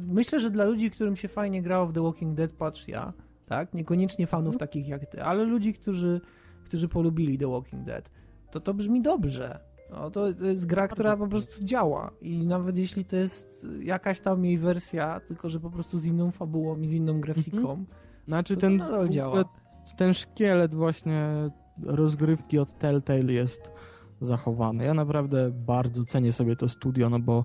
Myślę, 0.00 0.40
że 0.40 0.50
dla 0.50 0.64
ludzi, 0.64 0.90
którym 0.90 1.16
się 1.16 1.28
fajnie 1.28 1.62
grało 1.62 1.86
w 1.86 1.92
The 1.92 2.02
Walking 2.02 2.34
Dead, 2.34 2.52
patrz 2.52 2.88
ja, 2.88 3.12
tak? 3.46 3.74
Niekoniecznie 3.74 4.26
fanów 4.26 4.54
Mhm. 4.54 4.58
takich 4.58 4.88
jak 4.88 5.06
ty, 5.06 5.22
ale 5.22 5.44
ludzi, 5.44 5.72
którzy, 5.74 6.20
którzy 6.64 6.88
polubili 6.88 7.38
The 7.38 7.50
Walking 7.50 7.84
Dead, 7.84 8.10
to 8.50 8.60
to 8.60 8.74
brzmi 8.74 9.02
dobrze. 9.02 9.60
No, 9.90 10.10
to, 10.10 10.32
to 10.32 10.44
jest 10.44 10.66
gra, 10.66 10.88
która 10.88 11.16
po 11.16 11.28
prostu 11.28 11.64
działa 11.64 12.10
i 12.20 12.46
nawet 12.46 12.78
jeśli 12.78 13.04
to 13.04 13.16
jest 13.16 13.66
jakaś 13.80 14.20
tam 14.20 14.44
jej 14.44 14.58
wersja, 14.58 15.20
tylko 15.20 15.48
że 15.48 15.60
po 15.60 15.70
prostu 15.70 15.98
z 15.98 16.04
inną 16.06 16.30
fabułą 16.30 16.80
i 16.80 16.88
z 16.88 16.92
inną 16.92 17.20
grafiką, 17.20 17.84
znaczy 18.28 18.54
to 18.54 18.60
ten, 18.60 18.78
to 18.78 18.84
nadal 18.84 18.98
w 18.98 19.00
ogóle 19.00 19.10
działa. 19.10 19.44
ten 19.96 20.14
szkielet 20.14 20.74
właśnie 20.74 21.50
rozgrywki 21.82 22.58
od 22.58 22.78
Telltale 22.78 23.32
jest 23.32 23.72
zachowany. 24.20 24.84
Ja 24.84 24.94
naprawdę 24.94 25.50
bardzo 25.50 26.04
cenię 26.04 26.32
sobie 26.32 26.56
to 26.56 26.68
studio, 26.68 27.10
no 27.10 27.18
bo 27.18 27.44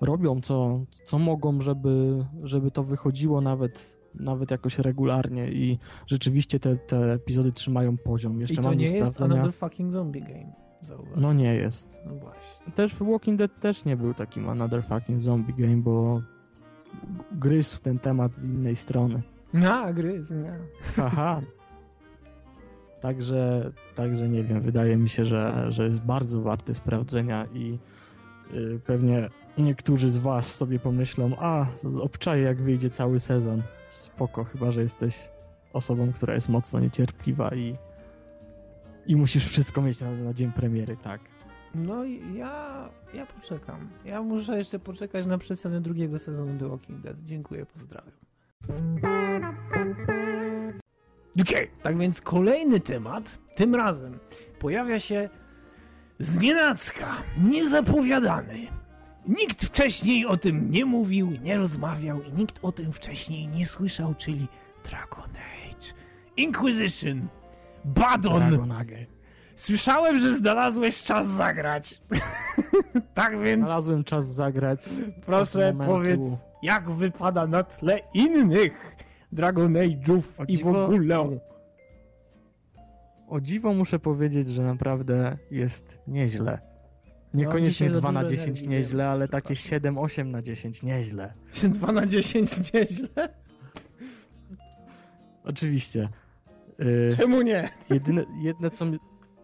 robią 0.00 0.40
co, 0.40 0.80
co 1.04 1.18
mogą, 1.18 1.60
żeby, 1.60 2.24
żeby 2.42 2.70
to 2.70 2.84
wychodziło 2.84 3.40
nawet, 3.40 3.98
nawet 4.14 4.50
jakoś 4.50 4.78
regularnie 4.78 5.48
i 5.48 5.78
rzeczywiście 6.06 6.60
te, 6.60 6.76
te 6.76 7.12
epizody 7.12 7.52
trzymają 7.52 7.96
poziom. 7.96 8.40
Jeszcze 8.40 8.60
I 8.60 8.64
to 8.64 8.74
nie 8.74 8.90
jest 8.90 9.22
another 9.22 9.52
fucking 9.52 9.92
zombie 9.92 10.20
game. 10.20 10.52
Zauważ. 10.80 11.12
No 11.16 11.32
nie 11.32 11.54
jest. 11.54 12.00
no 12.06 12.14
właśnie. 12.14 12.72
Też 12.72 12.94
w 12.94 13.02
Walking 13.02 13.38
Dead 13.38 13.60
też 13.60 13.84
nie 13.84 13.96
był 13.96 14.14
takim 14.14 14.48
another 14.48 14.84
fucking 14.84 15.20
zombie 15.20 15.54
game, 15.54 15.76
bo 15.76 16.22
gryzł 17.32 17.78
ten 17.82 17.98
temat 17.98 18.36
z 18.36 18.44
innej 18.44 18.76
strony. 18.76 19.22
Na, 19.52 19.92
gry, 19.92 20.24
nie. 20.30 20.58
Haha. 20.96 21.40
Także, 23.00 23.72
także 23.94 24.28
nie 24.28 24.44
wiem, 24.44 24.60
wydaje 24.60 24.96
mi 24.96 25.08
się, 25.08 25.24
że, 25.24 25.66
że 25.68 25.84
jest 25.84 26.00
bardzo 26.00 26.42
warty 26.42 26.74
sprawdzenia 26.74 27.46
i 27.54 27.78
pewnie 28.86 29.28
niektórzy 29.58 30.08
z 30.08 30.18
was 30.18 30.54
sobie 30.54 30.78
pomyślą, 30.78 31.30
a 31.38 31.66
z- 31.74 31.98
obczaję 31.98 32.42
jak 32.42 32.62
wyjdzie 32.62 32.90
cały 32.90 33.20
sezon. 33.20 33.62
Spoko, 33.88 34.44
chyba 34.44 34.70
że 34.70 34.80
jesteś 34.82 35.30
osobą, 35.72 36.12
która 36.12 36.34
jest 36.34 36.48
mocno 36.48 36.80
niecierpliwa 36.80 37.50
i, 37.54 37.76
i 39.06 39.16
musisz 39.16 39.46
wszystko 39.46 39.82
mieć 39.82 40.00
na, 40.00 40.10
na 40.12 40.34
dzień 40.34 40.52
premiery, 40.52 40.96
tak. 40.96 41.20
No 41.74 42.04
i 42.04 42.34
ja, 42.34 42.88
ja 43.14 43.26
poczekam. 43.26 43.88
Ja 44.04 44.22
muszę 44.22 44.58
jeszcze 44.58 44.78
poczekać 44.78 45.26
na 45.26 45.38
przecenę 45.38 45.80
drugiego 45.80 46.18
sezonu 46.18 46.58
The 46.58 46.68
Walking 46.68 47.00
Dead. 47.00 47.16
Dziękuję, 47.22 47.66
pozdrawiam. 47.66 48.12
Okej, 51.40 51.70
tak 51.82 51.98
więc 51.98 52.20
kolejny 52.20 52.80
temat, 52.80 53.38
tym 53.54 53.74
razem 53.74 54.18
pojawia 54.58 54.98
się 54.98 55.28
znienacka, 56.18 57.06
niezapowiadany. 57.38 58.66
Nikt 59.28 59.64
wcześniej 59.64 60.26
o 60.26 60.36
tym 60.36 60.70
nie 60.70 60.84
mówił, 60.84 61.30
nie 61.30 61.56
rozmawiał 61.56 62.22
i 62.22 62.32
nikt 62.32 62.58
o 62.62 62.72
tym 62.72 62.92
wcześniej 62.92 63.48
nie 63.48 63.66
słyszał, 63.66 64.14
czyli 64.14 64.48
Dragon 64.84 65.30
Age. 65.30 65.92
Inquisition. 66.36 67.28
Badon. 67.84 68.72
Słyszałem, 69.56 70.20
że 70.20 70.34
znalazłeś 70.34 71.02
czas 71.02 71.26
zagrać. 71.26 72.00
tak 73.14 73.40
więc 73.40 73.60
Znalazłem 73.60 74.04
czas 74.04 74.26
zagrać. 74.26 74.84
proszę 75.26 75.74
powiedz, 75.86 76.20
jak 76.62 76.90
wypada 76.90 77.46
na 77.46 77.62
tle 77.62 78.00
innych 78.14 78.96
Dragon 79.32 79.72
Age'ów 79.72 80.22
i 80.48 80.58
w 80.64 80.66
ogóle. 80.66 81.28
O 83.28 83.40
dziwo 83.40 83.74
muszę 83.74 83.98
powiedzieć, 83.98 84.48
że 84.48 84.62
naprawdę 84.62 85.38
jest 85.50 85.98
nieźle. 86.06 86.60
Niekoniecznie 87.34 87.86
dzisiaj 87.86 87.90
za 87.90 88.00
2 88.00 88.12
na 88.12 88.22
dużo 88.22 88.30
10 88.30 88.48
energii 88.48 88.68
nieźle, 88.68 88.98
miałem, 88.98 89.12
ale 89.12 89.28
takie 89.28 89.54
przepraszam. 89.54 89.94
7-8 89.94 90.26
na 90.26 90.42
10 90.42 90.82
nieźle. 90.82 91.34
2 91.80 91.92
na 91.92 92.06
10 92.06 92.72
nieźle? 92.74 93.28
Oczywiście. 95.44 96.08
Y, 96.80 97.16
Czemu 97.16 97.42
nie? 97.42 97.68
jedyne, 97.90 98.24
jedne 98.42 98.70
co... 98.70 98.84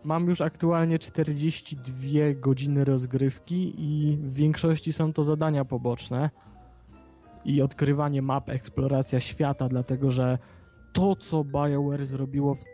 Mam 0.04 0.28
już 0.28 0.40
aktualnie 0.40 0.98
42 0.98 1.92
godziny 2.34 2.84
rozgrywki 2.84 3.74
i 3.78 4.16
w 4.16 4.34
większości 4.34 4.92
są 4.92 5.12
to 5.12 5.24
zadania 5.24 5.64
poboczne 5.64 6.30
i 7.44 7.62
odkrywanie 7.62 8.22
map, 8.22 8.48
eksploracja 8.48 9.20
świata, 9.20 9.68
dlatego 9.68 10.10
że 10.10 10.38
to, 10.92 11.16
co 11.16 11.44
BioWare 11.44 12.04
zrobiło 12.04 12.54
w 12.54 12.64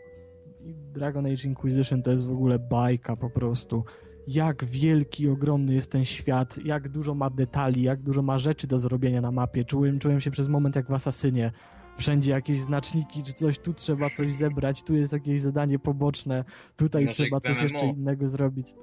Dragon 0.92 1.26
Age 1.26 1.44
Inquisition 1.44 2.02
to 2.02 2.10
jest 2.10 2.26
w 2.26 2.32
ogóle 2.32 2.58
bajka 2.58 3.16
po 3.16 3.30
prostu. 3.30 3.84
Jak 4.26 4.64
wielki, 4.64 5.28
ogromny 5.28 5.74
jest 5.74 5.90
ten 5.90 6.04
świat, 6.04 6.58
jak 6.64 6.88
dużo 6.88 7.14
ma 7.14 7.30
detali, 7.30 7.82
jak 7.82 8.02
dużo 8.02 8.22
ma 8.22 8.38
rzeczy 8.38 8.66
do 8.66 8.78
zrobienia 8.78 9.20
na 9.20 9.30
mapie. 9.30 9.64
Czułem, 9.64 9.98
czułem 9.98 10.20
się 10.20 10.30
przez 10.30 10.48
moment 10.48 10.76
jak 10.76 10.86
w 10.86 10.92
Asasynie. 10.92 11.52
wszędzie 11.98 12.30
jakieś 12.30 12.60
znaczniki, 12.60 13.22
czy 13.22 13.32
coś, 13.32 13.58
tu 13.58 13.74
trzeba 13.74 14.10
coś 14.10 14.32
zebrać, 14.32 14.82
tu 14.82 14.94
jest 14.94 15.12
jakieś 15.12 15.40
zadanie 15.40 15.78
poboczne, 15.78 16.44
tutaj 16.76 17.04
Znaczy, 17.04 17.22
trzeba 17.22 17.40
coś 17.40 17.62
jeszcze 17.62 17.86
innego 17.86 18.28
zrobić. 18.28 18.74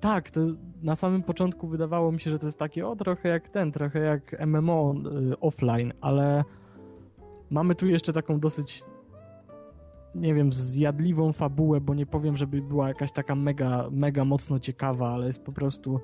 Tak, 0.00 0.30
to 0.30 0.40
na 0.82 0.94
samym 0.94 1.22
początku 1.22 1.66
wydawało 1.68 2.12
mi 2.12 2.20
się, 2.20 2.30
że 2.30 2.38
to 2.38 2.46
jest 2.46 2.58
takie, 2.58 2.86
o 2.86 2.96
trochę 2.96 3.28
jak 3.28 3.48
ten, 3.48 3.72
trochę 3.72 3.98
jak 3.98 4.46
MMO 4.46 4.94
y, 5.32 5.40
offline, 5.40 5.92
ale 6.00 6.44
mamy 7.50 7.74
tu 7.74 7.86
jeszcze 7.86 8.12
taką 8.12 8.40
dosyć 8.40 8.84
nie 10.14 10.34
wiem, 10.34 10.52
zjadliwą 10.52 11.32
fabułę, 11.32 11.80
bo 11.80 11.94
nie 11.94 12.06
powiem, 12.06 12.36
żeby 12.36 12.62
była 12.62 12.88
jakaś 12.88 13.12
taka 13.12 13.34
mega, 13.34 13.88
mega 13.90 14.24
mocno 14.24 14.58
ciekawa, 14.58 15.08
ale 15.08 15.26
jest 15.26 15.42
po 15.42 15.52
prostu 15.52 16.00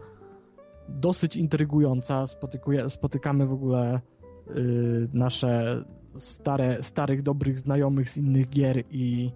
dosyć 0.89 1.37
intrygująca. 1.37 2.27
Spotykuje, 2.27 2.91
spotykamy 2.91 3.47
w 3.47 3.53
ogóle 3.53 4.01
y, 4.57 5.09
nasze 5.13 5.85
stare, 6.17 6.83
starych, 6.83 7.23
dobrych 7.23 7.59
znajomych 7.59 8.11
z 8.11 8.17
innych 8.17 8.49
gier 8.49 8.83
i 8.91 9.33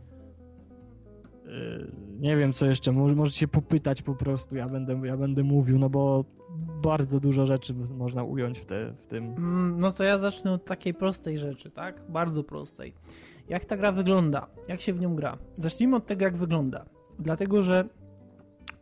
y, 1.47 1.93
nie 2.21 2.37
wiem 2.37 2.53
co 2.53 2.67
jeszcze, 2.67 2.93
może, 2.93 3.15
możecie 3.15 3.39
się 3.39 3.49
popytać 3.49 4.03
po 4.03 4.15
prostu, 4.15 4.57
ja 4.57 4.69
będę, 4.69 5.01
ja 5.05 5.17
będę 5.17 5.43
mówił, 5.43 5.79
no 5.79 5.91
bo 5.91 6.25
bardzo 6.83 7.21
dużo 7.21 7.47
rzeczy 7.47 7.75
można 7.75 8.25
ująć 8.25 8.59
w, 8.59 8.65
te, 8.65 8.93
w 8.93 9.07
tym. 9.07 9.25
Mm, 9.25 9.79
No 9.79 9.93
to 9.93 10.05
ja 10.05 10.19
zacznę 10.19 10.53
od 10.53 10.65
takiej 10.65 10.95
prostej 10.95 11.39
rzeczy, 11.39 11.71
tak? 11.71 12.03
Bardzo 12.09 12.45
prostej. 12.45 12.95
Jak 13.53 13.65
ta 13.65 13.77
gra 13.77 13.93
wygląda? 13.93 14.47
Jak 14.69 14.81
się 14.81 14.93
w 14.93 15.01
nią 15.01 15.17
gra? 15.17 15.39
Zacznijmy 15.59 15.97
od 15.97 16.07
tego, 16.07 16.25
jak 16.25 16.37
wygląda. 16.37 16.85
Dlatego, 17.19 17.63
że 17.63 17.85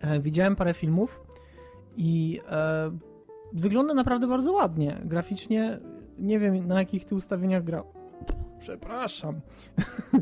e, 0.00 0.20
widziałem 0.20 0.56
parę 0.56 0.74
filmów 0.74 1.20
i 1.96 2.40
e, 2.50 2.90
wygląda 3.52 3.94
naprawdę 3.94 4.26
bardzo 4.26 4.52
ładnie. 4.52 5.00
Graficznie 5.04 5.78
nie 6.18 6.38
wiem, 6.38 6.66
na 6.66 6.78
jakich 6.78 7.04
ty 7.04 7.14
ustawieniach 7.14 7.64
grał. 7.64 7.84
Przepraszam. 8.58 9.40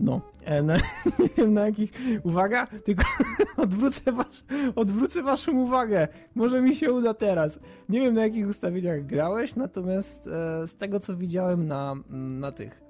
No, 0.00 0.20
e, 0.44 0.62
na, 0.62 0.76
nie 1.18 1.28
wiem 1.36 1.54
na 1.54 1.66
jakich. 1.66 1.92
Uwaga, 2.22 2.66
tylko 2.66 3.04
odwrócę, 3.56 4.12
wasz, 4.12 4.44
odwrócę 4.76 5.22
waszą 5.22 5.52
uwagę. 5.52 6.08
Może 6.34 6.62
mi 6.62 6.74
się 6.74 6.92
uda 6.92 7.14
teraz. 7.14 7.60
Nie 7.88 8.00
wiem 8.00 8.14
na 8.14 8.22
jakich 8.22 8.48
ustawieniach 8.48 9.06
grałeś, 9.06 9.56
natomiast 9.56 10.26
e, 10.26 10.66
z 10.66 10.76
tego 10.76 11.00
co 11.00 11.16
widziałem 11.16 11.66
na, 11.66 11.94
na 12.10 12.52
tych. 12.52 12.87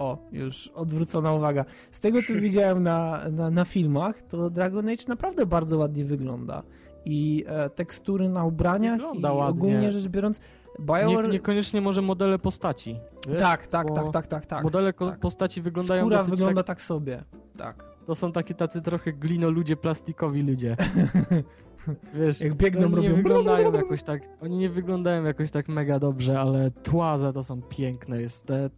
O, 0.00 0.18
już 0.32 0.68
odwrócona 0.68 1.32
uwaga. 1.32 1.64
Z 1.90 2.00
tego 2.00 2.22
co 2.22 2.34
widziałem 2.40 2.82
na, 2.82 3.20
na, 3.30 3.50
na 3.50 3.64
filmach, 3.64 4.22
to 4.22 4.50
Dragon 4.50 4.88
Age 4.88 5.04
naprawdę 5.08 5.46
bardzo 5.46 5.78
ładnie 5.78 6.04
wygląda. 6.04 6.62
I 7.04 7.44
e, 7.46 7.70
tekstury 7.70 8.28
na 8.28 8.44
ubraniach 8.44 8.96
Wygląda 8.96 9.32
i 9.32 9.36
ładnie. 9.36 9.50
ogólnie 9.50 9.92
rzecz 9.92 10.08
biorąc, 10.08 10.40
BioWare... 10.80 11.24
Nie, 11.24 11.32
niekoniecznie 11.32 11.80
może 11.80 12.02
modele 12.02 12.38
postaci. 12.38 12.96
wiesz? 13.28 13.40
tak, 13.40 13.66
tak, 13.66 13.88
bo 13.88 13.94
tak, 13.94 14.12
tak, 14.12 14.26
tak, 14.26 14.46
tak. 14.46 14.64
modele 14.64 14.92
tak. 14.92 15.18
postaci 15.18 15.62
wyglądają 15.62 16.02
Skóra 16.02 16.22
wygląda 16.22 16.62
tak, 16.62 16.66
tak 16.66 16.80
sobie. 16.80 17.24
Tak. 17.56 17.84
To 18.06 18.14
są 18.14 18.32
takie 18.32 18.54
tacy 18.54 18.82
trochę 18.82 19.12
glino 19.12 19.50
ludzie, 19.50 19.76
plastikowi 19.76 20.42
ludzie. 20.42 20.76
Wiesz, 22.14 22.40
Jak 22.40 22.54
biegną, 22.54 22.86
oni 22.86 22.96
nie 22.96 23.08
robią 23.08 23.22
wyglądają 23.22 23.72
jakoś 23.82 24.02
tak, 24.02 24.22
oni 24.40 24.56
nie 24.56 24.70
wyglądają 24.70 25.24
jakoś 25.24 25.50
tak 25.50 25.68
mega 25.68 25.98
dobrze, 25.98 26.40
ale 26.40 26.70
tłaze 26.70 27.32
to 27.32 27.42
są 27.42 27.62
piękne. 27.62 28.22
Jest 28.22 28.46
te, 28.46 28.70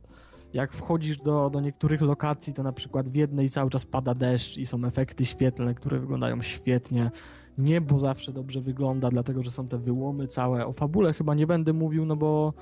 jak 0.54 0.72
wchodzisz 0.72 1.18
do, 1.18 1.50
do 1.50 1.60
niektórych 1.60 2.00
lokacji, 2.00 2.54
to 2.54 2.62
na 2.62 2.72
przykład 2.72 3.08
w 3.08 3.14
jednej 3.14 3.50
cały 3.50 3.70
czas 3.70 3.86
pada 3.86 4.14
deszcz 4.14 4.56
i 4.56 4.66
są 4.66 4.84
efekty 4.84 5.24
świetlne, 5.24 5.74
które 5.74 6.00
wyglądają 6.00 6.42
świetnie. 6.42 7.10
Niebo 7.58 7.98
zawsze 7.98 8.32
dobrze 8.32 8.60
wygląda, 8.60 9.10
dlatego 9.10 9.42
że 9.42 9.50
są 9.50 9.68
te 9.68 9.78
wyłomy 9.78 10.26
całe. 10.26 10.66
O 10.66 10.72
fabule 10.72 11.12
chyba 11.12 11.34
nie 11.34 11.46
będę 11.46 11.72
mówił, 11.72 12.06
no 12.06 12.16
bo 12.16 12.52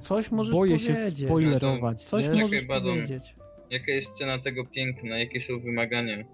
Coś 0.00 0.30
możesz 0.30 0.54
boję 0.54 0.76
powiedzieć. 0.78 1.18
się 1.18 1.26
spoilerować. 1.26 2.04
Coś 2.04 2.36
nie? 2.36 2.42
Możesz 2.42 2.64
powiedzieć. 2.64 3.36
Jaka 3.70 3.92
jest 3.92 4.18
cena 4.18 4.38
tego 4.38 4.64
piękna? 4.64 5.18
Jakie 5.18 5.40
są 5.40 5.58
wymagania? 5.58 6.24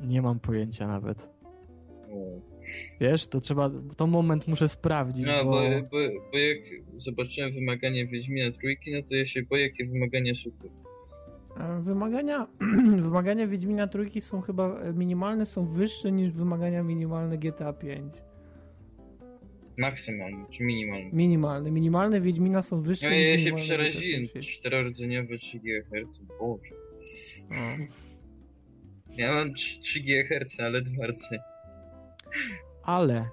nie 0.00 0.22
mam 0.22 0.40
pojęcia 0.40 0.86
nawet. 0.86 1.33
Wiesz, 3.00 3.26
to 3.26 3.40
trzeba, 3.40 3.70
to 3.96 4.06
moment 4.06 4.48
muszę 4.48 4.68
sprawdzić, 4.68 5.26
No, 5.26 5.44
bo... 5.44 5.50
bo, 5.50 5.60
bo, 5.90 5.98
bo 6.32 6.38
jak 6.38 6.58
zobaczyłem 6.94 7.50
wymagania 7.50 8.06
Wiedźmina 8.06 8.50
Trójki, 8.50 8.92
no 8.92 9.02
to 9.02 9.14
ja 9.14 9.24
się 9.24 9.42
boję, 9.42 9.62
jakie 9.62 9.84
wymagania 9.84 10.34
są 10.34 10.50
tu. 10.50 10.70
E, 11.60 11.82
Wymagania, 11.82 12.46
wymagania 13.02 13.46
Wiedźmina 13.46 13.86
Trójki 13.88 14.20
są 14.20 14.40
chyba 14.40 14.80
e, 14.80 14.92
minimalne, 14.92 15.46
są 15.46 15.66
wyższe 15.66 16.12
niż 16.12 16.30
wymagania 16.30 16.82
minimalne 16.82 17.38
GTA 17.38 17.72
5. 17.72 18.14
Maksymalnie, 19.78 20.44
czy 20.50 20.64
minimalnie. 20.64 21.10
Minimalne. 21.12 21.70
Minimalne 21.70 22.20
Wiedźmina 22.20 22.62
są 22.62 22.82
wyższe 22.82 23.06
No 23.10 23.16
niż 23.16 23.24
ja, 23.24 23.30
ja 23.30 23.38
się 23.38 23.54
przeraziłem. 23.54 24.22
GTA 24.24 24.32
5. 24.34 24.58
Czterordzeniowe 24.58 25.36
3 25.36 25.58
GHz, 25.58 26.22
boże. 26.40 26.74
O. 27.50 27.56
Ja 29.16 29.34
mam 29.34 29.54
3, 29.54 29.80
3 29.80 30.00
GHz, 30.00 30.60
ale 30.60 30.82
dwa 30.82 31.06
rdzenie. 31.06 31.42
Ale 32.82 33.28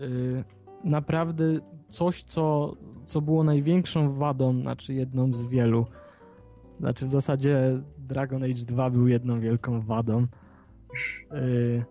y, 0.00 0.44
naprawdę 0.84 1.44
coś, 1.88 2.22
co, 2.22 2.76
co 3.06 3.20
było 3.20 3.44
największą 3.44 4.12
wadą, 4.12 4.60
znaczy 4.60 4.94
jedną 4.94 5.34
z 5.34 5.44
wielu, 5.44 5.86
znaczy 6.80 7.06
w 7.06 7.10
zasadzie 7.10 7.82
Dragon 7.98 8.42
Age 8.44 8.64
2 8.66 8.90
był 8.90 9.08
jedną 9.08 9.40
wielką 9.40 9.80
wadą, 9.80 10.26
y, 11.32 11.84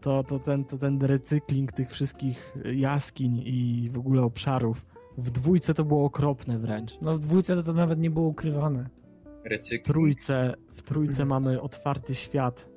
to, 0.00 0.22
to, 0.24 0.38
ten, 0.38 0.64
to 0.64 0.78
ten 0.78 1.02
recykling 1.02 1.72
tych 1.72 1.90
wszystkich 1.90 2.56
jaskiń 2.74 3.42
i 3.46 3.90
w 3.92 3.98
ogóle 3.98 4.22
obszarów. 4.22 4.86
W 5.18 5.30
dwójce 5.30 5.74
to 5.74 5.84
było 5.84 6.04
okropne 6.04 6.58
wręcz. 6.58 6.98
No 7.02 7.16
w 7.16 7.20
dwójce 7.20 7.56
to, 7.56 7.62
to 7.62 7.72
nawet 7.72 7.98
nie 7.98 8.10
było 8.10 8.26
ukrywane. 8.28 8.88
W 9.42 9.46
Recykling. 9.46 9.84
trójce, 9.86 10.54
w 10.70 10.82
trójce 10.82 11.22
Mhm. 11.22 11.28
mamy 11.28 11.60
otwarty 11.60 12.14
świat, 12.14 12.68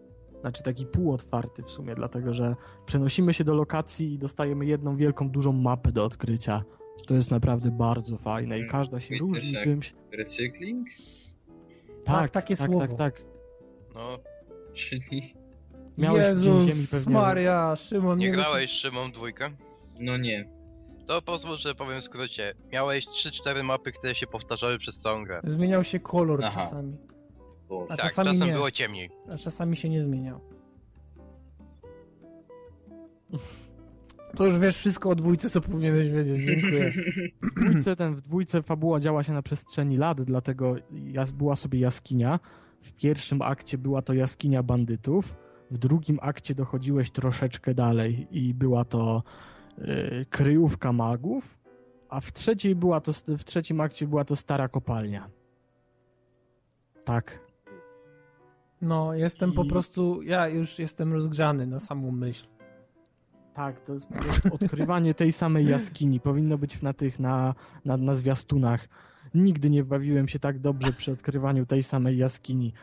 znaczy 0.41 0.63
taki 0.63 0.85
półotwarty 0.85 1.63
w 1.63 1.69
sumie, 1.71 1.95
dlatego 1.95 2.33
że 2.33 2.55
przenosimy 2.85 3.33
się 3.33 3.43
do 3.43 3.53
lokacji 3.53 4.13
i 4.13 4.19
dostajemy 4.19 4.65
jedną 4.65 4.95
wielką, 4.95 5.29
dużą 5.29 5.51
mapę 5.51 5.91
do 5.91 6.03
odkrycia. 6.05 6.63
To 7.07 7.13
jest 7.13 7.31
naprawdę 7.31 7.71
bardzo 7.71 8.17
fajne 8.17 8.55
i 8.57 8.59
Mm, 8.59 8.71
każda 8.71 8.99
się 8.99 9.13
widzisz, 9.13 9.21
różni 9.35 9.53
czymś. 9.63 9.95
Recykling? 10.17 10.87
Tak, 12.05 12.29
takie 12.29 12.55
tak, 12.55 12.69
słowo. 12.69 12.87
Tak, 12.87 12.97
tak. 12.97 13.21
No, 13.95 14.17
Czyli... 14.73 15.21
Miałeś 15.97 16.27
Jezus 16.27 16.91
pewnie- 16.91 17.13
Maria, 17.13 17.75
Szymon. 17.75 18.17
nie 18.19 18.25
wiesz, 18.27 18.35
grałeś 18.35 18.71
Szymon 18.71 19.11
dwójkę? 19.11 19.49
No 19.99 20.17
nie. 20.17 20.49
To 21.07 21.21
pozwól, 21.21 21.57
że 21.57 21.75
powiem 21.75 22.01
w 22.01 22.03
skrócie. 22.03 22.53
Miałeś 22.71 23.05
3-4 23.07 23.63
mapy, 23.63 23.91
które 23.91 24.15
się 24.15 24.27
powtarzały 24.27 24.77
przez 24.77 24.99
całą 24.99 25.23
grę. 25.23 25.41
Zmieniał 25.43 25.83
się 25.83 25.99
kolor 25.99 26.43
Aha. 26.43 26.61
czasami, 26.61 26.97
A 27.69 27.87
tak, 27.87 28.05
czasami 28.05 28.29
czasem 28.29 28.47
nie. 28.47 28.53
było 28.53 28.71
ciemniej. 28.71 29.09
a 29.33 29.37
czasami 29.37 29.75
się 29.75 29.89
nie 29.89 30.03
zmieniał. 30.03 30.41
To 34.35 34.45
już 34.45 34.59
wiesz 34.59 34.77
wszystko 34.77 35.09
o 35.09 35.15
dwójce, 35.15 35.49
co 35.49 35.61
powinieneś 35.61 36.09
wiedzieć. 36.09 36.45
Dziękuję. 36.45 36.91
W 37.41 37.59
dwójce, 37.59 37.95
ten, 37.95 38.15
w 38.15 38.21
dwójce 38.21 38.63
fabuła 38.63 38.99
działa 38.99 39.23
się 39.23 39.33
na 39.33 39.41
przestrzeni 39.41 39.97
lat, 39.97 40.21
dlatego 40.21 40.75
jas, 40.91 41.31
była 41.31 41.55
sobie 41.55 41.79
jaskinia. 41.79 42.39
W 42.81 42.93
pierwszym 42.93 43.41
akcie 43.41 43.77
była 43.77 44.01
to 44.01 44.13
jaskinia 44.13 44.63
bandytów, 44.63 45.35
w 45.71 45.77
drugim 45.77 46.19
akcie 46.21 46.55
dochodziłeś 46.55 47.11
troszeczkę 47.11 47.73
dalej 47.73 48.27
i 48.31 48.53
była 48.53 48.85
to 48.85 49.23
y, 49.77 50.25
kryjówka 50.29 50.93
magów, 50.93 51.57
a 52.09 52.19
w 52.19 52.33
trzeciej 52.33 52.75
była 52.75 53.01
to, 53.01 53.11
w 53.37 53.43
trzecim 53.43 53.81
akcie 53.81 54.07
była 54.07 54.25
to 54.25 54.35
stara 54.35 54.67
kopalnia. 54.67 55.29
Tak. 57.05 57.46
No, 58.81 59.13
jestem 59.13 59.51
po 59.51 59.63
I- 59.63 59.67
prostu, 59.67 60.21
ja 60.21 60.47
już 60.47 60.79
jestem 60.79 61.13
rozgrzany 61.13 61.67
na 61.67 61.79
samą 61.79 62.11
myśl. 62.11 62.45
Tak, 63.53 63.81
to 63.81 63.93
jest 63.93 64.05
po 64.07 64.13
prostu 64.19 64.55
odkrywanie 64.55 65.13
tej 65.13 65.31
samej 65.31 65.65
jaskini. 65.67 66.19
Powinno 66.19 66.57
być 66.57 66.81
na 66.81 66.93
tych, 66.93 67.19
na, 67.19 67.55
na, 67.85 67.97
na 67.97 68.13
zwiastunach. 68.13 68.87
Nigdy 69.33 69.69
nie 69.69 69.83
bawiłem 69.83 70.27
się 70.27 70.39
tak 70.39 70.59
dobrze 70.59 70.93
przy 70.93 71.11
odkrywaniu 71.11 71.65
tej 71.65 71.83
samej 71.83 72.17
jaskini. 72.17 72.73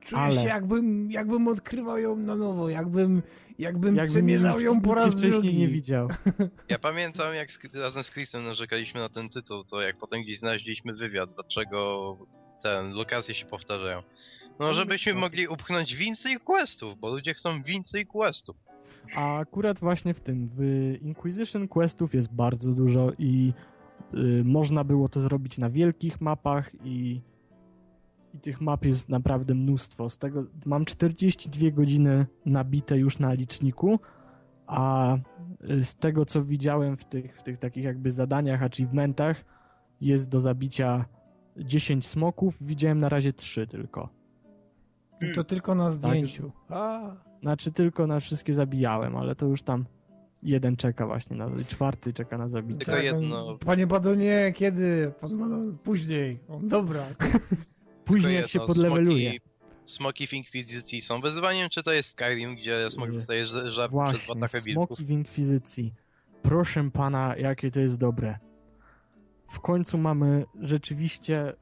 Czuję 0.00 0.22
Ale- 0.22 0.32
się 0.34 0.48
jakbym, 0.48 1.10
jakbym 1.10 1.48
odkrywał 1.48 1.98
ją 1.98 2.16
na 2.16 2.36
nowo, 2.36 2.68
jakbym, 2.68 3.22
jakbym 3.58 3.96
Jakbym 3.96 4.10
przemierzał 4.12 4.60
ją 4.60 4.80
po 4.80 4.94
raz 4.94 5.10
wcześniej 5.12 5.32
drugi. 5.32 5.58
nie 5.58 5.68
widział. 5.68 6.08
Ja 6.68 6.78
pamiętam, 6.78 7.34
jak 7.34 7.52
z, 7.52 7.74
razem 7.74 8.02
z 8.04 8.10
Chrisem 8.10 8.44
narzekaliśmy 8.44 9.00
na 9.00 9.08
ten 9.08 9.28
tytuł, 9.28 9.64
to 9.64 9.80
jak 9.80 9.96
potem 9.96 10.22
gdzieś 10.22 10.38
znaleźliśmy 10.38 10.92
wywiad, 10.94 11.34
dlaczego 11.34 12.16
ten 12.62 12.90
lokacje 12.90 13.34
się 13.34 13.46
powtarzają. 13.46 14.02
No, 14.60 14.74
żebyśmy 14.74 15.14
mogli 15.14 15.48
upchnąć 15.48 15.96
więcej 15.96 16.40
questów, 16.40 16.98
bo 17.00 17.14
ludzie 17.14 17.34
chcą 17.34 17.62
więcej 17.62 18.06
questów. 18.06 18.56
A 19.16 19.36
akurat 19.36 19.78
właśnie 19.78 20.14
w 20.14 20.20
tym, 20.20 20.48
w 20.56 20.62
Inquisition 21.02 21.68
questów 21.68 22.14
jest 22.14 22.32
bardzo 22.32 22.72
dużo 22.72 23.12
i 23.18 23.52
y, 24.14 24.44
można 24.44 24.84
było 24.84 25.08
to 25.08 25.20
zrobić 25.20 25.58
na 25.58 25.70
wielkich 25.70 26.20
mapach 26.20 26.70
i, 26.84 27.20
i 28.34 28.38
tych 28.38 28.60
map 28.60 28.84
jest 28.84 29.08
naprawdę 29.08 29.54
mnóstwo. 29.54 30.08
Z 30.08 30.18
tego 30.18 30.44
mam 30.66 30.84
42 30.84 31.70
godziny 31.70 32.26
nabite 32.46 32.98
już 32.98 33.18
na 33.18 33.32
liczniku, 33.32 33.98
a 34.66 35.16
y, 35.70 35.84
z 35.84 35.94
tego 35.94 36.24
co 36.24 36.42
widziałem 36.42 36.96
w 36.96 37.04
tych, 37.04 37.38
w 37.38 37.42
tych 37.42 37.58
takich 37.58 37.84
jakby 37.84 38.10
zadaniach, 38.10 38.62
achievementach 38.62 39.44
jest 40.00 40.28
do 40.28 40.40
zabicia 40.40 41.04
10 41.56 42.06
smoków, 42.06 42.56
widziałem 42.60 43.00
na 43.00 43.08
razie 43.08 43.32
3 43.32 43.66
tylko. 43.66 44.23
I 45.20 45.32
to 45.34 45.44
tylko 45.44 45.74
na 45.74 45.90
zdjęciu. 45.90 46.52
A, 46.68 47.00
Znaczy 47.42 47.72
tylko 47.72 48.06
na 48.06 48.20
wszystkie 48.20 48.54
zabijałem, 48.54 49.16
ale 49.16 49.34
to 49.34 49.46
już 49.46 49.62
tam 49.62 49.84
jeden 50.42 50.76
czeka 50.76 51.06
właśnie, 51.06 51.36
na, 51.36 51.50
czwarty 51.68 52.12
czeka 52.12 52.38
na 52.38 52.48
zabicie. 52.48 52.78
Tylko 52.78 52.92
tak, 52.92 53.04
jedno- 53.04 53.58
Panie 53.66 53.86
Badonie, 53.86 54.52
kiedy? 54.56 55.12
Później. 55.82 56.38
O, 56.48 56.60
dobra. 56.62 57.02
Później 58.04 58.34
jak 58.34 58.48
się 58.48 58.58
podleweluje. 58.60 59.30
Smoki, 59.30 59.50
smoki 59.86 60.26
w 60.26 60.32
Inkwizycji 60.32 61.02
są 61.02 61.20
wyzwaniem, 61.20 61.68
czy 61.70 61.82
to 61.82 61.92
jest 61.92 62.10
Skyrim, 62.10 62.56
gdzie 62.56 62.90
smok 62.90 63.10
Nie. 63.10 63.16
dostaje 63.16 63.46
ż- 63.46 63.50
żart 63.72 63.72
przez 63.74 63.90
Właśnie, 63.90 64.34
watachę 64.34 64.60
wilków? 64.62 64.86
smoki 64.88 65.04
w 65.04 65.10
Inkwizycji. 65.10 65.94
Proszę 66.42 66.90
pana, 66.92 67.36
jakie 67.36 67.70
to 67.70 67.80
jest 67.80 67.98
dobre. 67.98 68.38
W 69.50 69.60
końcu 69.60 69.98
mamy 69.98 70.44
rzeczywiście 70.60 71.52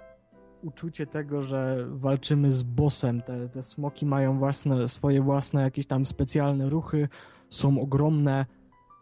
uczucie 0.63 1.07
tego, 1.07 1.43
że 1.43 1.87
walczymy 1.91 2.51
z 2.51 2.63
bossem. 2.63 3.23
Te, 3.23 3.49
te 3.49 3.63
smoki 3.63 4.07
mają 4.07 4.39
własne, 4.39 4.89
swoje 4.89 5.23
własne 5.23 5.63
jakieś 5.63 5.87
tam 5.87 6.07
specjalne 6.07 6.71
ruchy, 6.71 7.09
są 7.51 7.81
ogromne. 7.81 8.47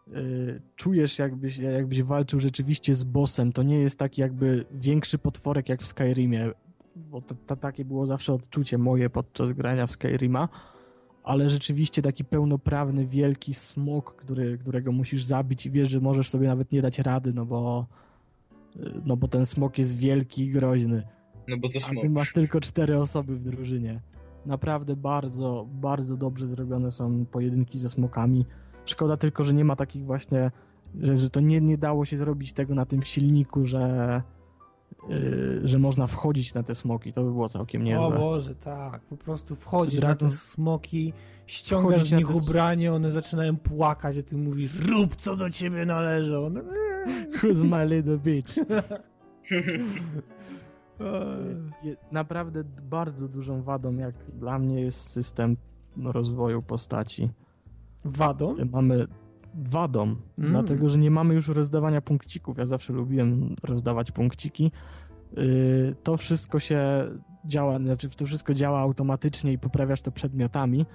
Yy, 0.07 0.61
czujesz 0.75 1.19
jakbyś, 1.19 1.57
jakbyś 1.57 2.03
walczył 2.03 2.39
rzeczywiście 2.39 2.93
z 2.93 3.03
bossem. 3.03 3.51
To 3.53 3.63
nie 3.63 3.79
jest 3.79 3.99
taki 3.99 4.21
jakby 4.21 4.65
większy 4.71 5.17
potworek 5.17 5.69
jak 5.69 5.81
w 5.81 5.87
Skyrimie, 5.87 6.51
bo 6.95 7.21
to, 7.21 7.35
to 7.47 7.55
takie 7.55 7.85
było 7.85 8.05
zawsze 8.05 8.33
odczucie 8.33 8.77
moje 8.77 9.09
podczas 9.09 9.53
grania 9.53 9.87
w 9.87 9.91
Skyrima 9.91 10.49
ale 11.23 11.49
rzeczywiście 11.49 12.01
taki 12.01 12.25
pełnoprawny, 12.25 13.07
wielki 13.07 13.53
smok, 13.53 14.15
który, 14.15 14.57
którego 14.57 14.91
musisz 14.91 15.23
zabić 15.23 15.65
i 15.65 15.71
wiesz, 15.71 15.89
że 15.89 15.99
możesz 15.99 16.29
sobie 16.29 16.47
nawet 16.47 16.71
nie 16.71 16.81
dać 16.81 16.99
rady, 16.99 17.33
no 17.33 17.45
bo 17.45 17.85
y, 18.75 19.01
no 19.05 19.17
bo 19.17 19.27
ten 19.27 19.45
smok 19.45 19.77
jest 19.77 19.97
wielki 19.97 20.43
i 20.43 20.51
groźny, 20.51 21.03
No 21.47 21.57
bo 21.57 21.69
to 21.69 21.79
a 21.97 22.01
ty 22.01 22.09
masz 22.09 22.33
tylko 22.33 22.59
cztery 22.59 22.99
osoby 22.99 23.35
w 23.35 23.43
drużynie. 23.43 24.01
Naprawdę 24.45 24.95
bardzo, 24.95 25.67
bardzo 25.71 26.17
dobrze 26.17 26.47
zrobione 26.47 26.91
są 26.91 27.25
pojedynki 27.25 27.79
ze 27.79 27.89
smokami. 27.89 28.45
Szkoda 28.85 29.17
tylko, 29.17 29.43
że 29.43 29.53
nie 29.53 29.65
ma 29.65 29.75
takich 29.75 30.05
właśnie, 30.05 30.51
że, 31.01 31.17
że 31.17 31.29
to 31.29 31.39
nie, 31.39 31.61
nie 31.61 31.77
dało 31.77 32.05
się 32.05 32.17
zrobić 32.17 32.53
tego 32.53 32.75
na 32.75 32.85
tym 32.85 33.03
silniku, 33.03 33.65
że 33.65 34.21
y, 35.09 35.61
że 35.63 35.79
można 35.79 36.07
wchodzić 36.07 36.53
na 36.53 36.63
te 36.63 36.75
smoki. 36.75 37.13
To 37.13 37.23
by 37.23 37.31
było 37.31 37.49
całkiem 37.49 37.81
O 37.81 37.85
niezłe. 37.85 38.19
Boże, 38.19 38.55
tak. 38.55 39.01
Po 39.01 39.17
prostu 39.17 39.55
wchodzisz 39.55 39.99
Dragon- 39.99 40.09
na 40.09 40.15
te 40.15 40.29
smoki, 40.29 41.13
ściągasz 41.45 42.03
z 42.03 42.11
nich 42.11 42.27
te 42.27 42.33
ubranie, 42.33 42.93
one 42.93 43.11
zaczynają 43.11 43.57
płakać, 43.57 44.17
a 44.17 44.23
ty 44.23 44.37
mówisz, 44.37 44.79
rób 44.79 45.15
co 45.15 45.35
do 45.35 45.49
ciebie 45.49 45.85
należy. 45.85 46.39
One... 46.39 46.61
Who's 47.31 47.63
my 47.63 47.95
little 47.95 48.17
bitch? 48.17 48.55
Eee. 51.03 51.95
Naprawdę 52.11 52.63
bardzo 52.83 53.27
dużą 53.27 53.61
wadą, 53.61 53.95
jak 53.95 54.15
dla 54.33 54.59
mnie, 54.59 54.81
jest 54.81 55.09
system 55.09 55.57
rozwoju 56.03 56.61
postaci. 56.61 57.29
Wadą? 58.05 58.55
Mamy 58.71 59.07
wadą, 59.55 60.03
Mm. 60.03 60.51
dlatego 60.51 60.89
że 60.89 60.97
nie 60.97 61.11
mamy 61.11 61.33
już 61.33 61.47
rozdawania 61.47 62.01
punkcików. 62.01 62.57
Ja 62.57 62.65
zawsze 62.65 62.93
lubiłem 62.93 63.55
rozdawać 63.63 64.11
punkciki. 64.11 64.71
Yy, 65.37 65.95
to 66.03 66.17
wszystko 66.17 66.59
się 66.59 67.03
działa, 67.45 67.77
znaczy 67.79 68.09
to 68.09 68.25
wszystko 68.25 68.53
działa 68.53 68.79
automatycznie 68.79 69.53
i 69.53 69.59
poprawiasz 69.59 70.01
to 70.01 70.11
przedmiotami. 70.11 70.85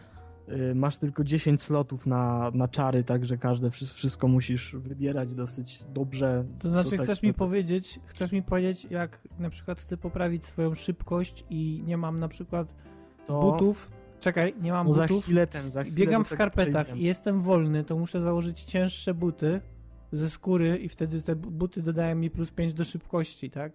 Yy, 0.49 0.75
masz 0.75 0.99
tylko 0.99 1.25
10 1.25 1.63
slotów 1.63 2.07
na, 2.07 2.51
na 2.55 2.69
czary, 2.69 3.05
także 3.05 3.37
każde 3.39 3.71
wszy- 3.71 3.87
wszystko 3.87 4.29
musisz 4.29 4.77
wybierać 4.79 5.35
dosyć 5.35 5.85
dobrze. 5.95 6.45
To 6.59 6.69
znaczy, 6.69 6.91
tak- 6.91 7.01
chcesz 7.03 7.23
mi 7.23 7.35
powiedzieć, 7.35 8.01
chcesz 8.07 8.33
mi 8.33 8.43
powiedzieć, 8.43 8.87
jak 8.91 9.21
na 9.39 9.51
przykład 9.51 9.81
chcę 9.81 9.97
poprawić 9.97 10.45
swoją 10.45 10.75
szybkość 10.75 11.45
i 11.51 11.83
nie 11.87 11.97
mam 11.97 12.19
na 12.21 12.29
przykład 12.29 12.75
to, 13.27 13.41
butów. 13.41 13.91
Czekaj, 14.21 14.55
nie 14.61 14.73
mam 14.73 14.87
No 14.87 14.93
za 14.93 15.03
butów. 15.07 15.25
chwilę 15.25 15.47
ten, 15.47 15.71
za 15.71 15.83
chwilę 15.83 15.97
Biegam 15.97 16.25
w 16.25 16.29
skarpetach 16.29 16.85
przejdziemy. 16.85 17.01
i 17.01 17.05
jestem 17.05 17.43
wolny, 17.43 17.85
to 17.85 17.97
muszę 17.99 18.21
założyć 18.21 18.65
cięższe 18.65 19.15
buty 19.15 19.61
ze 20.13 20.31
skóry 20.31 20.77
i 20.77 20.89
wtedy 20.89 21.23
te 21.23 21.37
bu- 21.37 21.51
buty 21.51 21.83
dodają 21.83 22.17
mi 22.17 22.31
plus 22.31 22.51
5 22.51 22.75
do 22.75 22.85
szybkości, 22.85 23.51
tak? 23.51 23.73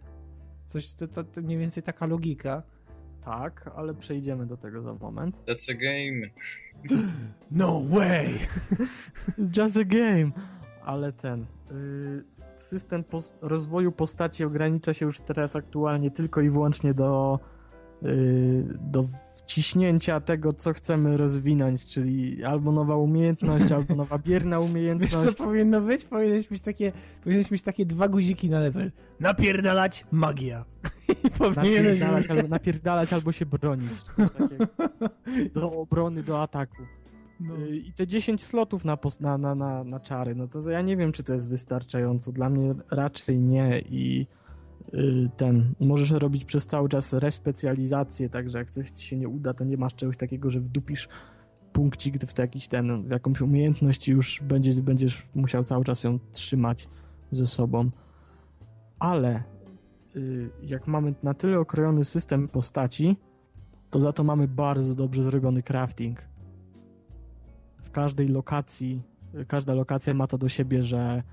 Coś, 0.67 0.93
to, 0.93 1.07
to, 1.07 1.23
to 1.23 1.41
mniej 1.41 1.57
więcej 1.57 1.83
taka 1.83 2.05
logika. 2.05 2.63
Tak, 3.25 3.69
ale 3.75 3.93
przejdziemy 3.93 4.45
do 4.45 4.57
tego 4.57 4.81
za 4.81 4.93
moment. 4.93 5.43
That's 5.45 5.71
a 5.71 5.75
game. 5.75 6.27
No 7.51 7.81
way! 7.89 8.29
It's 9.39 9.61
just 9.63 9.77
a 9.77 9.83
game. 9.85 10.31
Ale 10.85 11.11
ten. 11.13 11.45
y, 11.71 12.23
system 12.55 13.03
pos- 13.03 13.35
rozwoju 13.41 13.91
postaci 13.91 14.43
ogranicza 14.43 14.93
się 14.93 15.05
już 15.05 15.19
teraz 15.19 15.55
aktualnie 15.55 16.11
tylko 16.11 16.41
i 16.41 16.49
wyłącznie 16.49 16.93
do, 16.93 17.39
y, 18.03 18.77
do 18.81 19.07
wciśnięcia 19.37 20.19
tego, 20.19 20.53
co 20.53 20.73
chcemy 20.73 21.17
rozwinąć, 21.17 21.85
czyli 21.85 22.43
albo 22.43 22.71
nowa 22.71 22.95
umiejętność, 22.95 23.71
albo 23.77 23.95
nowa 23.95 24.17
bierna 24.17 24.59
Wiesz 24.59 24.69
umiejętność. 24.69 25.37
co 25.37 25.43
powinno 25.43 25.81
być? 25.81 26.05
Powinieneś 26.05 26.51
mieć 26.51 26.61
takie, 26.61 26.91
powinieneś 27.23 27.51
mieć 27.51 27.61
takie 27.61 27.85
dwa 27.85 28.07
guziki 28.07 28.49
na 28.49 28.59
level. 28.59 28.91
Napierdalać 29.19 30.05
magia. 30.11 30.65
I 31.27 31.29
powinieneś 31.29 31.99
Napierdalać 31.99 32.29
albo, 32.29 32.47
napierdalać 32.47 33.13
albo 33.13 33.31
się 33.31 33.45
bronić. 33.45 34.03
czy 34.03 34.13
Coś 34.13 34.31
takiego. 34.31 34.67
Do 35.61 35.71
obrony, 35.71 36.23
do 36.23 36.41
ataku. 36.41 36.83
No. 37.39 37.57
Y, 37.57 37.77
I 37.77 37.93
te 37.93 38.07
10 38.07 38.43
slotów 38.43 38.85
na, 38.85 38.97
na, 39.19 39.37
na, 39.37 39.55
na, 39.55 39.83
na 39.83 39.99
czary, 39.99 40.35
no 40.35 40.47
to 40.47 40.69
ja 40.69 40.81
nie 40.81 40.97
wiem, 40.97 41.11
czy 41.11 41.23
to 41.23 41.33
jest 41.33 41.49
wystarczająco. 41.49 42.31
Dla 42.31 42.49
mnie 42.49 42.75
raczej 42.91 43.39
nie 43.39 43.79
i 43.79 44.27
y, 44.93 45.29
ten, 45.37 45.73
możesz 45.79 46.11
robić 46.11 46.45
przez 46.45 46.65
cały 46.65 46.89
czas 46.89 47.13
respecjalizację, 47.13 48.29
także 48.29 48.57
jak 48.57 48.71
coś 48.71 48.91
ci 48.91 49.07
się 49.07 49.17
nie 49.17 49.27
uda, 49.27 49.53
to 49.53 49.63
nie 49.63 49.77
masz 49.77 49.95
czegoś 49.95 50.17
takiego, 50.17 50.49
że 50.49 50.59
wdupisz 50.59 51.09
punkcik 51.73 52.25
w 52.25 52.39
jakiś 52.39 52.67
ten, 52.67 53.03
w 53.03 53.11
jakąś 53.11 53.41
umiejętność 53.41 54.07
i 54.07 54.11
już 54.11 54.41
będziesz, 54.43 54.81
będziesz 54.81 55.27
musiał 55.35 55.63
cały 55.63 55.83
czas 55.83 56.03
ją 56.03 56.19
trzymać 56.31 56.89
ze 57.31 57.47
sobą. 57.47 57.89
Ale 58.99 59.43
jak 60.61 60.87
mamy 60.87 61.13
na 61.23 61.33
tyle 61.33 61.59
okrojony 61.59 62.05
system 62.05 62.47
postaci, 62.47 63.17
to 63.89 64.01
za 64.01 64.11
to 64.13 64.23
mamy 64.23 64.47
bardzo 64.47 64.95
dobrze 64.95 65.23
zrobiony 65.23 65.63
crafting 65.63 66.21
w 67.81 67.91
każdej 67.91 68.27
lokacji, 68.27 69.01
y, 69.35 69.45
każda 69.45 69.73
lokacja 69.73 70.13
ma 70.13 70.27
to 70.27 70.37
do 70.37 70.49
siebie, 70.49 70.83
że 70.83 71.23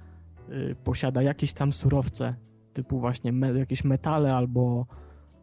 y, 0.51 0.77
posiada 0.85 1.23
jakieś 1.23 1.53
tam 1.53 1.73
surowce, 1.73 2.35
typu 2.73 3.01
właśnie 3.01 3.33
me, 3.33 3.59
jakieś 3.59 3.85
metale 3.85 4.35
albo 4.37 4.87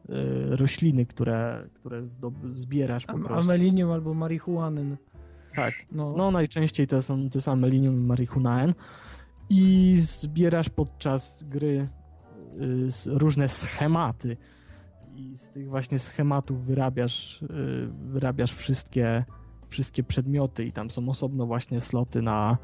y, 0.09 0.55
rośliny, 0.55 1.05
które, 1.05 1.67
które 1.73 2.01
zdob- 2.01 2.51
zbierasz 2.53 3.05
po 3.05 3.13
Am- 3.13 3.23
prostu. 3.23 3.51
Amelinium 3.51 3.91
albo 3.91 4.13
marihuanyn. 4.13 4.97
Tak. 5.55 5.73
No. 5.91 6.13
No 6.17 6.31
najczęściej 6.31 6.87
to 6.87 7.01
są 7.01 7.29
te 7.29 7.41
same 7.41 7.69
linium 7.69 7.95
i 7.95 8.05
marihunaen 8.05 8.73
i 9.49 9.95
zbierasz 9.99 10.69
podczas 10.69 11.43
gry 11.43 11.67
y, 11.67 12.04
różne 13.05 13.49
schematy 13.49 14.37
i 15.15 15.37
z 15.37 15.49
tych 15.49 15.69
właśnie 15.69 15.99
schematów 15.99 16.65
wyrabiasz, 16.65 17.41
y, 17.41 17.47
wyrabiasz 17.87 18.53
wszystkie, 18.53 19.25
wszystkie 19.67 20.03
przedmioty 20.03 20.65
i 20.65 20.71
tam 20.71 20.91
są 20.91 21.09
osobno 21.09 21.45
właśnie 21.45 21.81
sloty 21.81 22.21
na, 22.21 22.57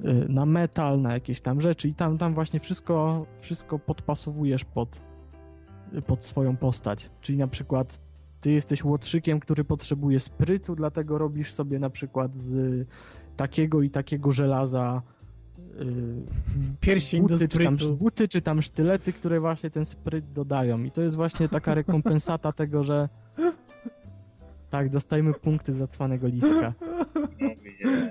y, 0.00 0.26
na 0.28 0.46
metal, 0.46 1.00
na 1.00 1.12
jakieś 1.12 1.40
tam 1.40 1.60
rzeczy 1.60 1.88
i 1.88 1.94
tam, 1.94 2.18
tam 2.18 2.34
właśnie 2.34 2.60
wszystko, 2.60 3.26
wszystko 3.38 3.78
podpasowujesz 3.78 4.64
pod, 4.64 5.02
pod 6.06 6.24
swoją 6.24 6.56
postać. 6.56 7.10
Czyli 7.20 7.38
na 7.38 7.48
przykład 7.48 8.00
ty 8.40 8.50
jesteś 8.50 8.84
łotrzykiem, 8.84 9.40
który 9.40 9.64
potrzebuje 9.64 10.20
sprytu, 10.20 10.74
dlatego 10.76 11.18
robisz 11.18 11.52
sobie 11.52 11.78
na 11.78 11.90
przykład 11.90 12.34
z 12.34 12.86
takiego 13.36 13.82
i 13.82 13.90
takiego 13.90 14.32
żelaza 14.32 15.02
y, 15.80 16.76
Pierścień 16.80 17.26
do 17.26 17.34
buty, 17.34 17.48
czy 17.48 17.64
tam, 17.64 17.78
sprytu. 17.78 17.96
buty, 17.96 18.28
czy 18.28 18.40
tam 18.40 18.62
sztylety, 18.62 19.12
które 19.12 19.40
właśnie 19.40 19.70
ten 19.70 19.84
spryt 19.84 20.32
dodają. 20.32 20.82
I 20.84 20.90
to 20.90 21.02
jest 21.02 21.16
właśnie 21.16 21.48
taka 21.48 21.74
rekompensata 21.74 22.52
tego, 22.62 22.84
że 22.84 23.08
tak, 24.70 24.88
dostajemy 24.90 25.34
punkty 25.34 25.72
za 25.72 25.86
cwanego 25.86 26.26
listka. 26.28 26.72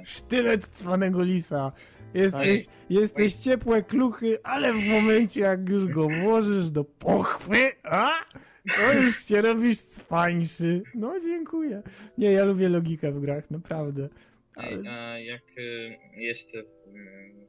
Sztylet 0.05 0.67
cwanego 0.67 1.23
lisa. 1.23 1.71
Jesteś, 2.13 2.65
jesteś 2.89 3.33
ciepłe 3.35 3.83
kluchy, 3.83 4.37
ale 4.43 4.73
w 4.73 4.89
momencie 4.91 5.41
jak 5.41 5.69
już 5.69 5.93
go 5.93 6.07
włożysz 6.07 6.71
do 6.71 6.83
pochwy, 6.83 7.71
a? 7.83 8.11
To 8.75 8.99
już 8.99 9.25
się 9.25 9.41
robisz 9.41 9.79
cwańszy. 9.79 10.81
No 10.95 11.13
dziękuję. 11.19 11.81
Nie, 12.17 12.31
ja 12.31 12.45
lubię 12.45 12.69
logikę 12.69 13.11
w 13.11 13.21
grach, 13.21 13.51
naprawdę. 13.51 14.09
Ej, 14.57 14.87
A 14.87 15.19
jak 15.19 15.43
y, 15.57 15.97
jest 16.17 16.55
y, 16.55 16.63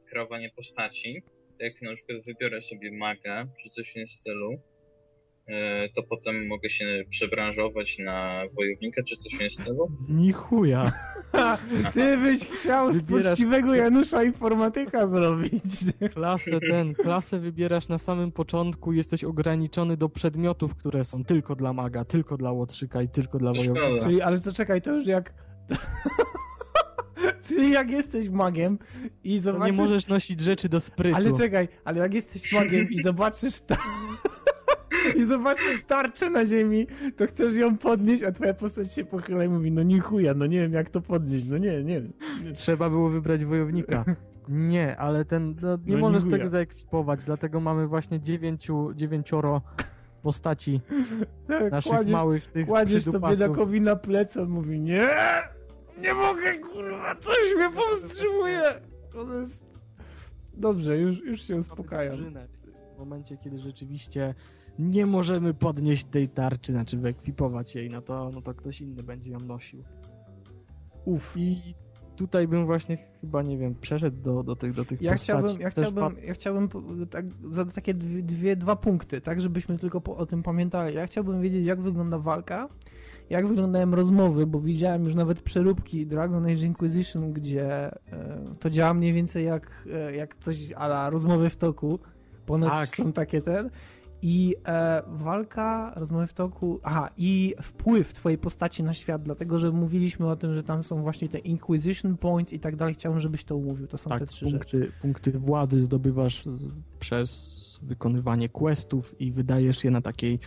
kreowanie 0.09 0.49
postaci, 0.55 1.23
jak 1.59 1.81
na 1.81 1.93
przykład 1.93 2.17
wybiorę 2.25 2.61
sobie 2.61 2.91
maga, 2.91 3.47
czy 3.63 3.69
coś 3.69 3.89
w 3.89 3.93
tym 3.93 4.07
stylu, 4.07 4.51
e, 5.47 5.89
to 5.89 6.03
potem 6.03 6.47
mogę 6.47 6.69
się 6.69 7.03
przebranżować 7.09 7.99
na 7.99 8.43
wojownika, 8.57 9.03
czy 9.03 9.17
coś 9.17 9.39
nie 9.39 9.49
z 9.49 9.57
tego? 9.57 9.87
Ni 10.09 10.31
chuja. 10.31 10.91
Ty 11.93 12.17
byś 12.17 12.39
chciał 12.39 12.93
z 12.93 13.01
poczciwego 13.03 13.75
Janusza 13.75 14.23
informatyka 14.23 15.07
zrobić. 15.07 15.63
Klasę 16.13 16.59
ten, 16.59 16.93
klasę 16.93 17.39
wybierasz 17.39 17.87
na 17.87 17.97
samym 17.97 18.31
początku, 18.31 18.93
jesteś 18.93 19.23
ograniczony 19.23 19.97
do 19.97 20.09
przedmiotów, 20.09 20.75
które 20.75 21.03
są 21.03 21.23
tylko 21.23 21.55
dla 21.55 21.73
maga, 21.73 22.05
tylko 22.05 22.37
dla 22.37 22.51
łotrzyka 22.51 23.01
i 23.01 23.09
tylko 23.09 23.37
dla 23.37 23.51
wojownika. 23.51 24.03
Czyli, 24.03 24.21
ale 24.21 24.39
to 24.39 24.53
czekaj, 24.53 24.81
to 24.81 24.93
już 24.93 25.07
jak... 25.07 25.33
Czyli 27.47 27.71
jak 27.71 27.91
jesteś 27.91 28.29
magiem 28.29 28.79
i 29.23 29.37
To 29.37 29.43
zobaczysz... 29.43 29.77
nie 29.77 29.83
możesz 29.83 30.07
nosić 30.07 30.39
rzeczy 30.39 30.69
do 30.69 30.79
sprytu. 30.79 31.15
Ale 31.15 31.31
czekaj, 31.37 31.67
ale 31.85 31.99
jak 31.99 32.13
jesteś 32.13 32.53
magiem 32.53 32.89
i 32.89 33.03
zobaczysz 33.09 33.61
ta... 33.61 33.77
i 35.19 35.25
zobaczysz 35.25 35.83
tarczę 35.87 36.29
na 36.29 36.45
ziemi, 36.45 36.87
to 37.17 37.27
chcesz 37.27 37.55
ją 37.55 37.77
podnieść, 37.77 38.23
a 38.23 38.31
twoja 38.31 38.53
postać 38.53 38.93
się 38.93 39.05
pochyla 39.05 39.43
i 39.43 39.49
mówi, 39.49 39.71
no 39.71 39.83
nie 39.83 39.99
chuja, 39.99 40.33
no 40.33 40.45
nie 40.45 40.59
wiem 40.59 40.73
jak 40.73 40.89
to 40.89 41.01
podnieść, 41.01 41.45
no 41.47 41.57
nie, 41.57 41.83
nie. 41.83 42.01
nie. 42.43 42.51
Trzeba 42.53 42.89
było 42.89 43.09
wybrać 43.09 43.45
wojownika. 43.45 44.05
Nie, 44.49 44.97
ale 44.97 45.25
ten, 45.25 45.55
no, 45.61 45.77
nie 45.85 45.93
No 45.93 45.99
możesz 45.99 46.25
nie 46.25 46.31
tego 46.31 46.47
zaekwipować, 46.47 47.23
dlatego 47.23 47.59
mamy 47.59 47.87
właśnie 47.87 48.19
dziewięciu, 48.19 48.93
dziewięcioro 48.95 49.61
postaci 50.21 50.81
Tak, 51.47 51.71
naszych 51.71 51.91
kładziesz, 51.91 52.13
małych 52.13 52.47
tych 52.47 52.67
kładziesz 52.67 53.05
to 53.05 53.19
biedakowi 53.19 53.81
na 53.81 53.95
plecy, 53.95 54.41
on 54.41 54.49
mówi, 54.49 54.79
nie, 54.79 55.09
nie 56.01 56.13
mogę, 56.13 56.57
kurwa, 56.57 57.15
coś 57.15 57.37
mnie 57.57 57.69
powstrzymuje. 57.69 58.61
To 59.11 59.33
jest... 59.39 59.75
Dobrze, 60.53 60.97
już, 60.97 61.19
już 61.19 61.41
się 61.41 61.55
uspokajam. 61.55 62.17
W 62.95 62.99
momencie, 62.99 63.37
kiedy 63.37 63.59
rzeczywiście 63.59 64.35
nie 64.79 65.05
możemy 65.05 65.53
podnieść 65.53 66.05
tej 66.05 66.29
tarczy, 66.29 66.71
znaczy 66.71 66.97
wyekwipować 66.97 67.75
jej, 67.75 67.89
no 67.89 68.01
to, 68.01 68.31
no 68.33 68.41
to 68.41 68.53
ktoś 68.53 68.81
inny 68.81 69.03
będzie 69.03 69.31
ją 69.31 69.39
nosił. 69.39 69.83
Uff. 71.05 71.33
I 71.37 71.75
tutaj 72.15 72.47
bym 72.47 72.65
właśnie 72.65 72.97
chyba, 73.21 73.41
nie 73.41 73.57
wiem, 73.57 73.75
przeszedł 73.75 74.21
do, 74.21 74.43
do, 74.43 74.55
tych, 74.55 74.73
do 74.73 74.85
tych 74.85 75.01
Ja 75.01 75.11
postaci. 75.11 75.23
chciałbym, 75.23 75.61
ja 75.61 75.69
chciałbym, 75.69 76.17
ja 76.23 76.33
chciałbym 76.33 76.69
tak, 77.09 77.25
zadać 77.49 77.75
takie 77.75 77.93
dwie, 77.93 78.21
dwie, 78.21 78.55
dwa 78.55 78.75
punkty, 78.75 79.21
tak, 79.21 79.41
żebyśmy 79.41 79.77
tylko 79.77 80.01
po, 80.01 80.17
o 80.17 80.25
tym 80.25 80.43
pamiętali. 80.43 80.95
Ja 80.95 81.07
chciałbym 81.07 81.41
wiedzieć, 81.41 81.65
jak 81.65 81.81
wygląda 81.81 82.19
walka, 82.19 82.69
jak 83.29 83.47
wyglądają 83.47 83.91
rozmowy, 83.91 84.45
bo 84.47 84.59
widziałem 84.59 85.03
już 85.03 85.15
nawet 85.15 85.41
przeróbki 85.41 86.07
Dragon 86.07 86.45
Age 86.45 86.65
Inquisition, 86.65 87.33
gdzie 87.33 87.65
e, 87.67 87.91
to 88.59 88.69
działa 88.69 88.93
mniej 88.93 89.13
więcej 89.13 89.45
jak, 89.45 89.87
e, 89.93 90.15
jak 90.15 90.35
coś 90.35 90.71
ala 90.71 91.09
rozmowy 91.09 91.49
w 91.49 91.55
toku. 91.55 91.99
Ponoć 92.45 92.73
Tak. 92.73 92.89
są 92.89 93.13
takie 93.13 93.41
ten. 93.41 93.69
I 94.21 94.55
e, 94.67 95.01
walka, 95.07 95.93
rozmowy 95.95 96.27
w 96.27 96.33
toku, 96.33 96.79
aha, 96.83 97.09
i 97.17 97.55
wpływ 97.61 98.13
twojej 98.13 98.37
postaci 98.37 98.83
na 98.83 98.93
świat, 98.93 99.23
dlatego 99.23 99.59
że 99.59 99.71
mówiliśmy 99.71 100.29
o 100.29 100.35
tym, 100.35 100.55
że 100.55 100.63
tam 100.63 100.83
są 100.83 101.01
właśnie 101.01 101.29
te 101.29 101.37
Inquisition 101.37 102.17
Points 102.17 102.53
i 102.53 102.59
tak 102.59 102.75
dalej. 102.75 102.93
Chciałbym, 102.93 103.19
żebyś 103.19 103.43
to 103.43 103.55
umówił. 103.55 103.87
To 103.87 103.97
są 103.97 104.09
tak, 104.09 104.19
te 104.19 104.25
trzy 104.25 104.49
rzeczy. 104.49 104.79
punkty, 104.79 104.91
punkty 105.01 105.31
władzy 105.39 105.81
zdobywasz 105.81 106.43
przez 106.99 107.79
wykonywanie 107.81 108.49
questów 108.49 109.21
i 109.21 109.31
wydajesz 109.31 109.83
je 109.83 109.91
na 109.91 110.01
takiej 110.01 110.39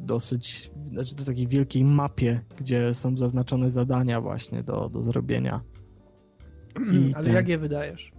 dosyć, 0.00 0.70
znaczy 0.84 1.14
to 1.16 1.24
takiej 1.24 1.46
wielkiej 1.48 1.84
mapie, 1.84 2.40
gdzie 2.56 2.94
są 2.94 3.16
zaznaczone 3.16 3.70
zadania 3.70 4.20
właśnie 4.20 4.62
do, 4.62 4.88
do 4.88 5.02
zrobienia. 5.02 5.60
I 6.92 7.14
Ale 7.14 7.24
ten- 7.24 7.34
jak 7.34 7.48
je 7.48 7.58
wydajesz? 7.58 8.12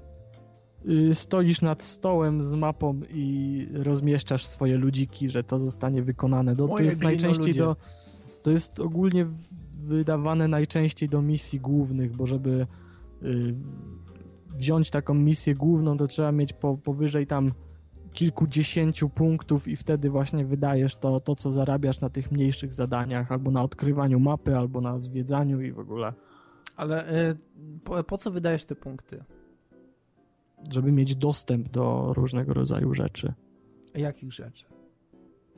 Y, 0.90 1.14
stoisz 1.14 1.62
nad 1.62 1.84
stołem 1.84 2.46
z 2.46 2.54
mapą 2.54 3.02
i 3.10 3.68
rozmieszczasz 3.74 4.46
swoje 4.46 4.78
ludziki, 4.78 5.30
że 5.30 5.44
to 5.44 5.60
zostanie 5.60 6.04
wykonane. 6.04 6.56
Do, 6.56 6.68
to 6.68 6.74
Moje 6.74 6.86
jest 6.86 7.04
najczęściej 7.04 7.54
do. 7.54 7.76
To 8.44 8.52
jest 8.52 8.80
ogólnie 8.80 9.26
wydawane 9.84 10.48
najczęściej 10.48 11.10
do 11.10 11.22
misji 11.22 11.60
głównych, 11.60 12.16
bo 12.16 12.26
żeby 12.26 12.68
y, 13.24 13.56
wziąć 14.54 14.90
taką 14.90 15.14
misję 15.14 15.56
główną, 15.56 15.98
to 15.98 16.08
trzeba 16.08 16.32
mieć 16.32 16.54
po, 16.54 16.78
powyżej 16.78 17.28
tam 17.28 17.52
kilkudziesięciu 18.14 19.10
punktów 19.10 19.68
i 19.68 19.76
wtedy 19.76 20.10
właśnie 20.10 20.46
wydajesz 20.46 20.98
to, 20.98 21.20
to, 21.20 21.36
co 21.36 21.52
zarabiasz 21.52 22.02
na 22.02 22.10
tych 22.10 22.32
mniejszych 22.32 22.74
zadaniach, 22.74 23.32
albo 23.32 23.52
na 23.52 23.64
odkrywaniu 23.64 24.20
mapy, 24.20 24.58
albo 24.58 24.82
na 24.82 25.00
zwiedzaniu 25.00 25.62
i 25.62 25.72
w 25.72 25.80
ogóle, 25.80 26.14
Ale 26.76 27.08
e, 27.08 27.36
po, 27.84 28.04
po 28.04 28.18
co 28.18 28.32
wydajesz 28.32 28.66
te 28.66 28.76
punkty? 28.76 29.24
żeby 30.72 30.92
mieć 30.92 31.16
dostęp 31.16 31.70
do 31.70 32.14
różnego 32.14 32.54
rodzaju 32.54 32.94
rzeczy. 32.94 33.34
Jakich 33.96 34.32
rzeczy? 34.34 34.66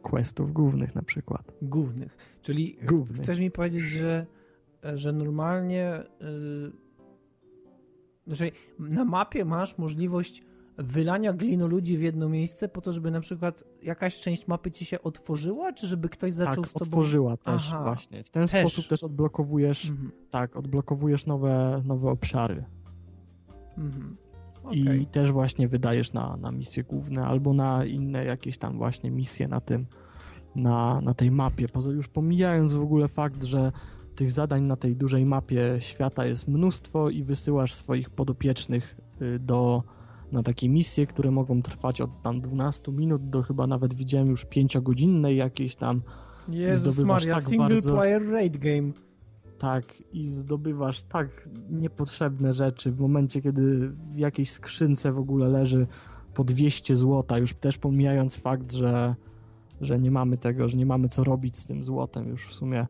questów 0.01 0.53
głównych 0.53 0.95
na 0.95 1.01
przykład. 1.01 1.51
Głównych. 1.62 2.18
Czyli 2.41 2.78
Głównych. 2.88 3.22
chcesz 3.22 3.39
mi 3.39 3.51
powiedzieć, 3.51 3.82
że, 3.82 4.26
że 4.93 5.14
normalnie 5.14 6.03
yy, 6.22 6.72
że 8.28 8.45
na 8.80 9.06
mapie 9.06 9.45
masz 9.45 9.78
możliwość 9.78 10.43
wylania 10.78 11.34
glinoludzi 11.34 11.98
w 11.98 12.02
jedno 12.02 12.30
miejsce 12.30 12.70
po 12.70 12.82
to, 12.82 12.92
żeby 12.92 13.12
na 13.12 13.22
przykład 13.22 13.64
jakaś 13.84 14.20
część 14.20 14.48
mapy 14.48 14.72
ci 14.72 14.86
się 14.86 15.02
otworzyła, 15.02 15.74
czy 15.74 15.88
żeby 15.88 16.10
ktoś 16.10 16.34
zaczął 16.34 16.64
tak, 16.64 16.70
z 16.72 16.74
tobą... 16.74 16.86
otworzyła 16.86 17.38
też 17.38 17.64
Aha. 17.68 17.84
właśnie. 17.84 18.24
W 18.24 18.30
ten 18.30 18.48
Też. 18.48 18.60
sposób 18.72 18.88
też 18.88 19.04
odblokowujesz, 19.04 19.90
Mhm. 19.90 20.12
tak, 20.30 20.56
odblokowujesz 20.56 21.26
nowe, 21.26 21.82
nowe 21.86 22.10
obszary. 22.10 22.64
Mhm. 23.78 24.18
I 24.72 24.82
Okej. 24.82 25.06
też 25.06 25.32
właśnie 25.32 25.68
wydajesz 25.68 26.14
na, 26.14 26.38
na 26.38 26.52
misje 26.52 26.84
główne 26.84 27.26
albo 27.26 27.54
na 27.54 27.86
inne 27.86 28.26
jakieś 28.26 28.58
tam 28.58 28.78
właśnie 28.78 29.12
misje 29.12 29.48
na 29.48 29.62
tym, 29.62 29.86
na, 30.56 31.02
na 31.02 31.14
tej 31.14 31.32
mapie. 31.32 31.68
Poza 31.68 31.92
już 31.92 32.08
pomijając 32.08 32.74
w 32.74 32.82
ogóle 32.82 33.08
fakt, 33.08 33.44
że 33.44 33.72
tych 34.16 34.32
zadań 34.32 34.64
na 34.64 34.76
tej 34.76 34.96
dużej 34.96 35.26
mapie 35.26 35.76
świata 35.80 36.26
jest 36.26 36.48
mnóstwo 36.48 37.10
i 37.10 37.24
wysyłasz 37.24 37.74
swoich 37.74 38.10
podopiecznych 38.10 38.96
y, 39.22 39.40
do, 39.40 39.84
na 40.32 40.44
takie 40.44 40.70
misje, 40.70 41.08
które 41.08 41.32
mogą 41.32 41.62
trwać 41.62 42.02
od 42.02 42.22
tam 42.22 42.42
12 42.42 42.92
minut 42.92 43.30
do 43.30 43.44
chyba 43.44 43.68
nawet 43.68 43.94
widziałem 43.94 44.28
już 44.28 44.46
5-godzinnej 44.46 45.36
jakiejś 45.36 45.76
tam 45.76 46.02
Jezus 46.50 47.00
Maria, 47.00 47.36
tak 47.36 47.44
single 47.44 47.70
bardzo- 47.70 47.94
player 47.94 48.30
raid 48.32 48.58
game. 48.58 48.92
Tak, 49.58 49.84
i 50.14 50.24
zdobywasz 50.24 51.04
tak 51.04 51.50
niepotrzebne 51.70 52.54
rzeczy 52.54 52.92
w 52.92 53.00
momencie, 53.00 53.42
kiedy 53.42 53.90
w 53.90 54.18
jakiejś 54.18 54.52
skrzynce 54.52 55.12
w 55.12 55.20
ogóle 55.20 55.48
leży 55.48 55.88
po 56.34 56.44
200 56.44 56.96
złota, 56.96 57.38
już 57.38 57.54
też 57.54 57.78
pomijając 57.78 58.36
fakt, 58.36 58.72
że, 58.72 59.16
że 59.82 60.00
nie 60.00 60.12
mamy 60.12 60.38
tego, 60.38 60.70
że 60.70 60.78
nie 60.78 60.86
mamy 60.86 61.10
co 61.10 61.24
robić 61.24 61.58
z 61.58 61.66
tym 61.66 61.84
złotem 61.84 62.28
już 62.28 62.48
w 62.48 62.54
sumie. 62.54 62.88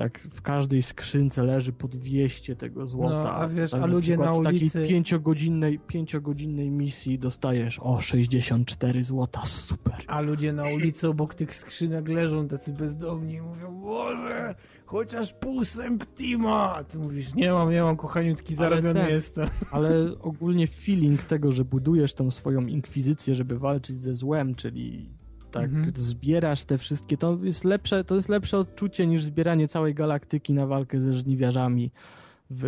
Jak 0.00 0.18
w 0.20 0.42
każdej 0.42 0.82
skrzynce 0.82 1.42
leży 1.42 1.72
po 1.72 1.88
200 1.88 2.56
tego 2.56 2.86
złota. 2.86 3.22
No, 3.22 3.32
a 3.34 3.48
wiesz, 3.48 3.70
tak 3.70 3.82
a 3.82 3.86
ludzie 3.86 4.16
na 4.16 4.32
z 4.32 4.38
ulicy- 4.40 4.72
takiej 4.72 4.88
pięciogodzinnej, 4.90 5.78
pięciogodzinnej 5.78 6.70
misji 6.70 7.18
dostajesz 7.18 7.78
o 7.82 8.00
64 8.00 9.02
złota, 9.02 9.44
super. 9.44 9.94
A 10.06 10.20
ludzie 10.20 10.52
na 10.52 10.62
ulicy 10.76 11.08
obok 11.08 11.34
tych 11.34 11.54
skrzynek 11.54 12.08
leżą 12.08 12.48
tacy 12.48 12.72
bezdomni 12.72 13.34
i 13.34 13.40
mówią, 13.42 13.80
Boże, 13.80 14.54
chociaż 14.86 15.32
pół 15.32 15.64
Septima. 15.64 16.74
A 16.76 16.84
ty 16.84 16.98
mówisz, 16.98 17.34
nie 17.34 17.52
mam, 17.52 17.70
nie 17.70 17.82
mam, 17.82 17.96
kochaniutki, 17.96 18.54
zarobiony 18.54 19.00
ten- 19.00 19.10
jestem. 19.10 19.48
Ale 19.70 20.18
ogólnie 20.20 20.66
feeling 20.66 21.24
tego, 21.24 21.52
że 21.52 21.64
budujesz 21.64 22.14
tą 22.14 22.30
swoją 22.30 22.60
inkwizycję, 22.66 23.34
żeby 23.34 23.58
walczyć 23.58 24.00
ze 24.00 24.14
złem, 24.14 24.54
czyli 24.54 25.08
tak 25.50 25.64
Mhm. 25.64 25.92
zbierasz 25.96 26.64
te 26.64 26.78
wszystkie, 26.78 27.16
to 27.16 27.38
jest 27.42 27.64
lepsze, 27.64 28.04
to 28.04 28.14
jest 28.14 28.28
lepsze 28.28 28.58
odczucie 28.58 29.06
niż 29.06 29.24
zbieranie 29.24 29.68
całej 29.68 29.94
galaktyki 29.94 30.54
na 30.54 30.66
walkę 30.66 31.00
ze 31.00 31.14
żniwiarzami 31.14 31.90
w, 32.50 32.62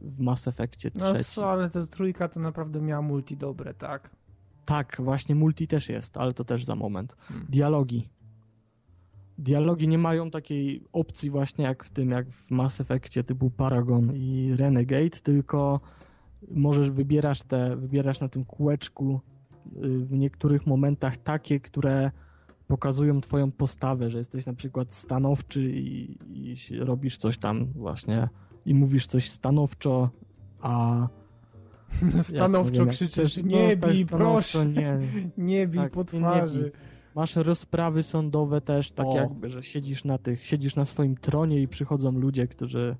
w 0.00 0.20
Mass 0.20 0.48
Effectie 0.48 0.90
No 0.94 1.04
trzecim. 1.04 1.24
co, 1.24 1.50
ale 1.50 1.70
ta 1.70 1.86
trójka 1.86 2.28
to 2.28 2.40
naprawdę 2.40 2.80
miała 2.80 3.02
multi 3.02 3.36
dobre, 3.36 3.74
tak? 3.74 4.10
Tak, 4.64 4.96
właśnie 5.00 5.34
multi 5.34 5.66
też 5.68 5.88
jest, 5.88 6.16
ale 6.16 6.32
to 6.34 6.44
też 6.44 6.64
za 6.64 6.74
moment. 6.76 7.16
Hmm. 7.18 7.46
Dialogi. 7.50 8.08
Dialogi 9.38 9.88
nie 9.88 9.98
mają 9.98 10.30
takiej 10.30 10.82
opcji 10.92 11.30
właśnie 11.30 11.64
jak 11.64 11.84
w 11.84 11.90
tym, 11.90 12.10
jak 12.10 12.30
w 12.30 12.50
Mass 12.50 12.80
Effectie 12.80 13.24
typu 13.24 13.50
Paragon 13.50 14.12
i 14.16 14.54
Renegade, 14.56 15.10
tylko 15.22 15.80
możesz, 16.50 16.90
wybierasz 16.90 17.42
te, 17.42 17.76
wybierasz 17.76 18.20
na 18.20 18.28
tym 18.28 18.44
kółeczku 18.44 19.20
w 19.82 20.12
niektórych 20.12 20.66
momentach 20.66 21.16
takie, 21.16 21.60
które 21.60 22.10
pokazują 22.66 23.20
twoją 23.20 23.50
postawę, 23.52 24.10
że 24.10 24.18
jesteś 24.18 24.46
na 24.46 24.54
przykład 24.54 24.92
stanowczy 24.92 25.62
i, 25.72 26.18
i 26.28 26.56
robisz 26.78 27.16
coś 27.16 27.38
tam 27.38 27.66
właśnie 27.66 28.28
i 28.66 28.74
mówisz 28.74 29.06
coś 29.06 29.30
stanowczo, 29.30 30.10
a 30.60 31.08
Stanowczo 32.22 32.80
wiem, 32.84 32.88
krzyczysz, 32.88 33.36
nie 33.44 33.76
bij, 33.76 34.06
proszę, 34.06 34.66
Nie, 34.66 34.98
nie 35.38 35.68
bij 35.68 35.80
Tak, 35.80 35.92
po 35.92 36.04
twarzy. 36.04 36.60
bij. 36.62 36.72
Masz 37.14 37.36
rozprawy 37.36 38.02
sądowe 38.02 38.60
też, 38.60 38.92
tak 38.92 39.06
O. 39.06 39.16
jakby, 39.16 39.50
że 39.50 39.62
siedzisz 39.62 40.04
na 40.04 40.18
tych, 40.18 40.46
siedzisz 40.46 40.76
na 40.76 40.84
swoim 40.84 41.16
tronie 41.16 41.62
i 41.62 41.68
przychodzą 41.68 42.12
ludzie, 42.12 42.46
którzy 42.46 42.96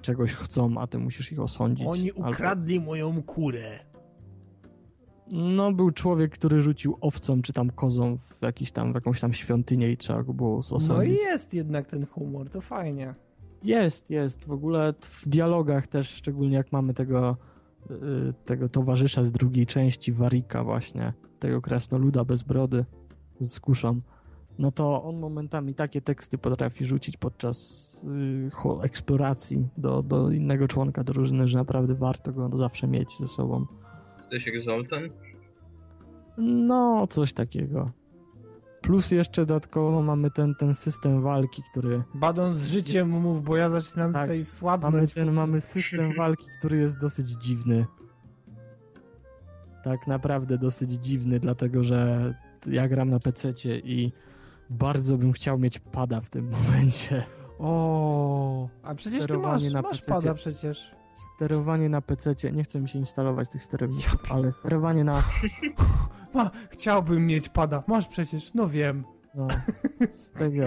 czegoś 0.00 0.32
chcą, 0.32 0.78
a 0.78 0.86
ty 0.86 0.98
musisz 0.98 1.32
ich 1.32 1.40
osądzić. 1.40 1.86
Oni 1.86 2.12
Albo- 2.12 2.28
ukradli 2.30 2.80
moją 2.80 3.22
kurę. 3.22 3.78
No, 5.30 5.72
był 5.72 5.90
człowiek, 5.90 6.32
który 6.32 6.62
rzucił 6.62 6.98
owcą 7.00 7.42
czy 7.42 7.52
tam 7.52 7.70
kozą 7.70 8.16
w, 8.16 8.42
jakiś 8.42 8.72
tam, 8.72 8.92
w 8.92 8.94
jakąś 8.94 9.20
tam 9.20 9.32
świątynię 9.32 9.90
i 9.90 9.96
trzeba 9.96 10.22
go 10.22 10.34
było 10.34 10.58
osądzić. 10.58 10.88
No 10.88 11.02
i 11.02 11.14
jest 11.14 11.54
jednak 11.54 11.86
ten 11.86 12.06
humor, 12.06 12.50
to 12.50 12.60
fajnie. 12.60 13.14
Jest, 13.62 14.10
jest. 14.10 14.44
W 14.44 14.52
ogóle 14.52 14.94
w 15.00 15.28
dialogach 15.28 15.86
też, 15.86 16.10
szczególnie 16.10 16.56
jak 16.56 16.72
mamy 16.72 16.94
tego, 16.94 17.36
y, 17.90 17.94
tego 18.44 18.68
towarzysza 18.68 19.24
z 19.24 19.30
drugiej 19.30 19.66
części, 19.66 20.12
Warika 20.12 20.64
właśnie, 20.64 21.12
tego 21.38 21.62
krasnoluda 21.62 22.24
bez 22.24 22.42
brody 22.42 22.84
z 23.40 23.60
kuszą, 23.60 24.00
no 24.58 24.72
to 24.72 25.02
on 25.02 25.18
momentami 25.18 25.74
takie 25.74 26.00
teksty 26.00 26.38
potrafi 26.38 26.86
rzucić 26.86 27.16
podczas 27.16 28.04
y, 28.64 28.82
eksploracji 28.82 29.68
do, 29.76 30.02
do 30.02 30.30
innego 30.30 30.68
członka 30.68 31.04
drużyny, 31.04 31.48
że 31.48 31.58
naprawdę 31.58 31.94
warto 31.94 32.32
go 32.32 32.56
zawsze 32.56 32.86
mieć 32.86 33.18
ze 33.20 33.28
sobą. 33.28 33.66
Jak 34.46 34.60
Zoltan? 34.60 35.02
No, 36.38 37.06
coś 37.10 37.32
takiego. 37.32 37.90
Plus 38.82 39.10
jeszcze 39.10 39.46
dodatkowo 39.46 40.02
mamy 40.02 40.30
ten, 40.30 40.54
ten 40.54 40.74
system 40.74 41.22
walki, 41.22 41.62
który 41.70 42.02
Badon 42.14 42.54
z 42.54 42.66
życiem 42.66 43.08
mów, 43.10 43.42
bo 43.44 43.56
ja 43.56 43.70
zaczynam 43.70 44.12
Tak. 44.12 44.22
tutaj 44.22 44.36
Mamy, 44.36 44.44
słabnąć. 44.44 45.12
ten, 45.12 45.32
mamy 45.32 45.60
system 45.60 46.12
walki, 46.18 46.46
który 46.58 46.76
jest 46.76 47.00
dosyć 47.00 47.28
dziwny. 47.28 47.86
Tak 49.84 50.06
naprawdę 50.06 50.58
dosyć 50.58 50.90
dziwny, 50.90 51.40
dlatego 51.40 51.84
że 51.84 52.34
ja 52.66 52.88
gram 52.88 53.10
na 53.10 53.20
PC 53.20 53.52
i 53.84 54.12
bardzo 54.70 55.16
bym 55.18 55.32
chciał 55.32 55.58
mieć 55.58 55.78
pada 55.78 56.20
w 56.20 56.30
tym 56.30 56.50
momencie. 56.68 57.24
O, 57.58 58.68
a 58.82 58.94
przecież 58.94 59.26
ty 59.26 59.38
masz, 59.38 59.72
masz 59.72 60.00
pada 60.02 60.34
przecież. 60.34 60.90
Sterowanie 61.14 61.88
na 61.88 62.00
PC, 62.00 62.34
nie 62.52 62.64
chcę 62.64 62.80
mi 62.80 62.88
się 62.88 62.98
instalować 62.98 63.48
tych 63.48 63.64
sterowników, 63.64 64.32
ale 64.32 64.52
sterowanie 64.52 65.04
na. 65.04 65.22
Ma, 66.34 66.50
chciałbym 66.70 67.26
mieć 67.26 67.48
pada, 67.48 67.82
masz 67.86 68.08
przecież, 68.08 68.54
no 68.54 68.68
wiem. 68.68 69.04
No, 69.34 69.48
z 70.10 70.30
tego. 70.30 70.64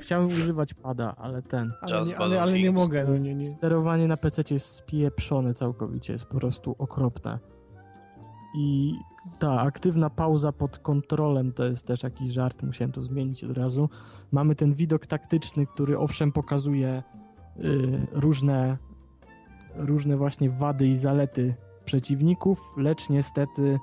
Chciałem 0.00 0.26
używać 0.26 0.74
pada, 0.74 1.14
ale 1.16 1.42
ten. 1.42 1.72
Ale 1.80 2.04
nie, 2.04 2.18
ale, 2.18 2.42
ale 2.42 2.52
nie 2.52 2.72
mogę, 2.72 3.04
no 3.04 3.18
nie, 3.18 3.34
nie. 3.34 3.44
Sterowanie 3.44 4.08
na 4.08 4.16
PC 4.16 4.42
jest 4.50 4.66
spieprzone 4.66 5.54
całkowicie, 5.54 6.12
jest 6.12 6.24
po 6.24 6.34
prostu 6.34 6.76
okropne. 6.78 7.38
I 8.54 8.94
ta 9.38 9.60
aktywna 9.60 10.10
pauza 10.10 10.52
pod 10.52 10.78
kontrolem 10.78 11.52
to 11.52 11.64
jest 11.64 11.86
też 11.86 12.02
jakiś 12.02 12.30
żart, 12.32 12.62
musiałem 12.62 12.92
to 12.92 13.00
zmienić 13.00 13.44
od 13.44 13.58
razu. 13.58 13.88
Mamy 14.32 14.54
ten 14.54 14.74
widok 14.74 15.06
taktyczny, 15.06 15.66
który 15.66 15.98
owszem 15.98 16.32
pokazuje 16.32 17.02
y, 17.56 18.06
różne, 18.12 18.78
różne 19.74 20.16
właśnie 20.16 20.50
wady 20.50 20.88
i 20.88 20.96
zalety 20.96 21.54
przeciwników, 21.84 22.74
lecz 22.76 23.10
niestety 23.10 23.78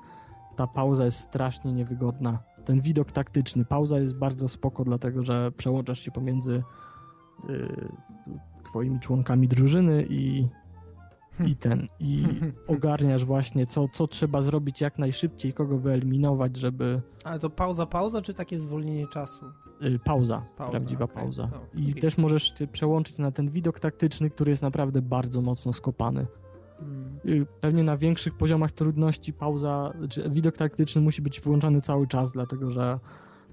ta 0.56 0.66
pauza 0.66 1.04
jest 1.04 1.18
strasznie 1.18 1.72
niewygodna. 1.72 2.38
Ten 2.64 2.80
widok 2.80 3.12
taktyczny, 3.12 3.64
pauza 3.64 3.98
jest 3.98 4.18
bardzo 4.18 4.48
spoko, 4.48 4.84
dlatego 4.84 5.22
że 5.22 5.52
przełączasz 5.52 6.00
się 6.00 6.10
pomiędzy 6.10 6.62
y, 7.50 7.88
twoimi 8.64 9.00
członkami 9.00 9.48
drużyny 9.48 10.06
i, 10.10 10.48
i 11.46 11.56
ten, 11.56 11.88
i 12.00 12.24
ogarniasz 12.66 13.24
właśnie, 13.24 13.66
co, 13.66 13.88
co 13.92 14.06
trzeba 14.06 14.42
zrobić 14.42 14.80
jak 14.80 14.98
najszybciej, 14.98 15.52
kogo 15.52 15.78
wyeliminować, 15.78 16.56
żeby... 16.56 17.00
Ale 17.24 17.38
to 17.38 17.50
pauza, 17.50 17.86
pauza, 17.86 18.22
czy 18.22 18.34
takie 18.34 18.58
zwolnienie 18.58 19.06
czasu? 19.06 19.46
y, 19.82 19.98
Pauza, 20.04 20.42
Pauza, 20.56 20.70
prawdziwa 20.70 21.04
okej. 21.04 21.16
pauza. 21.16 21.48
No, 21.52 21.80
I 21.80 21.90
okej. 21.90 22.02
też 22.02 22.18
możesz 22.18 22.54
przełączyć 22.72 23.18
na 23.18 23.30
ten 23.30 23.48
widok 23.48 23.80
taktyczny, 23.80 24.30
który 24.30 24.50
jest 24.50 24.62
naprawdę 24.62 25.02
bardzo 25.02 25.40
mocno 25.42 25.72
skopany. 25.72 26.26
Mm. 26.80 27.18
Y, 27.26 27.46
Pewnie 27.60 27.82
na 27.82 27.96
większych 27.96 28.36
poziomach 28.36 28.72
trudności 28.72 29.32
pauza, 29.32 29.92
czy 30.10 30.30
widok 30.30 30.56
taktyczny 30.56 31.02
musi 31.02 31.22
być 31.22 31.40
włączany 31.40 31.80
cały 31.80 32.06
czas, 32.06 32.32
dlatego 32.32 32.70
że 32.70 32.98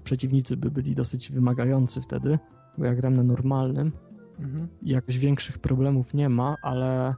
przeciwnicy 0.04 0.56
by 0.56 0.70
byli 0.70 0.94
dosyć 0.94 1.32
wymagający 1.32 2.00
wtedy, 2.00 2.38
bo 2.78 2.84
ja 2.84 2.94
gram 2.94 3.14
na 3.14 3.22
normalnym 3.22 3.92
Mhm. 4.38 4.68
jakoś 4.82 5.18
większych 5.18 5.58
problemów 5.58 6.14
nie 6.14 6.28
ma, 6.28 6.56
ale 6.62 7.14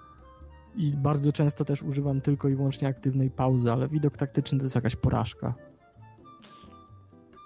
i 0.78 0.92
bardzo 0.96 1.32
często 1.32 1.64
też 1.64 1.82
używam 1.82 2.20
tylko 2.20 2.48
i 2.48 2.54
wyłącznie 2.54 2.88
aktywnej 2.88 3.30
pauzy, 3.30 3.72
ale 3.72 3.88
widok 3.88 4.16
taktyczny 4.16 4.58
to 4.58 4.64
jest 4.64 4.74
jakaś 4.74 4.96
porażka. 4.96 5.54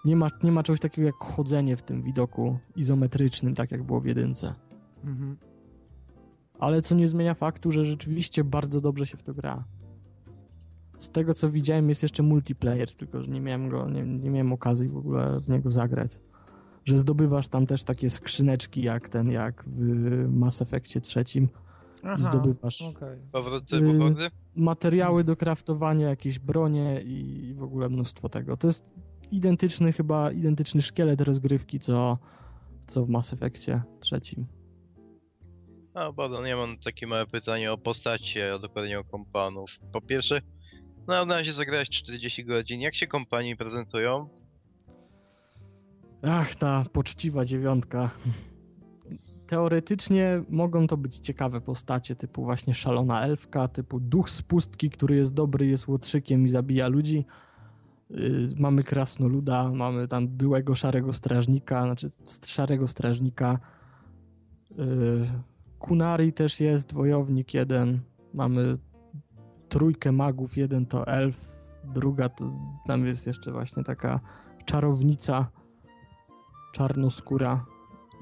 Nie 0.05 0.17
ma, 0.17 0.29
nie 0.43 0.53
ma 0.53 0.63
czegoś 0.63 0.81
takiego 0.81 1.07
jak 1.07 1.17
chodzenie 1.17 1.77
w 1.77 1.83
tym 1.83 2.03
widoku 2.03 2.59
izometrycznym, 2.77 3.55
tak 3.55 3.71
jak 3.73 3.83
było 3.83 4.01
w 4.01 4.07
jedynce. 4.07 4.55
Mhm. 5.05 5.37
Ale 6.59 6.83
co 6.83 6.95
nie 6.95 7.09
zmienia 7.09 7.35
faktu, 7.35 7.73
że 7.73 7.87
rzeczywiście 7.87 8.45
bardzo 8.45 8.81
dobrze 8.81 9.07
się 9.07 9.17
w 9.17 9.23
to 9.23 9.35
gra. 9.35 9.65
Z 10.99 11.09
tego 11.09 11.35
co 11.35 11.51
widziałem 11.51 11.89
jest 11.89 12.03
jeszcze 12.03 12.23
multiplayer, 12.23 12.95
tylko 12.95 13.23
że 13.23 13.29
nie 13.29 13.41
miałem 13.41 13.69
go, 13.69 13.91
nie, 13.91 14.03
nie 14.03 14.31
miałem 14.31 14.53
okazji 14.53 14.89
w 14.89 14.97
ogóle 14.97 15.41
w 15.41 15.49
niego 15.49 15.73
zagrać. 15.73 16.21
Że 16.85 16.99
zdobywasz 16.99 17.49
tam 17.49 17.67
też 17.67 17.85
takie 17.85 18.11
skrzyneczki 18.11 18.83
jak 18.83 19.09
ten, 19.09 19.31
jak 19.31 19.65
w 19.67 20.29
Mass 20.33 20.63
Effectie 20.63 21.01
trzecim. 21.01 21.49
Aha, 22.05 22.17
Zdobywasz. 22.19 22.85
Powrót 23.33 23.73
Y, 23.73 24.31
materiały 24.57 25.25
do 25.25 25.37
kraftowania, 25.37 26.09
jakieś 26.09 26.39
bronie 26.39 27.01
i 27.05 27.55
w 27.55 27.63
ogóle 27.63 27.89
mnóstwo 27.89 28.29
tego. 28.29 28.57
To 28.57 28.67
jest 28.67 28.85
identyczny 29.31 29.93
chyba, 29.93 30.33
identyczny 30.33 30.83
szkielet 30.83 31.21
rozgrywki, 31.21 31.81
co, 31.81 32.19
co 32.87 33.05
w 33.05 33.09
Mass 33.09 33.33
Effectie 33.33 33.83
trzecim. 34.01 34.47
Badon, 36.17 36.47
ja 36.47 36.57
mam 36.57 36.79
takie 36.79 37.07
małe 37.07 37.27
pytanie 37.27 37.73
o 37.73 37.79
postacie, 37.79 38.55
a 38.55 38.59
dokładnie 38.59 38.99
o 38.99 39.05
kompanów. 39.05 39.71
Po 39.93 40.01
pierwsze, 40.01 40.41
no 41.09 41.27
na 41.27 41.35
razie 41.35 41.53
zagrałeś 41.53 41.89
40 41.91 42.45
godzin. 42.45 42.81
Jak 42.81 42.95
się 42.95 43.07
kompanii 43.07 43.57
prezentują? 43.57 44.29
Ach, 46.23 46.55
ta 46.55 46.85
poczciwa 46.93 47.45
dziewiątka. 47.45 48.11
Teoretycznie 49.53 50.43
mogą 50.49 50.87
to 50.87 50.97
być 50.97 51.19
ciekawe 51.19 51.61
postacie, 51.61 52.17
typu 52.17 52.45
właśnie 52.45 52.75
szalona 52.75 53.23
elfka, 53.23 53.69
typu 53.69 54.01
duch 54.01 54.31
z 54.31 54.43
pustki, 54.43 54.91
który 54.91 55.17
jest 55.17 55.35
dobry, 55.35 55.67
jest 55.67 55.89
łotrzykiem 55.89 56.47
i 56.47 56.49
zabija 56.49 56.89
ludzi. 56.89 57.25
Yy, 58.11 58.49
mamy 58.57 58.83
krasnoluda, 58.83 59.71
mamy 59.71 60.09
tam 60.09 60.29
byłego 60.29 60.75
szarego 60.75 61.13
strażnika, 61.13 61.85
znaczy 61.85 62.09
szarego 62.47 62.89
strażnika. 62.89 63.59
Yy, 64.71 65.31
Kunari 65.79 66.33
też 66.33 66.61
jest, 66.61 66.93
wojownik 66.93 67.55
jeden. 67.55 68.01
Mamy 68.35 68.79
trójkę 69.69 70.13
magów, 70.13 70.57
jeden 70.57 70.87
to 70.87 71.07
elf, 71.07 71.65
druga 71.85 72.29
to 72.29 72.53
tam 72.87 73.07
jest 73.07 73.27
jeszcze 73.27 73.53
właśnie 73.53 73.85
taka 73.85 74.21
czarownica 74.65 75.51
czarnoskóra 76.73 77.72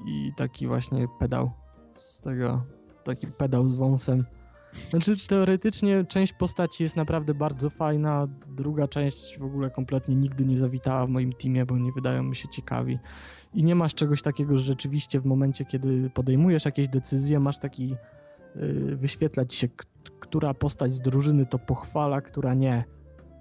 i 0.05 0.31
taki 0.37 0.67
właśnie 0.67 1.07
pedał 1.19 1.51
z 1.93 2.21
tego, 2.21 2.63
taki 3.03 3.27
pedał 3.27 3.69
z 3.69 3.75
wąsem. 3.75 4.25
Znaczy 4.89 5.27
teoretycznie 5.27 6.05
część 6.05 6.33
postaci 6.33 6.83
jest 6.83 6.95
naprawdę 6.95 7.33
bardzo 7.33 7.69
fajna, 7.69 8.27
druga 8.47 8.87
część 8.87 9.39
w 9.39 9.43
ogóle 9.43 9.69
kompletnie 9.69 10.15
nigdy 10.15 10.45
nie 10.45 10.57
zawitała 10.57 11.05
w 11.05 11.09
moim 11.09 11.33
teamie, 11.33 11.65
bo 11.65 11.77
nie 11.77 11.91
wydają 11.91 12.23
mi 12.23 12.35
się 12.35 12.49
ciekawi. 12.49 12.99
I 13.53 13.63
nie 13.63 13.75
masz 13.75 13.95
czegoś 13.95 14.21
takiego, 14.21 14.57
że 14.57 14.63
rzeczywiście 14.63 15.19
w 15.19 15.25
momencie, 15.25 15.65
kiedy 15.65 16.09
podejmujesz 16.09 16.65
jakieś 16.65 16.87
decyzje, 16.87 17.39
masz 17.39 17.59
taki 17.59 17.95
yy, 18.55 18.95
wyświetlać 18.95 19.53
się, 19.53 19.67
która 20.19 20.53
postać 20.53 20.93
z 20.93 21.01
drużyny 21.01 21.45
to 21.45 21.59
pochwala, 21.59 22.21
która 22.21 22.53
nie. 22.53 22.83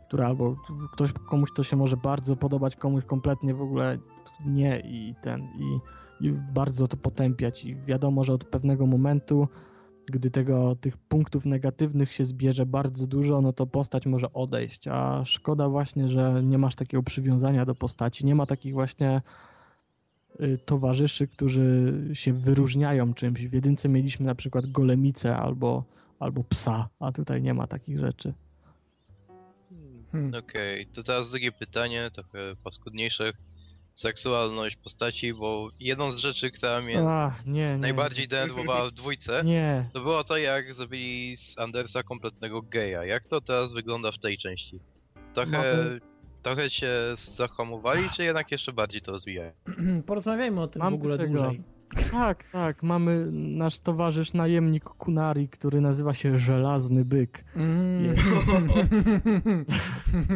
Która 0.09 0.27
albo 0.27 0.57
ktoś, 0.93 1.13
komuś 1.13 1.49
to 1.57 1.63
się 1.63 1.77
może 1.77 1.97
bardzo 1.97 2.37
podobać, 2.37 2.77
komuś 2.77 3.05
kompletnie 3.05 3.55
w 3.55 3.63
ogóle 3.63 3.99
nie 4.47 4.81
i 4.85 5.15
ten 5.23 5.43
i, 5.43 5.79
i 6.21 6.33
bardzo 6.33 6.89
to 6.89 6.97
potępiać 6.97 7.65
i 7.65 7.77
wiadomo, 7.77 8.25
że 8.25 8.33
od 8.33 8.45
pewnego 8.45 8.87
momentu 8.87 9.49
gdy 10.11 10.31
tego, 10.31 10.77
tych 10.81 10.97
punktów 10.97 11.47
negatywnych 11.47 12.13
się 12.13 12.25
zbierze 12.25 12.67
bardzo 12.67 13.07
dużo, 13.07 13.41
no 13.41 13.53
to 13.53 13.67
postać 13.67 14.07
może 14.07 14.33
odejść, 14.33 14.89
a 14.89 15.25
szkoda 15.25 15.69
właśnie, 15.69 16.09
że 16.09 16.43
nie 16.43 16.59
masz 16.59 16.77
takiego 16.77 17.03
przywiązania 17.03 17.67
do 17.67 17.75
postaci, 17.75 18.27
nie 18.27 18.35
ma 18.35 18.47
takich 18.47 18.73
właśnie 18.73 19.21
y, 20.41 20.59
towarzyszy, 20.65 21.27
którzy 21.27 21.95
się 22.13 22.33
wyróżniają 22.33 23.15
czymś. 23.15 23.47
W 23.47 23.53
jedynce 23.53 23.89
mieliśmy 23.89 24.27
na 24.27 24.35
przykład 24.35 24.67
golemicę 24.67 25.37
albo, 25.37 25.85
albo 26.19 26.45
psa, 26.45 26.89
a 27.01 27.13
tutaj 27.13 27.43
nie 27.43 27.55
ma 27.55 27.67
takich 27.67 27.99
rzeczy. 27.99 28.33
Hmm. 30.13 30.35
Okej, 30.35 30.87
to 30.87 31.03
teraz 31.03 31.31
drugie 31.31 31.53
pytanie, 31.53 32.11
trochę 32.13 32.39
paskudniejsze. 32.65 33.33
Seksualność 33.95 34.77
postaci, 34.77 35.35
bo 35.35 35.71
jedną 35.81 36.13
z 36.13 36.19
rzeczy, 36.19 36.51
która 36.51 36.81
mnie 36.81 37.05
Ach, 37.09 37.47
nie, 37.47 37.53
nie. 37.53 37.79
najbardziej 37.79 38.29
denerwowała 38.29 38.89
w 38.89 38.91
dwójce, 38.93 39.43
Nie, 39.45 39.87
to 39.93 40.01
było 40.01 40.25
to, 40.25 40.37
jak 40.37 40.75
zrobili 40.75 41.37
z 41.37 41.59
Andersa 41.59 42.03
kompletnego 42.03 42.63
geja. 42.63 43.05
Jak 43.05 43.27
to 43.27 43.41
teraz 43.41 43.73
wygląda 43.73 44.13
w 44.13 44.19
tej 44.19 44.39
części? 44.39 44.81
Trochę, 45.35 45.51
Mamy- 45.51 46.01
trochę 46.43 46.71
się 46.71 46.89
zahamowali, 47.15 48.11
czy 48.17 48.25
jednak 48.25 48.51
jeszcze 48.53 48.73
bardziej 48.73 49.01
to 49.03 49.13
rozwijają? 49.13 49.53
Porozmawiajmy 50.07 50.61
o 50.61 50.67
tym 50.69 50.83
Mam 50.83 50.93
w 50.93 50.95
ogóle 50.95 51.19
tego. 51.19 51.35
dłużej. 51.43 51.63
Tak, 52.13 52.45
tak. 52.53 52.83
Mamy 52.83 53.27
nasz 53.33 53.81
towarzysz 53.81 54.33
najemnik 54.33 54.85
Kunari, 54.85 55.49
który 55.49 55.81
nazywa 55.81 56.15
się 56.15 56.39
Żelazny 56.39 57.05
Byk. 57.05 57.45
Mm. 57.57 58.05
Jest. 58.05 58.23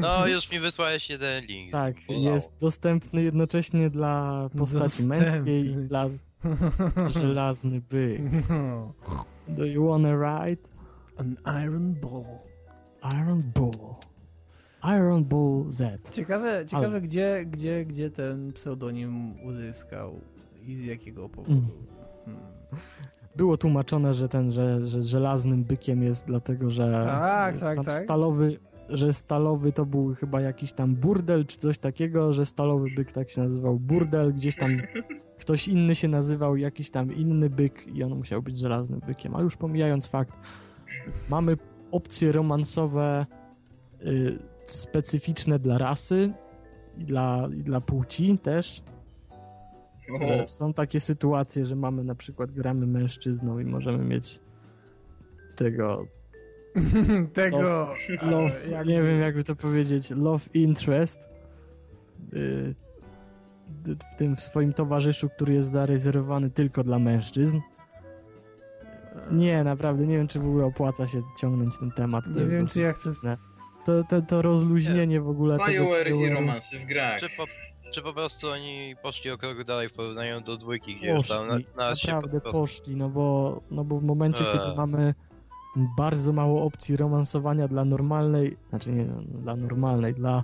No, 0.01 0.27
już 0.29 0.51
mi 0.53 0.61
wysłałeś 0.61 1.11
jeden 1.11 1.45
link. 1.45 1.73
Tak, 1.73 1.95
Bolało. 2.09 2.35
jest 2.35 2.55
dostępny 2.61 3.23
jednocześnie 3.23 3.91
dla 3.91 4.49
postaci 4.59 4.83
Dostępny. 4.85 5.19
męskiej 5.19 5.67
i 5.67 5.75
dla 5.77 6.09
żelazny 7.11 7.81
byk. 7.81 8.23
Do 9.49 9.65
you 9.65 9.89
wanna 9.89 10.13
ride? 10.13 10.63
An 11.17 11.37
Iron 11.65 11.95
Ball. 11.95 12.25
Iron 13.23 13.43
Bull. 13.55 13.95
Iron 14.85 15.25
Bull 15.25 15.65
Z. 15.71 16.11
Ciekawe, 16.11 16.65
ciekawe 16.67 16.87
Ale- 16.87 17.01
gdzie, 17.01 17.45
gdzie, 17.47 17.85
gdzie 17.85 18.11
ten 18.11 18.53
pseudonim 18.53 19.41
uzyskał 19.43 20.21
i 20.67 20.77
z 20.77 20.83
jakiego 20.83 21.29
powodu. 21.29 21.53
Mm. 21.53 21.69
Hmm. 22.25 22.43
Było 23.37 23.57
tłumaczone, 23.57 24.15
że 24.15 24.29
ten, 24.29 24.53
że, 24.53 24.87
że 24.87 25.03
żelaznym 25.03 25.65
bykiem 25.65 26.03
jest 26.03 26.27
dlatego, 26.27 26.71
że 26.71 27.01
Tak, 27.03 27.59
tak, 27.59 27.77
tak. 27.77 27.93
stalowy, 27.93 28.59
że 28.89 29.12
stalowy 29.12 29.73
to 29.73 29.87
był 29.87 30.15
chyba 30.15 30.41
jakiś 30.41 30.73
tam 30.73 30.95
burdel 30.95 31.47
czy 31.47 31.57
coś 31.57 31.79
takiego, 31.79 32.33
że 32.33 32.47
stalowy 32.47 32.89
byk 32.97 33.12
tak 33.12 33.31
się 33.31 33.43
nazywał 33.43 33.79
burdel, 33.79 34.35
gdzieś 34.35 34.57
tam 34.57 34.71
ktoś 35.41 35.69
inny 35.69 35.95
się 35.95 36.09
nazywał 36.09 36.57
jakiś 36.57 36.91
tam 36.91 37.12
inny 37.12 37.51
byk 37.51 37.87
i 37.95 38.03
on 38.03 38.15
musiał 38.17 38.43
być 38.43 38.59
żelaznym 38.59 39.01
bykiem. 39.07 39.37
A 39.37 39.43
już 39.43 39.57
pomijając 39.57 40.07
fakt, 40.07 40.33
mamy 41.31 41.57
opcje 41.91 42.33
romansowe 42.33 43.27
y, 44.03 44.39
specyficzne 44.65 45.59
dla 45.59 45.79
rasy 45.79 46.33
i 46.99 47.05
dla, 47.05 47.49
i 47.59 47.62
dla 47.62 47.81
płci 47.81 48.39
też. 48.39 48.83
O, 50.13 50.25
E, 50.25 50.49
Są 50.49 50.75
takie 50.75 51.01
sytuacje, 51.01 51.67
że 51.67 51.77
mamy 51.77 52.05
na 52.05 52.15
przykład 52.15 52.53
gramy 52.53 52.87
mężczyzną 52.87 53.59
i 53.59 53.65
możemy 53.65 54.05
mieć 54.05 54.41
tego 55.57 56.07
Tego. 57.33 57.59
love, 58.23 58.69
jak- 58.71 58.87
nie 58.87 59.03
wiem 59.03 59.21
jakby 59.21 59.45
to 59.45 59.57
powiedzieć, 59.57 60.11
love 60.11 60.45
interest 60.55 61.29
y, 62.33 62.75
w 64.15 64.17
tym 64.19 64.37
swoim 64.37 64.73
towarzyszu, 64.73 65.29
który 65.29 65.55
jest 65.55 65.69
zarezerwowany 65.71 66.51
tylko 66.51 66.85
dla 66.85 66.99
mężczyzn. 66.99 67.61
Nie, 69.31 69.65
naprawdę 69.65 70.07
nie 70.07 70.17
wiem, 70.17 70.29
czy 70.29 70.39
w 70.41 70.47
ogóle 70.47 70.65
opłaca 70.65 71.07
się 71.07 71.23
ciągnąć 71.41 71.79
ten 71.79 71.91
temat. 71.91 72.25
To 72.25 72.41
Nie 72.41 72.47
wiem, 72.47 72.67
czy 72.67 72.81
ja 72.81 72.93
chcę. 72.93 73.11
To, 73.87 74.03
to, 74.11 74.23
to 74.23 74.43
rozluźnienie 74.43 75.21
w 75.21 75.29
ogóle 75.29 75.59
tego 75.59 75.85
BioWare 75.85 76.09
i 76.17 76.31
romansy 76.31 76.79
w 76.79 76.85
grach. 76.85 77.21
Czy 77.21 77.37
po, 77.37 77.45
czy 77.95 78.03
po 78.03 78.13
prostu 78.13 78.51
oni 78.51 78.97
poszli 79.03 79.31
o 79.31 79.39
krok 79.39 79.65
dalej 79.65 79.89
w 79.89 79.93
porównaniu 79.93 80.41
do 80.41 80.57
dwójki, 80.57 80.97
gdzie 80.97 81.15
już 81.15 81.29
tam 81.29 81.47
na, 81.49 81.55
Poszli, 81.55 81.67
na 81.77 81.95
się 81.95 82.09
po 82.09 82.15
naprawdę 82.15 82.41
prostu... 82.41 82.59
poszli, 82.59 82.97
no 82.97 83.09
bo, 83.09 83.61
no 83.71 83.85
bo 83.85 83.99
w 83.99 84.03
momencie, 84.03 84.47
Eee. 84.47 84.53
kiedy 84.53 84.77
mamy 84.77 85.15
bardzo 85.97 86.33
mało 86.33 86.65
opcji 86.65 86.97
romansowania 86.97 87.69
dla 87.69 87.85
normalnej, 87.85 88.57
znaczy 88.71 88.93
nie, 88.93 89.05
no, 89.05 89.23
dla 89.23 89.57
normalnej, 89.57 90.15
dla 90.15 90.43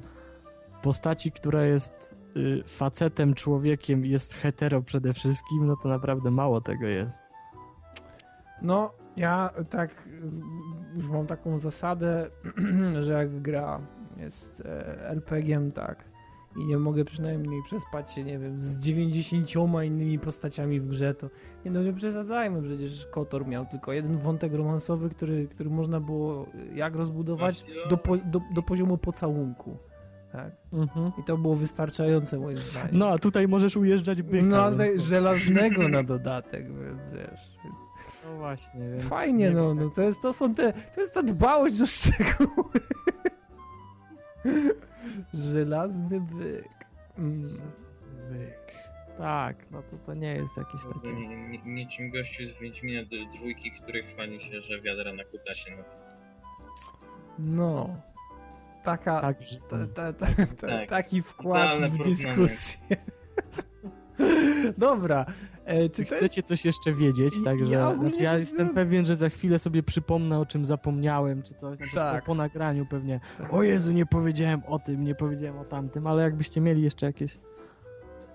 postaci, 0.83 1.33
która 1.33 1.65
jest 1.65 2.17
y, 2.37 2.63
facetem, 2.67 3.35
człowiekiem, 3.35 4.05
jest 4.05 4.35
hetero 4.35 4.83
przede 4.83 5.13
wszystkim, 5.13 5.67
no 5.67 5.77
to 5.77 5.89
naprawdę 5.89 6.31
mało 6.31 6.61
tego 6.61 6.87
jest. 6.87 7.25
No, 8.63 8.93
ja 9.17 9.51
tak 9.71 10.09
już 10.95 11.09
mam 11.09 11.27
taką 11.27 11.59
zasadę, 11.59 12.31
że 13.05 13.13
jak 13.13 13.43
gra 13.43 13.81
jest 14.17 14.61
e, 14.61 15.09
RPG-iem, 15.11 15.73
tak, 15.73 16.10
i 16.57 16.67
nie 16.67 16.79
mogę 16.79 17.05
przynajmniej 17.05 17.63
przespać 17.63 18.13
się, 18.13 18.25
nie 18.25 18.39
wiem, 18.39 18.61
z 18.61 18.79
90 18.79 19.55
innymi 19.85 20.19
postaciami 20.19 20.81
w 20.81 20.87
grze, 20.87 21.15
to 21.15 21.31
nie 21.65 21.71
no 21.71 21.83
nie 21.83 21.93
przesadzajmy, 21.93 22.63
przecież 22.63 23.07
Kotor 23.07 23.47
miał 23.47 23.67
tylko 23.67 23.93
jeden 23.93 24.19
wątek 24.19 24.55
romansowy, 24.55 25.11
który, 25.11 25.49
który 25.49 25.71
można 25.71 26.01
było 26.01 26.47
jak 26.75 26.95
rozbudować 26.95 27.65
do, 27.91 27.97
po, 27.97 28.17
do, 28.17 28.41
do 28.55 28.63
poziomu 28.63 28.99
pocałunku. 28.99 29.77
Tak. 30.33 30.53
I 31.19 31.25
to 31.25 31.39
było 31.39 31.55
wystarczające 31.55 32.39
moim 32.39 32.57
zdaniem. 32.57 32.91
No, 32.93 33.09
a 33.09 33.19
tutaj 33.19 33.49
możesz 33.49 33.77
ujeżdżać 33.77 34.23
byka. 34.23 34.47
no 34.47 34.77
więc 34.77 35.03
żelaznego 35.03 35.89
na 35.89 36.03
dodatek, 36.03 36.67
więc 36.67 37.11
wiesz. 37.11 37.59
Więc... 37.65 37.77
No 38.25 38.37
właśnie, 38.37 38.91
więc 38.91 39.05
Fajnie, 39.05 39.45
nie 39.45 39.51
no, 39.51 39.75
no 39.75 39.91
to 39.91 40.03
jest, 40.03 40.23
to 40.23 40.33
są 40.33 40.55
te, 40.55 40.73
to 40.73 41.01
jest 41.01 41.15
ta 41.15 41.23
dbałość 41.23 41.81
o 41.81 41.87
szczegóły. 41.87 42.81
Żelazny 45.35 46.21
byk. 46.21 46.69
Mm. 47.19 47.49
Żelazny 47.49 48.39
byk. 48.39 48.75
Tak, 49.19 49.57
no 49.71 49.83
to, 49.83 49.97
to 50.07 50.15
nie 50.15 50.35
jest 50.35 50.57
jakieś 50.57 50.81
takie... 50.95 51.13
ni- 51.13 51.29
ni- 51.29 51.63
Niczym 51.65 52.11
gościu 52.11 52.45
z 52.47 52.61
Wiedźmina 52.61 53.03
dwójki, 53.39 53.71
który 53.71 54.03
chwali 54.03 54.41
się, 54.41 54.61
że 54.61 54.81
wiadra 54.81 55.13
na 55.13 55.25
kutasie 55.25 55.71
nosi. 55.77 55.97
No. 57.39 57.97
Taka, 58.85 59.21
Tak, 59.21 59.37
ta, 59.71 59.87
ta, 59.87 60.13
ta, 60.13 60.27
ta, 60.27 60.67
Tak, 60.69 60.89
taki 60.89 61.23
wkład 61.23 61.81
w 61.91 62.05
dyskusję. 62.05 62.79
Dobra. 64.79 65.27
E, 65.65 65.89
czy 65.89 66.05
chcecie 66.05 66.43
coś 66.43 66.65
jeszcze 66.65 66.93
wiedzieć? 66.93 67.35
I- 67.41 67.45
Także 67.45 67.65
ja 67.67 67.97
znaczy 67.97 68.23
ja 68.23 68.39
jestem 68.39 68.69
pewien, 68.69 69.07
że 69.07 69.17
za 69.17 69.29
chwilę 69.29 69.59
sobie 69.59 69.83
przypomnę 69.83 70.39
o 70.39 70.47
czym 70.47 70.65
zapomniałem, 70.67 71.43
czy 71.43 71.55
coś. 71.55 71.77
Znaczy, 71.77 71.95
Tak. 71.95 72.21
po, 72.25 72.27
po 72.27 72.35
nagraniu 72.35 72.87
pewnie. 72.87 73.21
jest... 73.41 73.53
O 73.53 73.63
Jezu, 73.63 73.93
nie 73.93 74.07
powiedziałem 74.07 74.63
o 74.67 74.79
tym, 74.79 75.05
nie 75.05 75.15
powiedziałem 75.15 75.59
o 75.59 75.65
tamtym, 75.65 76.07
ale 76.07 76.23
jakbyście 76.23 76.61
mieli 76.61 76.83
jeszcze 76.83 77.07
jakieś 77.07 77.39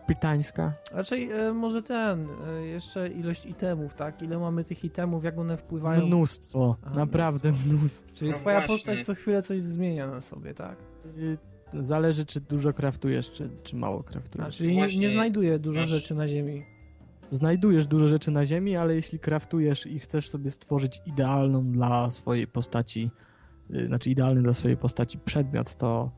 pytańska. 0.07 0.73
Raczej 0.91 1.31
e, 1.31 1.53
może 1.53 1.81
ten, 1.83 2.27
e, 2.47 2.65
jeszcze 2.65 3.07
ilość 3.09 3.45
itemów, 3.45 3.93
tak? 3.93 4.21
Ile 4.21 4.37
mamy 4.39 4.63
tych 4.63 4.83
itemów, 4.85 5.23
jak 5.23 5.37
one 5.37 5.57
wpływają. 5.57 6.05
Mnóstwo, 6.05 6.75
A, 6.83 6.89
naprawdę 6.89 7.51
mnóstwo. 7.65 8.15
Czyli 8.15 8.31
No 8.31 8.37
twoja 8.37 8.55
właśnie. 8.57 8.75
postać 8.75 9.05
co 9.05 9.15
chwilę 9.15 9.41
coś 9.43 9.61
zmienia 9.61 10.07
na 10.07 10.21
sobie, 10.21 10.53
tak? 10.53 10.77
Y, 11.17 11.37
Zależy, 11.83 12.25
czy 12.25 12.41
dużo 12.41 12.73
kraftujesz, 12.73 13.31
czy, 13.31 13.49
czy 13.63 13.75
mało 13.75 14.03
kraftujesz. 14.03 14.57
czyli 14.57 14.69
nie, 14.69 14.75
Właśnie 14.77 15.01
nie 15.01 15.09
znajduje 15.09 15.59
dużo 15.59 15.79
masz- 15.81 15.89
rzeczy 15.89 16.15
na 16.15 16.27
ziemi. 16.27 16.63
Znajdujesz 17.31 17.87
dużo 17.87 18.07
rzeczy 18.07 18.31
na 18.31 18.45
ziemi, 18.45 18.75
ale 18.75 18.95
jeśli 18.95 19.19
kraftujesz 19.19 19.85
i 19.87 19.99
chcesz 19.99 20.29
sobie 20.29 20.51
stworzyć 20.51 21.01
idealną 21.05 21.71
dla 21.71 22.11
swojej 22.11 22.47
postaci, 22.47 23.11
y, 23.75 23.87
znaczy 23.87 24.09
idealny 24.09 24.41
dla 24.41 24.53
swojej 24.53 24.77
postaci 24.77 25.17
przedmiot, 25.19 25.75
to, 25.75 26.11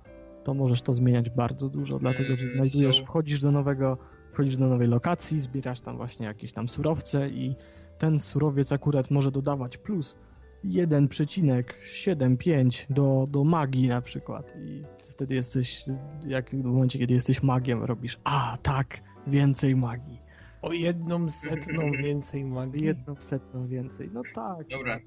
to 0.43 0.53
możesz 0.53 0.81
to 0.81 0.93
zmieniać 0.93 1.29
bardzo 1.29 1.69
dużo, 1.69 1.99
dlatego 1.99 2.35
że 2.35 2.47
znajdujesz, 2.47 3.01
wchodzisz 3.01 3.41
do 3.41 3.51
nowego, 3.51 3.97
wchodzisz 4.33 4.57
do 4.57 4.67
nowej 4.67 4.87
lokacji, 4.87 5.39
zbierasz 5.39 5.79
tam 5.79 5.97
właśnie 5.97 6.25
jakieś 6.25 6.53
tam 6.53 6.69
surowce 6.69 7.29
i 7.29 7.55
ten 7.97 8.19
surowiec 8.19 8.71
akurat 8.71 9.11
może 9.11 9.31
dodawać 9.31 9.77
plus 9.77 10.17
1,75 10.65 12.85
do, 12.89 13.27
do 13.29 13.43
magii 13.43 13.87
na 13.87 14.01
przykład 14.01 14.53
i 14.65 14.83
wtedy 14.99 15.35
jesteś, 15.35 15.83
jak 16.27 16.49
w 16.49 16.63
momencie, 16.63 16.99
kiedy 16.99 17.13
jesteś 17.13 17.43
magiem, 17.43 17.83
robisz, 17.83 18.19
a 18.23 18.57
tak, 18.61 19.01
więcej 19.27 19.75
magii. 19.75 20.27
O 20.61 20.73
jedną 20.73 21.29
setną 21.29 21.91
więcej 22.03 22.45
magii. 22.45 22.85
Jedną 22.85 23.15
setną 23.19 23.67
więcej. 23.67 24.09
No 24.13 24.21
tak. 24.35 24.67
Dobra. 24.67 24.99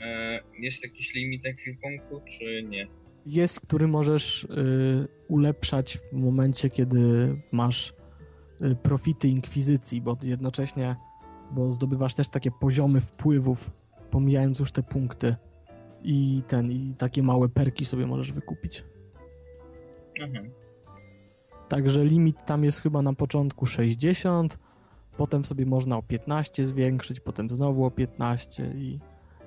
E, 0.00 0.40
jest 0.58 0.82
jakiś 0.82 1.14
limit 1.14 1.46
ekwipunku, 1.46 2.20
czy 2.26 2.62
nie? 2.62 2.86
Jest, 3.26 3.60
który 3.60 3.88
możesz 3.88 4.44
y, 4.44 5.08
ulepszać 5.28 5.98
w 6.12 6.16
momencie, 6.16 6.70
kiedy 6.70 7.36
masz 7.52 7.94
y, 8.62 8.76
profity 8.76 9.28
inkwizycji, 9.28 10.00
bo 10.00 10.16
jednocześnie, 10.22 10.96
bo 11.50 11.70
zdobywasz 11.70 12.14
też 12.14 12.28
takie 12.28 12.50
poziomy 12.50 13.00
wpływów, 13.00 13.70
pomijając 14.10 14.58
już 14.58 14.72
te 14.72 14.82
punkty. 14.82 15.36
I 16.02 16.42
ten, 16.48 16.72
i 16.72 16.94
takie 16.98 17.22
małe 17.22 17.48
perki 17.48 17.84
sobie 17.84 18.06
możesz 18.06 18.32
wykupić. 18.32 18.84
Aha. 20.22 20.42
Także 21.68 22.04
limit 22.04 22.36
tam 22.46 22.64
jest 22.64 22.82
chyba 22.82 23.02
na 23.02 23.12
początku 23.12 23.66
60, 23.66 24.58
potem 25.16 25.44
sobie 25.44 25.66
można 25.66 25.96
o 25.96 26.02
15 26.02 26.66
zwiększyć, 26.66 27.20
potem 27.20 27.50
znowu 27.50 27.84
o 27.84 27.90
15 27.90 28.72
i, 28.76 28.98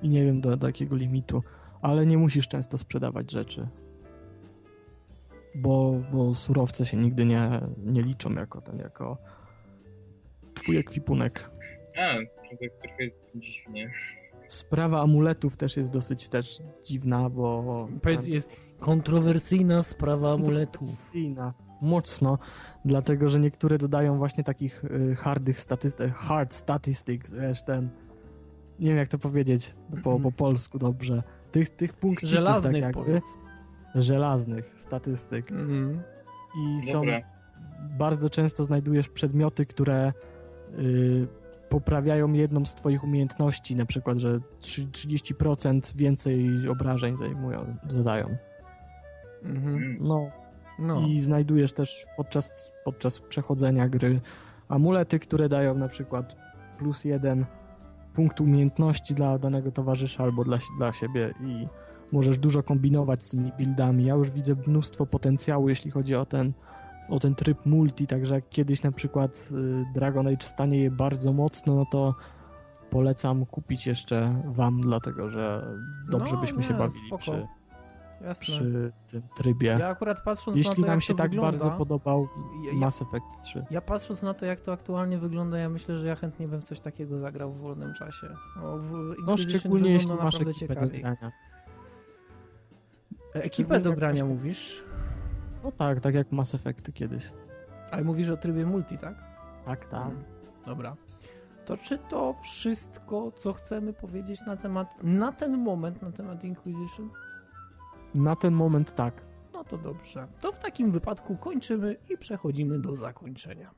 i 0.02 0.10
nie 0.10 0.26
wiem 0.26 0.41
do, 0.41 0.57
do 0.57 0.68
jakiego 0.68 0.95
limitu, 0.95 1.44
ale 1.81 2.06
nie 2.06 2.18
musisz 2.18 2.48
często 2.48 2.77
sprzedawać 2.77 3.31
rzeczy. 3.31 3.68
Bo, 5.56 6.02
bo 6.11 6.34
surowce 6.34 6.85
się 6.85 6.98
nigdy 6.98 7.26
nie, 7.26 7.61
nie 7.77 8.02
liczą 8.02 8.34
jako 8.34 8.61
ten, 8.61 8.80
jako 8.80 9.18
twój 10.53 10.77
ekwipunek. 10.77 11.52
A, 11.98 12.14
to 12.49 12.57
tak 12.61 12.77
trochę 12.81 13.03
dziwnie. 13.35 13.90
Sprawa 14.52 15.02
amuletów 15.02 15.57
też 15.57 15.78
jest 15.78 15.94
dosyć 15.94 16.30
też 16.30 16.61
dziwna, 16.86 17.30
bo... 17.30 17.88
Powiedz, 18.02 18.28
jest 18.28 18.49
kontrowersyjna 18.80 19.84
sprawa 19.84 20.34
amuletu. 20.34 20.80
Kontrowersyjna. 20.80 21.53
Mocno, 21.82 22.38
dlatego 22.86 23.30
że 23.30 23.40
niektóre 23.40 23.78
dodają 23.78 24.18
właśnie 24.18 24.44
takich 24.44 24.84
y, 24.84 25.15
hardych 25.15 25.60
statystyk, 25.60 26.14
hard 26.14 26.53
statistics, 26.53 27.34
wiesz, 27.34 27.64
ten, 27.64 27.90
nie 28.80 28.88
wiem 28.90 28.98
jak 28.98 29.07
to 29.07 29.18
powiedzieć 29.19 29.76
po, 30.03 30.19
po 30.19 30.32
polsku 30.32 30.80
dobrze, 30.80 31.23
tych, 31.52 31.69
tych 31.69 31.94
punktów 31.94 32.30
Żelaznych 32.30 32.73
tak 32.73 32.82
jakby, 32.82 33.03
powiedz. 33.03 33.23
żelaznych 33.95 34.73
statystyk 34.76 35.52
Mhm. 35.52 36.02
i 36.57 36.82
są, 36.82 37.02
bardzo 37.98 38.30
często 38.30 38.64
znajdujesz 38.64 39.10
przedmioty, 39.10 39.65
które 39.65 40.14
y, 40.80 41.28
poprawiają 41.72 42.34
jedną 42.34 42.65
z 42.65 42.76
twoich 42.76 43.03
umiejętności, 43.03 43.76
na 43.76 43.85
przykład, 43.85 44.18
że 44.18 44.39
trzy- 44.60 44.88
30% 44.91 45.95
więcej 45.95 46.68
obrażeń 46.69 47.18
zajmują, 47.18 47.76
zadają. 47.89 48.35
Mhm. 49.43 49.98
No, 50.02 50.31
No. 50.80 51.02
i 51.07 51.19
znajdujesz 51.19 51.73
też 51.73 52.06
podczas, 52.18 52.72
podczas 52.85 53.19
przechodzenia 53.19 53.89
gry 53.89 54.22
amulety, 54.69 55.19
które 55.19 55.49
dają 55.49 55.76
na 55.77 55.88
przykład 55.88 56.35
plus 56.77 57.06
jeden 57.06 57.45
punkt 58.14 58.41
umiejętności 58.41 59.14
dla 59.14 59.38
danego 59.38 59.72
towarzysza 59.72 60.23
albo 60.23 60.43
dla, 60.43 60.57
dla 60.77 60.93
siebie 60.93 61.34
i 61.41 61.68
możesz 62.11 62.38
dużo 62.38 62.64
kombinować 62.64 63.23
z 63.23 63.30
tymi 63.30 63.52
buildami. 63.57 64.06
Ja 64.06 64.14
już 64.14 64.30
widzę 64.30 64.56
mnóstwo 64.68 65.06
potencjału, 65.06 65.69
jeśli 65.69 65.91
chodzi 65.91 66.15
o 66.15 66.26
ten, 66.26 66.53
o 67.10 67.19
ten 67.19 67.36
tryb 67.36 67.65
multi, 67.65 68.07
także 68.07 68.36
jak 68.36 68.49
kiedyś 68.49 68.84
na 68.84 68.91
przykład 68.91 69.49
y, 69.52 69.86
Dragon 69.94 70.28
Age 70.28 70.45
stanie 70.45 70.84
je 70.84 70.91
bardzo 70.91 71.34
mocno, 71.34 71.76
no 71.76 71.86
to 71.91 72.15
polecam 72.90 73.45
kupić 73.45 73.88
jeszcze 73.88 74.41
wam, 74.45 74.82
dlatego 74.82 75.30
że 75.30 75.68
dobrze 76.10 76.36
No, 76.36 76.41
byśmy 76.41 76.57
nie, 76.57 76.64
się 76.64 76.73
bawili 76.73 77.07
spoko. 77.07 77.22
przy, 77.22 77.48
Jasne. 78.22 78.41
przy 78.41 78.91
tym 79.07 79.22
trybie. 79.38 79.78
Ja 79.80 79.88
akurat 79.88 80.23
patrząc 80.23 80.56
na 80.56 80.57
Jeśli 80.57 80.76
to, 80.76 80.82
nam 80.82 80.90
jak 80.98 81.03
się 81.03 81.14
to 81.14 81.18
tak 81.18 81.30
wygląda, 81.32 81.57
bardzo 81.57 81.78
podobał 81.78 82.28
ja, 82.65 82.73
Mass 82.80 83.02
Effect 83.02 83.44
3. 83.44 83.65
ja 83.72 83.82
patrząc 83.82 84.23
na 84.23 84.34
to, 84.34 84.45
jak 84.45 84.61
to 84.61 84.73
aktualnie 84.73 85.18
wygląda, 85.18 85.57
ja 85.57 85.69
myślę, 85.69 85.98
że 85.99 86.07
ja 86.07 86.15
chętnie 86.15 86.48
bym 86.48 86.61
coś 86.61 86.80
takiego 86.80 87.19
zagrał 87.19 87.53
w 87.53 87.57
wolnym 87.57 87.94
czasie. 87.94 88.28
O, 88.64 88.78
w 88.78 89.14
No 89.26 89.38
szczególnie 89.38 89.91
jeśli 89.91 90.14
masz 90.14 90.41
ekipę 90.41 90.76
do 90.76 90.88
grania. 90.88 91.32
Ekipę 93.34 93.80
do 93.80 93.94
grania 93.94 94.26
mówisz? 94.26 94.84
No 95.63 95.71
tak, 95.71 95.99
tak 96.01 96.15
jak 96.15 96.31
Mass 96.31 96.55
Effecty 96.55 96.93
kiedyś. 96.93 97.31
Ale 97.91 98.03
mówisz 98.03 98.29
o 98.29 98.38
trybie 98.38 98.65
multi, 98.65 98.97
tak? 98.97 99.15
Tak, 99.65 99.85
tak. 99.85 100.05
Mm, 100.07 100.23
Dobra. 100.65 100.95
To 101.65 101.77
czy 101.77 101.97
to 101.97 102.35
wszystko, 102.43 103.31
co 103.31 103.53
chcemy 103.53 103.93
powiedzieć 103.93 104.41
na 104.45 104.57
temat, 104.57 105.03
na 105.03 105.31
ten 105.31 105.57
moment, 105.57 106.01
na 106.01 106.11
temat 106.11 106.43
Inquisition? 106.43 107.09
Na 108.15 108.35
ten 108.35 108.53
moment 108.53 108.95
tak. 108.95 109.13
No 109.53 109.63
to 109.63 109.77
dobrze. 109.77 110.27
To 110.41 110.51
w 110.51 110.59
takim 110.59 110.91
wypadku 110.91 111.38
kończymy 111.38 111.95
i 112.09 112.17
przechodzimy 112.17 112.79
do 112.79 112.95
zakończenia. 112.95 113.71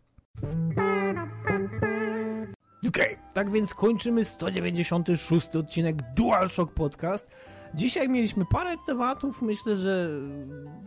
Okej, 2.88 3.18
tak 3.34 3.49
więc 3.49 3.73
kończymy 3.73 4.23
196 4.23 5.55
odcinek 5.55 6.14
DualShock 6.14 6.73
Podcast. 6.73 7.35
Dzisiaj 7.74 8.10
mieliśmy 8.10 8.45
parę 8.45 8.76
tematów, 8.86 9.41
myślę, 9.41 9.76
że 9.76 10.10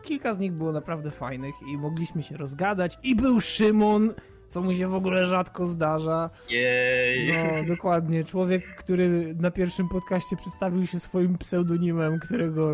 kilka 0.03 0.35
z 0.35 0.39
nich 0.39 0.53
było 0.53 0.73
naprawdę 0.73 1.11
fajnych 1.11 1.55
i 1.73 1.79
mogliśmy 1.79 2.23
się 2.23 2.37
rozgadać. 2.37 2.99
I 3.03 3.15
był 3.17 3.41
Szymon, 3.41 4.15
co 4.49 4.63
mu 4.63 4.75
się 4.75 4.89
w 4.89 4.95
ogóle 4.95 5.27
rzadko 5.27 5.67
zdarza. 5.67 6.31
Jej! 6.51 7.29
No, 7.29 7.75
dokładnie. 7.75 8.25
Człowiek, 8.25 8.63
który 8.65 9.35
na 9.35 9.51
pierwszym 9.51 9.89
podcaście 9.89 10.37
przedstawił 10.37 10.87
się 10.87 11.01
swoim 11.01 11.39
pseudonimem, 11.39 12.19
którego 12.21 12.73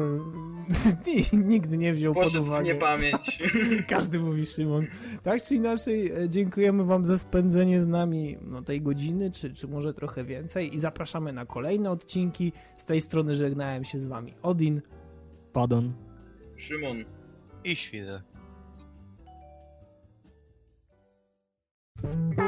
nigdy 1.32 1.78
nie 1.78 1.92
wziął 1.92 2.14
pod 2.14 2.24
Poszedł 2.24 2.44
w 2.44 2.48
uwagę. 2.48 2.64
niepamięć. 2.64 3.42
Każdy 3.88 4.18
mówi 4.18 4.46
Szymon. 4.46 4.86
Tak 5.22 5.42
czy 5.42 5.54
inaczej, 5.54 6.12
e, 6.12 6.28
dziękujemy 6.28 6.84
Wam 6.84 7.04
za 7.04 7.18
spędzenie 7.18 7.80
z 7.80 7.86
nami 7.86 8.38
no, 8.42 8.62
tej 8.62 8.82
godziny, 8.82 9.30
czy, 9.30 9.54
czy 9.54 9.68
może 9.68 9.94
trochę 9.94 10.24
więcej 10.24 10.74
i 10.76 10.80
zapraszamy 10.80 11.32
na 11.32 11.46
kolejne 11.46 11.90
odcinki. 11.90 12.52
Z 12.76 12.86
tej 12.86 13.00
strony 13.00 13.34
żegnałem 13.34 13.84
się 13.84 14.00
z 14.00 14.06
Wami 14.06 14.34
Odin. 14.42 14.82
Padon. 15.52 15.92
Szymon. 16.56 17.04
I 17.64 17.76
świnę. 17.76 18.22
Thank 22.02 22.38
you. 22.38 22.41